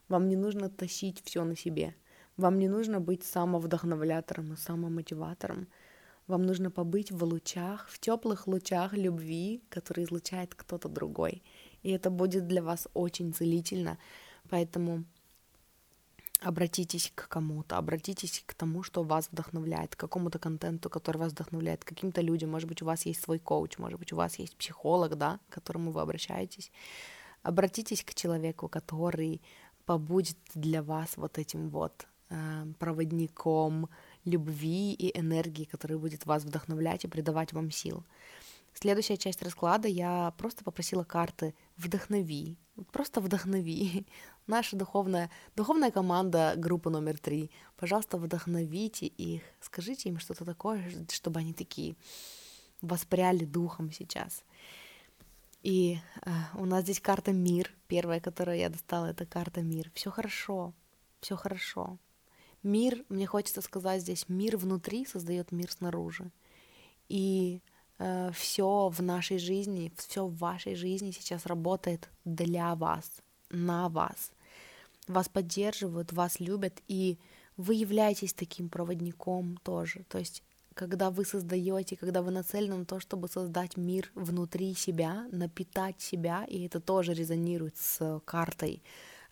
Вам 0.08 0.28
не 0.28 0.36
нужно 0.36 0.70
тащить 0.70 1.22
все 1.24 1.44
на 1.44 1.56
себе. 1.56 1.94
Вам 2.36 2.58
не 2.58 2.68
нужно 2.68 3.00
быть 3.00 3.24
самовдохновлятором 3.24 4.54
и 4.54 4.58
самомотиватором. 4.58 5.68
Вам 6.26 6.44
нужно 6.44 6.72
побыть 6.72 7.12
в 7.12 7.24
лучах, 7.24 7.88
в 7.90 8.00
теплых 8.00 8.48
лучах 8.48 8.94
любви, 8.94 9.62
которые 9.70 10.06
излучает 10.06 10.56
кто-то 10.56 10.90
другой. 10.90 11.44
И 11.84 11.92
это 11.92 12.10
будет 12.10 12.48
для 12.48 12.64
вас 12.64 12.88
очень 12.96 13.34
целительно. 13.34 14.00
Поэтому 14.50 15.04
обратитесь 16.42 17.12
к 17.14 17.28
кому-то, 17.28 17.78
обратитесь 17.78 18.44
к 18.48 18.56
тому, 18.56 18.82
что 18.82 19.04
вас 19.04 19.30
вдохновляет, 19.32 19.96
к 19.96 20.00
какому-то 20.00 20.40
контенту, 20.40 20.90
который 20.90 21.18
вас 21.18 21.34
вдохновляет, 21.34 21.84
к 21.84 21.88
каким-то 21.88 22.22
людям. 22.22 22.50
Может 22.50 22.68
быть, 22.68 22.82
у 22.82 22.86
вас 22.86 23.06
есть 23.06 23.22
свой 23.22 23.38
коуч, 23.38 23.78
может 23.78 24.00
быть, 24.00 24.12
у 24.12 24.16
вас 24.16 24.40
есть 24.40 24.56
психолог, 24.56 25.18
да, 25.18 25.40
к 25.50 25.54
которому 25.54 25.92
вы 25.92 26.02
обращаетесь. 26.02 26.72
Обратитесь 27.44 28.04
к 28.04 28.14
человеку, 28.14 28.68
который 28.68 29.42
побудет 29.86 30.38
для 30.54 30.84
вас 30.84 31.18
вот 31.18 31.38
этим 31.38 31.70
вот 31.70 32.08
э, 32.30 32.66
проводником 32.78 33.90
любви 34.26 34.94
и 34.94 35.18
энергии, 35.18 35.64
который 35.64 35.98
будет 35.98 36.26
вас 36.26 36.44
вдохновлять 36.44 37.06
и 37.06 37.08
придавать 37.08 37.54
вам 37.54 37.72
сил. 37.72 38.04
Следующая 38.74 39.18
часть 39.18 39.42
расклада 39.42 39.88
я 39.88 40.34
просто 40.38 40.64
попросила 40.64 41.04
карты 41.04 41.56
«Вдохнови», 41.76 42.58
просто 42.92 43.20
вдохнови 43.20 44.06
наша 44.48 44.76
духовная, 44.76 45.30
духовная 45.56 45.92
команда 45.92 46.54
группы 46.56 46.90
номер 46.90 47.18
три. 47.18 47.52
Пожалуйста, 47.78 48.18
вдохновите 48.18 49.08
их, 49.08 49.42
скажите 49.60 50.10
им 50.10 50.20
что-то 50.20 50.46
такое, 50.46 50.84
чтобы 51.12 51.40
они 51.40 51.54
такие 51.54 51.96
воспряли 52.82 53.46
духом 53.46 53.92
сейчас. 53.92 54.44
И 55.62 56.00
э, 56.26 56.32
у 56.56 56.66
нас 56.66 56.84
здесь 56.84 57.00
карта 57.00 57.34
мир. 57.34 57.72
Первая, 57.88 58.20
которую 58.20 58.58
я 58.58 58.70
достала, 58.70 59.08
это 59.08 59.26
карта 59.26 59.62
мир. 59.62 59.92
Все 59.94 60.10
хорошо, 60.10 60.74
все 61.20 61.36
хорошо. 61.36 61.98
Мир, 62.64 63.06
мне 63.10 63.26
хочется 63.26 63.62
сказать 63.62 64.02
здесь, 64.02 64.28
мир 64.28 64.58
внутри 64.58 65.06
создает 65.06 65.52
мир 65.52 65.72
снаружи. 65.72 66.32
И 67.08 67.62
э, 67.98 68.32
все 68.34 68.90
в 68.90 69.02
нашей 69.02 69.38
жизни, 69.38 69.94
все 69.98 70.26
в 70.26 70.38
вашей 70.38 70.76
жизни 70.76 71.12
сейчас 71.12 71.46
работает 71.46 72.10
для 72.26 72.76
вас, 72.76 73.10
на 73.50 73.90
вас. 73.90 74.32
Вас 75.08 75.28
поддерживают, 75.28 76.14
вас 76.14 76.40
любят, 76.40 76.82
и 76.88 77.18
вы 77.58 77.76
являетесь 77.76 78.34
таким 78.34 78.70
проводником 78.70 79.58
тоже. 79.64 80.04
То 80.08 80.20
есть 80.20 80.44
когда 80.80 81.10
вы 81.10 81.26
создаете, 81.26 81.98
когда 81.98 82.22
вы 82.22 82.32
нацелены 82.32 82.78
на 82.78 82.86
то, 82.86 83.02
чтобы 83.02 83.28
создать 83.28 83.76
мир 83.76 84.12
внутри 84.16 84.74
себя, 84.74 85.28
напитать 85.32 86.02
себя, 86.02 86.46
и 86.48 86.66
это 86.66 86.80
тоже 86.80 87.14
резонирует 87.14 87.76
с 87.76 88.22
картой, 88.24 88.82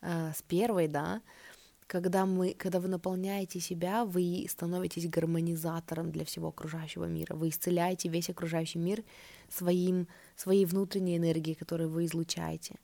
э, 0.02 0.32
с 0.36 0.42
первой, 0.42 0.88
да, 0.88 1.22
когда, 1.86 2.26
мы, 2.26 2.52
когда 2.52 2.80
вы 2.80 2.88
наполняете 2.88 3.60
себя, 3.60 4.04
вы 4.04 4.46
становитесь 4.46 5.08
гармонизатором 5.08 6.10
для 6.10 6.26
всего 6.26 6.48
окружающего 6.48 7.06
мира. 7.06 7.34
Вы 7.34 7.48
исцеляете 7.48 8.10
весь 8.10 8.28
окружающий 8.28 8.78
мир 8.78 9.02
своим, 9.48 10.06
своей 10.36 10.66
внутренней 10.66 11.16
энергией, 11.16 11.54
которую 11.54 11.88
вы 11.88 12.04
излучаете. 12.04 12.74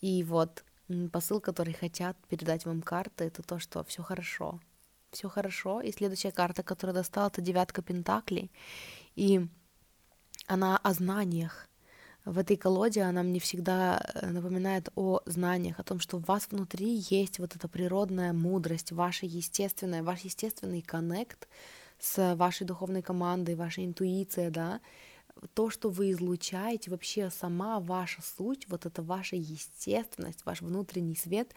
И 0.00 0.24
вот 0.24 0.64
посыл, 1.12 1.40
который 1.40 1.74
хотят 1.74 2.16
передать 2.28 2.64
вам 2.64 2.80
карты, 2.80 3.24
это 3.24 3.42
то, 3.42 3.58
что 3.58 3.84
все 3.84 4.02
хорошо, 4.02 4.60
все 5.10 5.28
хорошо. 5.28 5.80
И 5.80 5.92
следующая 5.92 6.32
карта, 6.32 6.62
которую 6.62 6.94
достала, 6.94 7.28
это 7.28 7.40
девятка 7.40 7.82
пентаклей. 7.82 8.50
И 9.16 9.46
она 10.46 10.76
о 10.78 10.92
знаниях. 10.92 11.68
В 12.24 12.38
этой 12.38 12.56
колоде 12.56 13.02
она 13.02 13.22
мне 13.22 13.40
всегда 13.40 14.02
э, 14.14 14.26
напоминает 14.30 14.90
о 14.96 15.20
знаниях, 15.24 15.78
о 15.78 15.82
том, 15.82 15.98
что 15.98 16.18
у 16.18 16.20
вас 16.20 16.48
внутри 16.50 17.02
есть 17.08 17.38
вот 17.38 17.56
эта 17.56 17.68
природная 17.68 18.32
мудрость, 18.32 18.92
ваша 18.92 19.24
естественная, 19.24 20.02
ваш 20.02 20.20
естественный 20.20 20.82
коннект 20.82 21.48
с 21.98 22.34
вашей 22.34 22.66
духовной 22.66 23.02
командой, 23.02 23.54
ваша 23.54 23.84
интуиция, 23.84 24.50
да, 24.50 24.80
то, 25.54 25.70
что 25.70 25.88
вы 25.88 26.10
излучаете, 26.10 26.90
вообще 26.90 27.30
сама 27.30 27.80
ваша 27.80 28.20
суть, 28.22 28.68
вот 28.68 28.86
это 28.86 29.02
ваша 29.02 29.36
естественность, 29.36 30.44
ваш 30.44 30.60
внутренний 30.60 31.16
свет, 31.16 31.54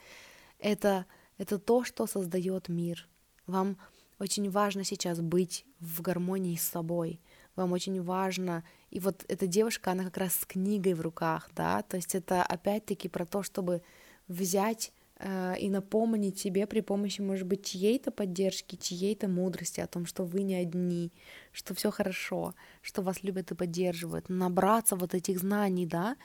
это, 0.59 1.05
это 1.37 1.59
то, 1.59 1.83
что 1.83 2.07
создает 2.07 2.69
мир. 2.69 3.07
Вам 3.51 3.77
очень 4.19 4.49
важно 4.49 4.83
сейчас 4.83 5.19
быть 5.19 5.65
в 5.79 6.01
гармонии 6.01 6.55
с 6.55 6.63
собой. 6.63 7.19
Вам 7.55 7.73
очень 7.73 8.01
важно... 8.01 8.63
И 8.91 8.99
вот 8.99 9.23
эта 9.29 9.47
девушка, 9.47 9.91
она 9.91 10.03
как 10.03 10.17
раз 10.17 10.35
с 10.35 10.45
книгой 10.45 10.95
в 10.95 11.01
руках, 11.01 11.49
да, 11.55 11.81
то 11.81 11.95
есть 11.95 12.13
это 12.13 12.43
опять-таки 12.43 13.07
про 13.07 13.25
то, 13.25 13.41
чтобы 13.41 13.81
взять 14.27 14.91
э, 15.17 15.55
и 15.59 15.69
напомнить 15.69 16.39
себе 16.39 16.67
при 16.67 16.81
помощи, 16.81 17.21
может 17.21 17.47
быть, 17.47 17.65
чьей-то 17.65 18.11
поддержки, 18.11 18.75
чьей-то 18.75 19.29
мудрости 19.29 19.79
о 19.79 19.87
том, 19.87 20.05
что 20.05 20.25
вы 20.25 20.43
не 20.43 20.55
одни, 20.55 21.13
что 21.53 21.73
все 21.73 21.89
хорошо, 21.89 22.53
что 22.81 23.01
вас 23.01 23.23
любят 23.23 23.51
и 23.51 23.55
поддерживают, 23.55 24.27
набраться 24.27 24.97
вот 24.97 25.13
этих 25.13 25.39
знаний, 25.39 25.85
да, 25.85 26.17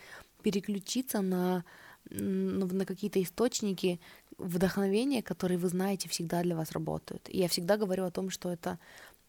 переключиться 0.42 1.20
на 1.20 1.64
на 2.10 2.84
какие-то 2.84 3.20
источники 3.22 4.00
вдохновения, 4.38 5.22
которые 5.22 5.58
вы 5.58 5.68
знаете 5.68 6.08
всегда 6.08 6.42
для 6.42 6.56
вас 6.56 6.72
работают. 6.72 7.28
И 7.28 7.38
я 7.38 7.48
всегда 7.48 7.76
говорю 7.76 8.04
о 8.04 8.10
том, 8.10 8.30
что 8.30 8.50
это 8.50 8.78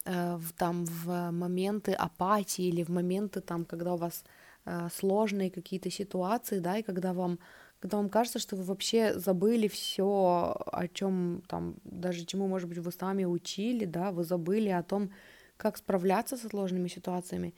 э, 0.06 0.40
там 0.58 0.86
в 0.86 1.32
моменты 1.32 1.94
апатии 1.94 2.66
или 2.66 2.84
в 2.84 2.90
моменты 2.90 3.42
там, 3.42 3.66
когда 3.66 3.94
у 3.94 3.98
вас 3.98 4.24
э, 4.66 4.90
сложные 4.94 5.50
какие-то 5.52 5.90
ситуации, 5.90 6.60
да, 6.60 6.78
и 6.78 6.84
когда 6.84 7.14
вам 7.14 7.40
когда 7.80 7.98
вам 7.98 8.10
кажется, 8.10 8.40
что 8.40 8.56
вы 8.56 8.64
вообще 8.64 9.20
забыли 9.20 9.68
все, 9.68 10.56
о 10.66 10.88
чем 10.88 11.44
там, 11.48 11.76
даже 11.84 12.26
чему, 12.26 12.48
может 12.48 12.68
быть, 12.68 12.80
вы 12.80 12.92
сами 12.92 13.24
учили, 13.24 13.86
да, 13.86 14.12
вы 14.12 14.24
забыли 14.24 14.70
о 14.70 14.82
том, 14.82 15.12
как 15.58 15.78
справляться 15.78 16.38
со 16.38 16.50
сложными 16.50 16.88
ситуациями, 16.88 17.54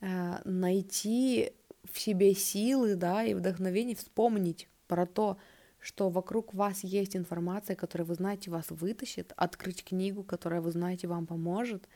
э, 0.00 0.38
найти 0.44 1.52
в 1.84 2.00
себе 2.00 2.34
силы, 2.34 2.94
да, 2.94 3.24
и 3.24 3.34
вдохновение 3.34 3.94
вспомнить 3.94 4.68
про 4.86 5.06
то, 5.06 5.36
что 5.80 6.10
вокруг 6.10 6.54
вас 6.54 6.82
есть 6.82 7.16
информация, 7.16 7.76
которая, 7.76 8.06
вы 8.06 8.14
знаете, 8.14 8.50
вас 8.50 8.66
вытащит, 8.70 9.32
открыть 9.36 9.84
книгу, 9.84 10.22
которая, 10.22 10.60
вы 10.60 10.70
знаете, 10.72 11.06
вам 11.06 11.26
поможет, 11.26 11.88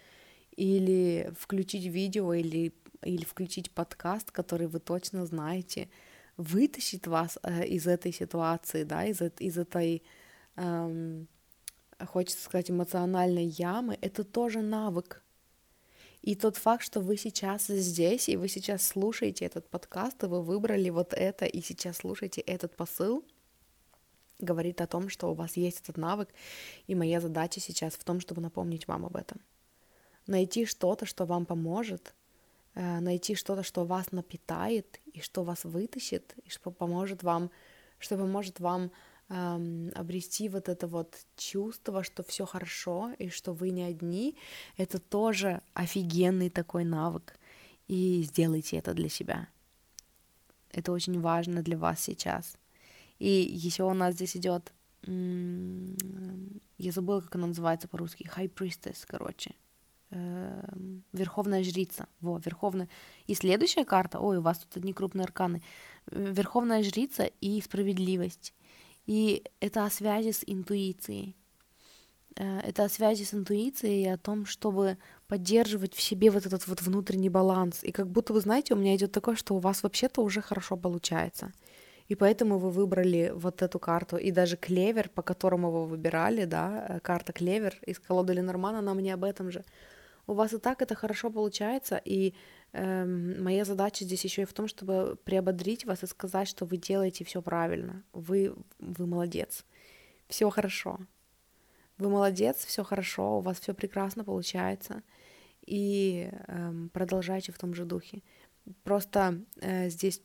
или 0.56 1.32
включить 1.38 1.84
видео, 1.84 2.32
или, 2.34 2.72
или 3.02 3.24
включить 3.24 3.70
подкаст, 3.70 4.30
который 4.30 4.66
вы 4.66 4.78
точно 4.80 5.26
знаете, 5.26 5.88
вытащит 6.36 7.06
вас 7.06 7.38
э, 7.42 7.66
из 7.66 7.86
этой 7.86 8.12
ситуации, 8.12 8.84
да, 8.84 9.04
из, 9.04 9.20
из 9.38 9.58
этой, 9.58 10.02
эм, 10.56 11.28
хочется 12.06 12.44
сказать, 12.44 12.70
эмоциональной 12.70 13.46
ямы, 13.46 13.98
это 14.00 14.24
тоже 14.24 14.60
навык, 14.60 15.22
и 16.22 16.36
тот 16.36 16.56
факт, 16.56 16.84
что 16.84 17.00
вы 17.00 17.16
сейчас 17.16 17.66
здесь, 17.66 18.28
и 18.28 18.36
вы 18.36 18.46
сейчас 18.46 18.86
слушаете 18.86 19.44
этот 19.44 19.68
подкаст, 19.68 20.22
и 20.22 20.26
вы 20.26 20.40
выбрали 20.40 20.88
вот 20.90 21.12
это, 21.12 21.46
и 21.46 21.60
сейчас 21.60 21.96
слушаете 21.96 22.40
этот 22.42 22.76
посыл, 22.76 23.24
говорит 24.42 24.80
о 24.80 24.86
том, 24.86 25.08
что 25.08 25.30
у 25.30 25.34
вас 25.34 25.56
есть 25.56 25.80
этот 25.80 25.96
навык, 25.96 26.28
и 26.86 26.94
моя 26.94 27.20
задача 27.20 27.60
сейчас 27.60 27.94
в 27.94 28.04
том, 28.04 28.20
чтобы 28.20 28.42
напомнить 28.42 28.86
вам 28.88 29.06
об 29.06 29.16
этом. 29.16 29.40
Найти 30.26 30.66
что-то, 30.66 31.06
что 31.06 31.24
вам 31.24 31.46
поможет, 31.46 32.14
э, 32.74 33.00
найти 33.00 33.34
что-то, 33.34 33.62
что 33.62 33.84
вас 33.84 34.12
напитает, 34.12 35.00
и 35.12 35.20
что 35.20 35.44
вас 35.44 35.64
вытащит, 35.64 36.34
и 36.44 36.50
что 36.50 36.70
поможет 36.70 37.22
вам, 37.22 37.50
что 37.98 38.16
поможет 38.16 38.60
вам 38.60 38.90
эм, 39.28 39.90
обрести 39.94 40.48
вот 40.48 40.68
это 40.68 40.86
вот 40.86 41.16
чувство, 41.36 42.02
что 42.02 42.22
все 42.22 42.44
хорошо 42.44 43.12
и 43.18 43.28
что 43.28 43.52
вы 43.52 43.70
не 43.70 43.82
одни, 43.82 44.36
это 44.76 44.98
тоже 44.98 45.62
офигенный 45.74 46.50
такой 46.50 46.84
навык. 46.84 47.38
И 47.88 48.22
сделайте 48.22 48.76
это 48.76 48.94
для 48.94 49.08
себя. 49.08 49.48
Это 50.70 50.92
очень 50.92 51.20
важно 51.20 51.62
для 51.62 51.76
вас 51.76 52.00
сейчас. 52.00 52.56
И 53.18 53.28
еще 53.28 53.84
у 53.84 53.94
нас 53.94 54.14
здесь 54.14 54.36
идет, 54.36 54.72
я 55.06 56.92
забыла, 56.92 57.20
как 57.20 57.34
она 57.36 57.48
называется 57.48 57.88
по-русски, 57.88 58.28
High 58.36 58.52
Priestess, 58.52 59.04
короче. 59.06 59.54
Эм, 60.14 61.04
верховная 61.12 61.64
жрица. 61.64 62.06
Во, 62.20 62.38
верховная. 62.38 62.88
И 63.26 63.34
следующая 63.34 63.86
карта, 63.86 64.20
ой, 64.20 64.38
у 64.38 64.42
вас 64.42 64.58
тут 64.58 64.76
одни 64.76 64.92
крупные 64.92 65.24
арканы. 65.24 65.62
Верховная 66.10 66.82
жрица 66.82 67.24
и 67.40 67.60
справедливость. 67.62 68.52
И 69.06 69.42
это 69.60 69.86
о 69.86 69.90
связи 69.90 70.32
с 70.32 70.42
интуицией. 70.46 71.34
Э, 72.36 72.60
это 72.60 72.84
о 72.84 72.88
связи 72.90 73.24
с 73.24 73.32
интуицией 73.32 74.02
и 74.02 74.08
о 74.08 74.18
том, 74.18 74.44
чтобы 74.44 74.98
поддерживать 75.28 75.94
в 75.94 76.02
себе 76.02 76.30
вот 76.30 76.44
этот 76.44 76.66
вот 76.66 76.82
внутренний 76.82 77.30
баланс. 77.30 77.82
И 77.82 77.90
как 77.90 78.10
будто 78.10 78.34
вы 78.34 78.40
знаете, 78.40 78.74
у 78.74 78.76
меня 78.76 78.94
идет 78.94 79.12
такое, 79.12 79.34
что 79.34 79.54
у 79.54 79.60
вас 79.60 79.82
вообще-то 79.82 80.22
уже 80.22 80.42
хорошо 80.42 80.76
получается. 80.76 81.52
И 82.08 82.14
поэтому 82.14 82.58
вы 82.58 82.70
выбрали 82.70 83.32
вот 83.34 83.62
эту 83.62 83.78
карту. 83.78 84.16
И 84.16 84.30
даже 84.30 84.56
клевер, 84.56 85.08
по 85.08 85.22
которому 85.22 85.70
вы 85.70 85.86
выбирали, 85.86 86.44
да, 86.44 86.86
э, 86.88 87.00
карта 87.00 87.32
клевер 87.32 87.78
из 87.86 87.98
колоды 87.98 88.34
Ленормана, 88.34 88.78
она 88.78 88.94
мне 88.94 89.14
об 89.14 89.24
этом 89.24 89.50
же. 89.50 89.64
У 90.26 90.34
вас 90.34 90.52
и 90.52 90.58
так 90.58 90.82
это 90.82 90.94
хорошо 90.94 91.30
получается, 91.30 92.00
и 92.04 92.34
Эм, 92.72 93.42
моя 93.42 93.64
задача 93.64 94.04
здесь 94.04 94.24
еще 94.24 94.42
и 94.42 94.46
в 94.46 94.54
том, 94.54 94.66
чтобы 94.66 95.16
приободрить 95.24 95.84
вас 95.84 96.02
и 96.02 96.06
сказать, 96.06 96.48
что 96.48 96.64
вы 96.64 96.78
делаете 96.78 97.24
все 97.24 97.42
правильно. 97.42 98.02
Вы, 98.12 98.54
вы 98.78 99.06
молодец. 99.06 99.64
Все 100.28 100.48
хорошо. 100.48 100.98
Вы 101.98 102.08
молодец, 102.08 102.64
все 102.64 102.82
хорошо, 102.82 103.38
у 103.38 103.40
вас 103.40 103.60
все 103.60 103.74
прекрасно 103.74 104.24
получается. 104.24 105.02
И 105.66 106.30
эм, 106.48 106.88
продолжайте 106.88 107.52
в 107.52 107.58
том 107.58 107.74
же 107.74 107.84
духе. 107.84 108.22
Просто 108.84 109.38
э, 109.60 109.90
здесь 109.90 110.22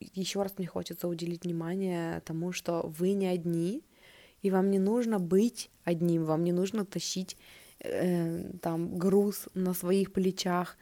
еще 0.00 0.42
раз 0.42 0.54
мне 0.58 0.66
хочется 0.66 1.08
уделить 1.08 1.44
внимание 1.44 2.20
тому, 2.20 2.52
что 2.52 2.82
вы 2.98 3.12
не 3.12 3.26
одни, 3.26 3.84
и 4.42 4.50
вам 4.50 4.70
не 4.70 4.78
нужно 4.78 5.18
быть 5.18 5.70
одним, 5.84 6.24
вам 6.24 6.44
не 6.44 6.52
нужно 6.52 6.84
тащить 6.84 7.36
э, 7.80 8.50
там 8.62 8.98
груз 8.98 9.48
на 9.54 9.74
своих 9.74 10.12
плечах, 10.12 10.76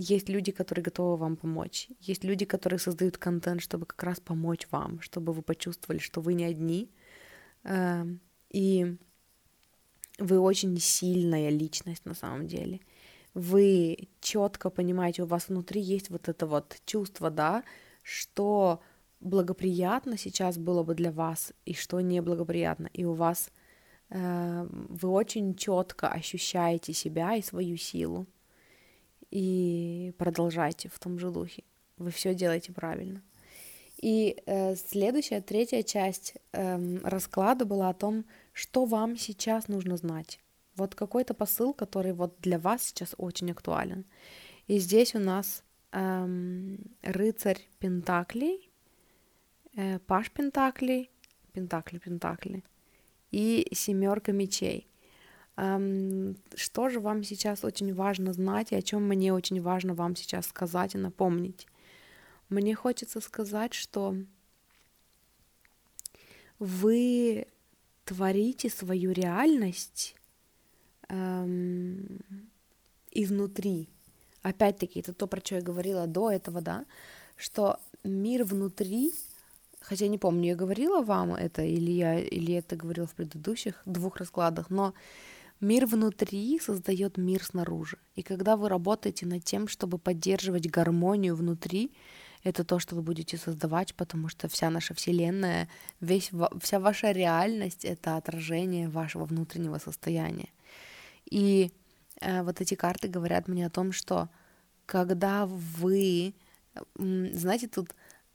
есть 0.00 0.28
люди, 0.28 0.52
которые 0.52 0.84
готовы 0.84 1.16
вам 1.16 1.36
помочь. 1.36 1.88
Есть 1.98 2.22
люди, 2.22 2.44
которые 2.44 2.78
создают 2.78 3.18
контент, 3.18 3.60
чтобы 3.60 3.84
как 3.84 4.00
раз 4.04 4.20
помочь 4.20 4.68
вам, 4.70 5.00
чтобы 5.00 5.32
вы 5.32 5.42
почувствовали, 5.42 5.98
что 5.98 6.20
вы 6.20 6.34
не 6.34 6.44
одни. 6.44 6.88
Эм, 7.64 8.20
и 8.48 8.96
вы 10.20 10.38
очень 10.38 10.78
сильная 10.78 11.50
личность 11.50 12.04
на 12.04 12.14
самом 12.14 12.46
деле. 12.46 12.80
Вы 13.34 14.08
четко 14.20 14.70
понимаете, 14.70 15.24
у 15.24 15.26
вас 15.26 15.48
внутри 15.48 15.80
есть 15.80 16.10
вот 16.10 16.28
это 16.28 16.46
вот 16.46 16.76
чувство, 16.86 17.28
да, 17.28 17.64
что 18.08 18.80
благоприятно 19.20 20.16
сейчас 20.16 20.56
было 20.56 20.82
бы 20.82 20.94
для 20.94 21.12
вас 21.12 21.52
и 21.66 21.74
что 21.74 22.00
неблагоприятно. 22.00 22.88
И 22.94 23.04
у 23.04 23.12
вас 23.12 23.50
э, 24.08 24.66
вы 24.70 25.10
очень 25.10 25.54
четко 25.54 26.08
ощущаете 26.08 26.94
себя 26.94 27.34
и 27.34 27.42
свою 27.42 27.76
силу 27.76 28.26
и 29.30 30.14
продолжайте 30.16 30.88
в 30.88 30.98
том 30.98 31.18
же 31.18 31.30
духе. 31.30 31.64
Вы 31.98 32.10
все 32.10 32.34
делаете 32.34 32.72
правильно. 32.72 33.20
И 33.98 34.42
э, 34.46 34.74
следующая, 34.76 35.42
третья 35.42 35.82
часть 35.82 36.36
э, 36.52 36.98
расклада 37.04 37.66
была 37.66 37.90
о 37.90 37.94
том, 37.94 38.24
что 38.54 38.86
вам 38.86 39.18
сейчас 39.18 39.68
нужно 39.68 39.98
знать. 39.98 40.40
Вот 40.76 40.94
какой-то 40.94 41.34
посыл, 41.34 41.74
который 41.74 42.14
вот 42.14 42.36
для 42.40 42.58
вас 42.58 42.84
сейчас 42.84 43.14
очень 43.18 43.50
актуален. 43.50 44.06
И 44.66 44.78
здесь 44.78 45.14
у 45.14 45.18
нас 45.18 45.62
эм, 45.92 46.78
рыцарь 47.02 47.68
Пентаклей, 47.78 48.70
э, 49.76 49.98
Паш 50.00 50.30
Пентаклей, 50.30 51.10
Пентакли, 51.52 51.98
Пентакли 51.98 52.64
и 53.30 53.68
семерка 53.72 54.32
мечей. 54.32 54.88
Эм, 55.56 56.36
что 56.54 56.88
же 56.88 57.00
вам 57.00 57.24
сейчас 57.24 57.64
очень 57.64 57.92
важно 57.94 58.32
знать 58.32 58.72
и 58.72 58.76
о 58.76 58.82
чем 58.82 59.08
мне 59.08 59.32
очень 59.32 59.60
важно 59.60 59.94
вам 59.94 60.14
сейчас 60.14 60.46
сказать 60.46 60.94
и 60.94 60.98
напомнить? 60.98 61.66
Мне 62.48 62.74
хочется 62.74 63.20
сказать, 63.20 63.74
что 63.74 64.16
вы 66.58 67.46
творите 68.04 68.70
свою 68.70 69.12
реальность 69.12 70.14
эм, 71.08 72.20
изнутри. 73.10 73.88
Опять-таки, 74.42 75.00
это 75.00 75.12
то, 75.12 75.26
про 75.26 75.40
что 75.40 75.56
я 75.56 75.60
говорила 75.60 76.06
до 76.06 76.30
этого, 76.30 76.60
да, 76.60 76.84
что 77.36 77.78
мир 78.04 78.44
внутри, 78.44 79.12
хотя 79.80 80.06
не 80.08 80.18
помню, 80.18 80.50
я 80.50 80.56
говорила 80.56 81.02
вам 81.02 81.34
это 81.34 81.62
или 81.62 81.90
я 81.90 82.18
или 82.18 82.54
это 82.54 82.76
говорила 82.76 83.06
в 83.06 83.14
предыдущих 83.14 83.82
двух 83.84 84.16
раскладах, 84.16 84.70
но 84.70 84.94
мир 85.60 85.86
внутри 85.86 86.58
создает 86.60 87.16
мир 87.16 87.44
снаружи. 87.44 87.98
И 88.14 88.22
когда 88.22 88.56
вы 88.56 88.68
работаете 88.68 89.26
над 89.26 89.44
тем, 89.44 89.68
чтобы 89.68 89.98
поддерживать 89.98 90.70
гармонию 90.70 91.34
внутри, 91.34 91.92
это 92.44 92.64
то, 92.64 92.78
что 92.78 92.94
вы 92.94 93.02
будете 93.02 93.36
создавать, 93.36 93.94
потому 93.94 94.28
что 94.28 94.48
вся 94.48 94.70
наша 94.70 94.94
Вселенная, 94.94 95.68
весь, 96.00 96.30
вся 96.60 96.78
ваша 96.78 97.10
реальность— 97.10 97.84
это 97.86 98.16
отражение 98.16 98.88
вашего 98.88 99.24
внутреннего 99.24 99.78
состояния. 99.78 100.48
И 101.30 101.72
вот 102.20 102.60
эти 102.60 102.74
карты 102.74 103.08
говорят 103.08 103.48
мне 103.48 103.66
о 103.66 103.70
том, 103.70 103.92
что 103.92 104.28
когда 104.86 105.46
вы, 105.46 106.34
знаете, 106.96 107.68
тут 107.68 107.94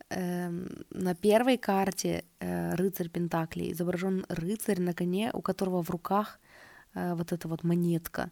э, 0.10 0.50
на 0.92 1.16
первой 1.16 1.58
карте 1.58 2.24
э, 2.40 2.76
рыцарь 2.76 3.10
Пентаклей 3.10 3.72
изображен 3.72 4.26
рыцарь 4.30 4.80
на 4.80 4.94
коне, 4.94 5.32
у 5.34 5.42
которого 5.42 5.82
в 5.82 5.90
руках 5.90 6.40
э, 6.94 7.16
вот 7.16 7.32
эта 7.32 7.48
вот 7.48 7.64
монетка. 7.64 8.32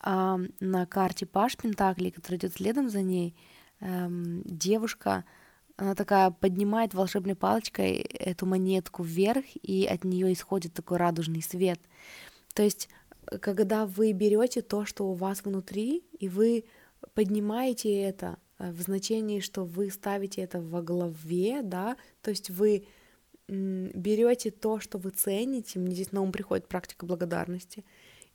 А 0.00 0.38
на 0.60 0.86
карте 0.86 1.26
Паш 1.26 1.56
Пентаклей, 1.56 2.10
который 2.10 2.36
идет 2.36 2.54
следом 2.54 2.88
за 2.88 3.02
ней, 3.02 3.34
эм, 3.80 4.42
девушка, 4.44 5.24
она 5.76 5.94
такая 5.94 6.30
поднимает 6.30 6.94
волшебной 6.94 7.34
палочкой 7.34 7.96
эту 7.96 8.46
монетку 8.46 9.02
вверх, 9.02 9.44
и 9.62 9.86
от 9.86 10.04
нее 10.04 10.32
исходит 10.32 10.74
такой 10.74 10.98
радужный 10.98 11.42
свет. 11.42 11.80
То 12.54 12.62
есть, 12.62 12.88
когда 13.40 13.86
вы 13.86 14.12
берете 14.12 14.62
то, 14.62 14.84
что 14.84 15.06
у 15.06 15.14
вас 15.14 15.44
внутри, 15.44 16.04
и 16.18 16.28
вы 16.28 16.64
поднимаете 17.14 18.00
это 18.02 18.38
э, 18.58 18.70
в 18.72 18.80
значении, 18.82 19.40
что 19.40 19.64
вы 19.64 19.90
ставите 19.90 20.42
это 20.42 20.60
во 20.60 20.82
главе, 20.82 21.62
да, 21.62 21.96
то 22.22 22.30
есть 22.30 22.50
вы 22.50 22.86
берете 23.46 24.50
то, 24.50 24.80
что 24.80 24.96
вы 24.96 25.10
цените, 25.10 25.78
мне 25.78 25.94
здесь 25.94 26.12
на 26.12 26.22
ум 26.22 26.32
приходит 26.32 26.66
практика 26.66 27.04
благодарности, 27.04 27.84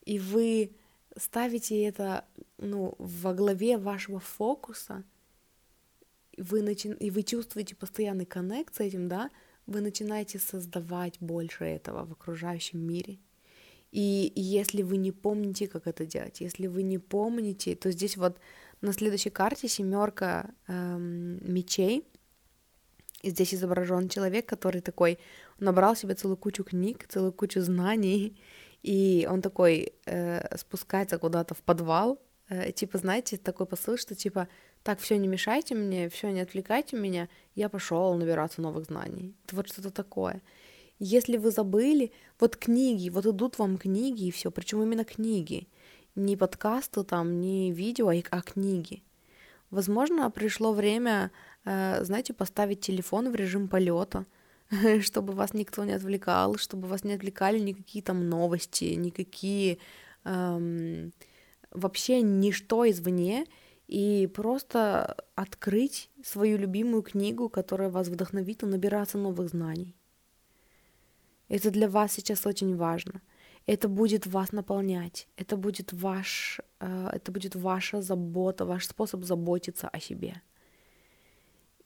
и 0.06 0.20
вы 0.20 0.76
ставите 1.18 1.84
это 1.84 2.26
ну, 2.58 2.94
во 3.00 3.34
главе 3.34 3.78
вашего 3.78 4.20
фокуса, 4.20 5.04
вы 6.38 6.62
начи... 6.62 6.90
и 6.90 7.10
вы 7.10 7.24
чувствуете 7.24 7.76
постоянный 7.76 8.26
коннект 8.26 8.76
с 8.76 8.80
этим, 8.80 9.08
да, 9.08 9.30
вы 9.66 9.82
начинаете 9.82 10.40
создавать 10.40 11.18
больше 11.20 11.66
этого 11.66 12.06
в 12.06 12.12
окружающем 12.12 12.80
мире. 12.80 13.20
И, 13.92 14.32
если 14.36 14.84
вы 14.84 14.98
не 14.98 15.12
помните, 15.12 15.68
как 15.68 15.88
это 15.88 16.06
делать, 16.06 16.42
если 16.42 16.68
вы 16.68 16.84
не 16.84 17.00
помните, 17.00 17.76
то 17.76 17.92
здесь 17.92 18.18
вот 18.18 18.38
на 18.82 18.94
следующей 18.94 19.32
карте 19.32 19.68
семерка 19.68 20.52
эм, 20.68 21.40
мечей. 21.42 22.06
И 23.22 23.32
здесь 23.32 23.54
изображен 23.54 24.08
человек, 24.08 24.46
который 24.46 24.82
такой 24.82 25.20
набрал 25.60 25.96
себе 25.96 26.14
целую 26.14 26.38
кучу 26.38 26.64
книг, 26.64 27.06
целую 27.10 27.34
кучу 27.34 27.62
знаний, 27.62 28.40
и 28.84 29.28
он 29.30 29.42
такой 29.42 29.94
э, 30.06 30.58
спускается 30.58 31.18
куда-то 31.18 31.54
в 31.54 31.62
подвал. 31.62 32.20
Э, 32.48 32.72
типа, 32.72 32.98
знаете, 32.98 33.38
такой 33.38 33.66
посыл, 33.66 33.98
что 33.98 34.16
типа 34.16 34.48
так, 34.84 35.00
все, 35.00 35.18
не 35.18 35.28
мешайте 35.28 35.76
мне, 35.76 36.08
все, 36.10 36.30
не 36.32 36.40
отвлекайте 36.40 36.96
меня, 36.96 37.28
я 37.56 37.68
пошел 37.68 38.14
набираться 38.14 38.62
новых 38.62 38.86
знаний. 38.86 39.36
Это 39.46 39.56
вот 39.56 39.68
что-то 39.68 39.92
такое. 39.92 40.42
Если 41.00 41.38
вы 41.38 41.52
забыли, 41.52 42.12
вот 42.40 42.58
книги, 42.58 43.10
вот 43.10 43.26
идут 43.26 43.58
вам 43.58 43.78
книги 43.78 44.26
и 44.26 44.32
все, 44.32 44.52
причем 44.52 44.84
именно 44.84 45.06
книги, 45.06 45.68
не 46.16 46.36
подкасты 46.36 47.04
там, 47.04 47.40
не 47.40 47.72
видео, 47.72 48.10
а, 48.10 48.16
а 48.32 48.42
книги. 48.42 49.02
Возможно, 49.72 50.30
пришло 50.30 50.74
время, 50.74 51.32
э, 51.64 52.04
знаете, 52.04 52.34
поставить 52.34 52.82
телефон 52.82 53.32
в 53.32 53.36
режим 53.36 53.70
полета, 53.70 54.26
чтобы 55.02 55.34
вас 55.34 55.54
никто 55.54 55.86
не 55.86 55.94
отвлекал, 55.94 56.58
чтобы 56.58 56.88
вас 56.88 57.06
не 57.06 57.14
отвлекали 57.14 57.60
никакие 57.60 58.04
там 58.04 58.28
новости, 58.28 58.96
никакие 58.96 59.78
эм, 60.26 61.14
вообще 61.72 62.22
ничто 62.22 62.90
извне, 62.90 63.46
и 63.88 64.28
просто 64.28 65.16
открыть 65.36 66.12
свою 66.24 66.58
любимую 66.58 67.04
книгу, 67.04 67.50
которая 67.50 67.90
вас 67.90 68.08
вдохновит 68.08 68.64
и 68.64 68.66
набираться 68.66 69.18
новых 69.18 69.50
знаний. 69.50 69.96
Это 71.50 71.72
для 71.72 71.90
вас 71.90 72.14
сейчас 72.14 72.46
очень 72.46 72.76
важно. 72.76 73.22
Это 73.66 73.88
будет 73.88 74.28
вас 74.28 74.52
наполнять. 74.52 75.28
Это 75.36 75.58
будет 75.58 75.94
ваш, 75.94 76.60
э, 76.80 77.10
это 77.12 77.32
будет 77.32 77.56
ваша 77.56 78.02
забота, 78.02 78.66
ваш 78.66 78.88
способ 78.88 79.24
заботиться 79.24 79.90
о 79.90 80.00
себе. 80.00 80.42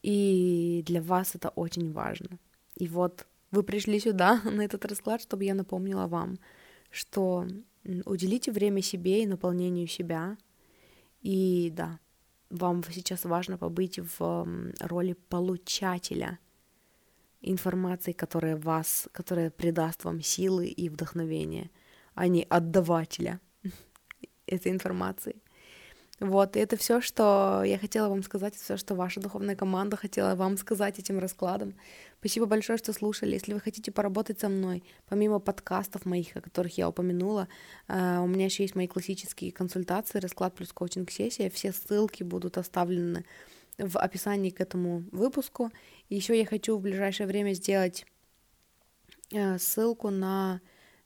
И 0.03 0.83
для 0.85 1.01
вас 1.01 1.35
это 1.35 1.49
очень 1.49 1.91
важно. 1.91 2.37
И 2.75 2.87
вот 2.87 3.25
вы 3.51 3.63
пришли 3.63 3.99
сюда, 3.99 4.41
на 4.45 4.61
этот 4.61 4.85
расклад, 4.85 5.21
чтобы 5.21 5.45
я 5.45 5.55
напомнила 5.55 6.07
вам, 6.07 6.39
что 6.91 7.47
уделите 8.05 8.51
время 8.51 8.81
себе 8.81 9.23
и 9.23 9.27
наполнению 9.27 9.87
себя, 9.87 10.37
и 11.21 11.71
да, 11.73 11.99
вам 12.49 12.83
сейчас 12.83 13.25
важно 13.25 13.57
побыть 13.57 13.99
в 13.99 14.47
роли 14.79 15.13
получателя 15.29 16.39
информации, 17.43 18.11
которая 18.13 18.57
вас, 18.57 19.07
которая 19.11 19.49
придаст 19.51 20.03
вам 20.03 20.21
силы 20.21 20.67
и 20.67 20.89
вдохновение, 20.89 21.69
а 22.15 22.27
не 22.27 22.43
отдавателя 22.49 23.39
этой 24.47 24.71
информации. 24.71 25.43
Вот, 26.19 26.55
и 26.55 26.59
это 26.59 26.77
все, 26.77 27.01
что 27.01 27.63
я 27.65 27.77
хотела 27.77 28.07
вам 28.07 28.23
сказать, 28.23 28.55
все, 28.55 28.77
что 28.77 28.95
ваша 28.95 29.19
духовная 29.19 29.55
команда 29.55 29.97
хотела 29.97 30.35
вам 30.35 30.57
сказать 30.57 30.99
этим 30.99 31.19
раскладом. 31.19 31.73
Спасибо 32.19 32.45
большое, 32.45 32.77
что 32.77 32.93
слушали. 32.93 33.33
Если 33.33 33.53
вы 33.53 33.59
хотите 33.59 33.91
поработать 33.91 34.39
со 34.39 34.47
мной, 34.47 34.83
помимо 35.09 35.39
подкастов 35.39 36.05
моих, 36.05 36.37
о 36.37 36.41
которых 36.41 36.77
я 36.77 36.87
упомянула, 36.87 37.49
э, 37.89 38.19
у 38.19 38.27
меня 38.27 38.45
еще 38.45 38.63
есть 38.63 38.75
мои 38.75 38.87
классические 38.87 39.51
консультации, 39.51 40.19
расклад 40.19 40.55
плюс 40.55 40.71
коучинг-сессия. 40.71 41.49
Все 41.49 41.73
ссылки 41.73 42.23
будут 42.23 42.57
оставлены 42.57 43.25
в 43.77 43.97
описании 43.97 44.49
к 44.49 44.61
этому 44.61 45.03
выпуску. 45.11 45.71
Еще 46.09 46.37
я 46.37 46.45
хочу 46.45 46.77
в 46.77 46.81
ближайшее 46.81 47.27
время 47.27 47.53
сделать 47.53 48.05
э, 49.31 49.57
ссылку 49.57 50.09
на 50.09 50.61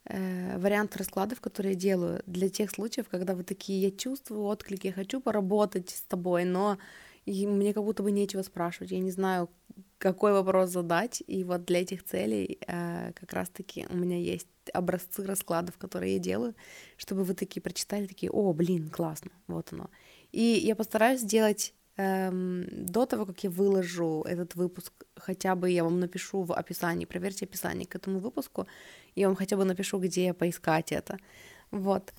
э, 0.05 0.57
вариант 0.57 0.95
раскладов, 0.97 1.41
которые 1.41 1.74
я 1.74 1.80
делаю 1.80 2.22
для 2.26 2.49
тех 2.49 2.72
случаев, 2.72 3.09
когда 3.09 3.36
вы 3.36 3.43
такие, 3.43 3.82
я 3.82 3.91
чувствую 3.91 4.43
отклик, 4.43 4.86
я 4.86 4.93
хочу 4.93 5.22
поработать 5.22 5.89
с 5.89 6.01
тобой, 6.01 6.45
но 6.45 6.78
мне 7.26 7.74
как 7.74 7.84
будто 7.84 8.03
бы 8.03 8.11
нечего 8.11 8.41
спрашивать, 8.41 8.91
я 8.91 8.99
не 8.99 9.11
знаю, 9.11 9.49
какой 9.97 10.32
вопрос 10.32 10.70
задать, 10.70 11.24
и 11.26 11.43
вот 11.43 11.65
для 11.65 11.82
этих 11.82 12.03
целей 12.03 12.59
э, 12.68 13.11
как 13.13 13.34
раз-таки 13.34 13.86
у 13.89 13.97
меня 13.97 14.18
есть 14.18 14.47
образцы 14.74 15.26
раскладов, 15.26 15.78
которые 15.78 16.13
я 16.13 16.20
делаю, 16.20 16.55
чтобы 16.97 17.24
вы 17.24 17.34
такие 17.34 17.61
прочитали, 17.61 18.05
такие, 18.05 18.32
о, 18.32 18.53
блин, 18.53 18.89
классно, 18.89 19.32
вот 19.47 19.74
оно. 19.74 19.89
И 20.32 20.41
я 20.41 20.76
постараюсь 20.76 21.22
сделать 21.22 21.74
эм, 21.97 22.65
до 22.71 23.05
того, 23.05 23.25
как 23.25 23.43
я 23.43 23.49
выложу 23.49 24.23
этот 24.27 24.55
выпуск, 24.55 24.93
хотя 25.15 25.55
бы 25.55 25.69
я 25.69 25.83
вам 25.83 25.99
напишу 25.99 26.43
в 26.43 26.53
описании, 26.53 27.05
проверьте 27.05 27.45
описание 27.45 27.85
к 27.85 27.95
этому 27.95 28.19
выпуску, 28.19 28.67
я 29.15 29.27
вам 29.27 29.35
хотя 29.35 29.57
бы 29.57 29.65
напишу, 29.65 29.99
где 29.99 30.33
поискать 30.33 30.91
это. 30.91 31.17
Вот. 31.71 32.13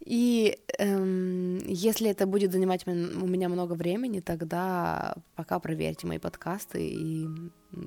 И 0.00 0.58
эм, 0.78 1.58
если 1.66 2.10
это 2.10 2.26
будет 2.26 2.52
занимать 2.52 2.86
у 2.86 2.90
меня 3.26 3.48
много 3.48 3.72
времени, 3.72 4.20
тогда 4.20 5.16
пока 5.34 5.58
проверьте 5.58 6.06
мои 6.06 6.18
подкасты, 6.18 6.86
и 6.86 7.26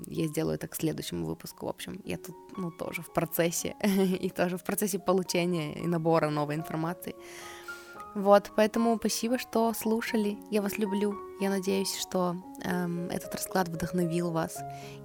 я 0.07 0.27
сделаю 0.27 0.55
это 0.55 0.67
к 0.67 0.75
следующему 0.75 1.25
выпуску. 1.25 1.67
В 1.67 1.69
общем, 1.69 2.01
я 2.05 2.17
тут 2.17 2.35
ну, 2.57 2.71
тоже 2.71 3.01
в 3.01 3.13
процессе, 3.13 3.75
и 4.21 4.29
тоже 4.29 4.57
в 4.57 4.63
процессе 4.63 4.99
получения 4.99 5.73
и 5.73 5.87
набора 5.87 6.29
новой 6.29 6.55
информации. 6.55 7.15
Вот, 8.19 8.51
поэтому 8.57 8.97
спасибо, 8.97 9.37
что 9.37 9.73
слушали. 9.73 10.37
Я 10.51 10.61
вас 10.61 10.77
люблю. 10.77 11.15
Я 11.39 11.49
надеюсь, 11.49 11.95
что 11.95 12.35
эм, 12.65 13.07
этот 13.09 13.33
расклад 13.33 13.69
вдохновил 13.69 14.31
вас. 14.31 14.57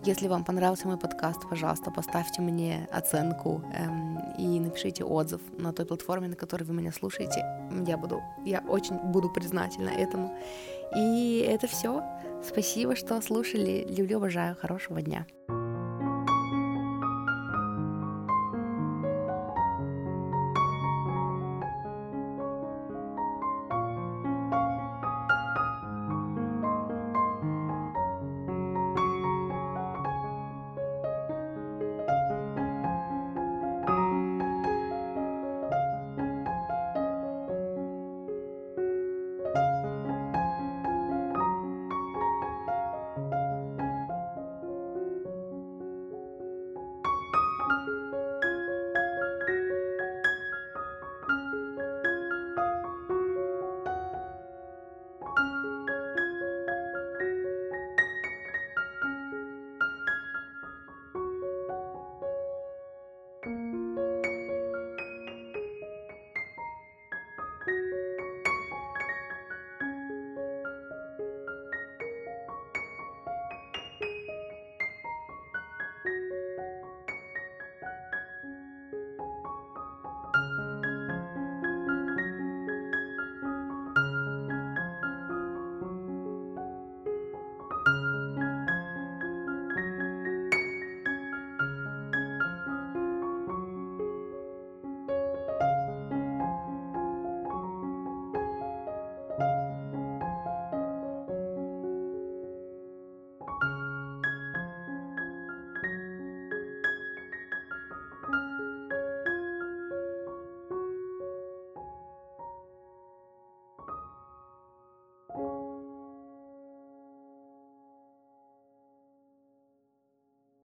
Если 0.02 0.26
вам 0.26 0.44
понравился 0.44 0.88
мой 0.88 0.98
подкаст, 0.98 1.48
пожалуйста, 1.48 1.92
поставьте 1.92 2.42
мне 2.42 2.88
оценку 2.90 3.62
эм, 3.72 4.18
и 4.36 4.58
напишите 4.58 5.04
отзыв 5.04 5.40
на 5.56 5.72
той 5.72 5.86
платформе, 5.86 6.26
на 6.26 6.34
которой 6.34 6.64
вы 6.64 6.74
меня 6.74 6.90
слушаете. 6.90 7.44
Я 7.86 7.96
буду, 7.96 8.20
я 8.44 8.64
очень 8.68 8.96
буду 8.96 9.30
признательна 9.30 9.90
этому. 9.90 10.36
И 10.96 11.46
это 11.48 11.68
все. 11.68 12.02
Спасибо, 12.42 12.96
что 12.96 13.20
слушали. 13.20 13.86
Люблю, 13.88 14.16
обожаю. 14.16 14.56
Хорошего 14.56 15.00
дня. 15.00 15.24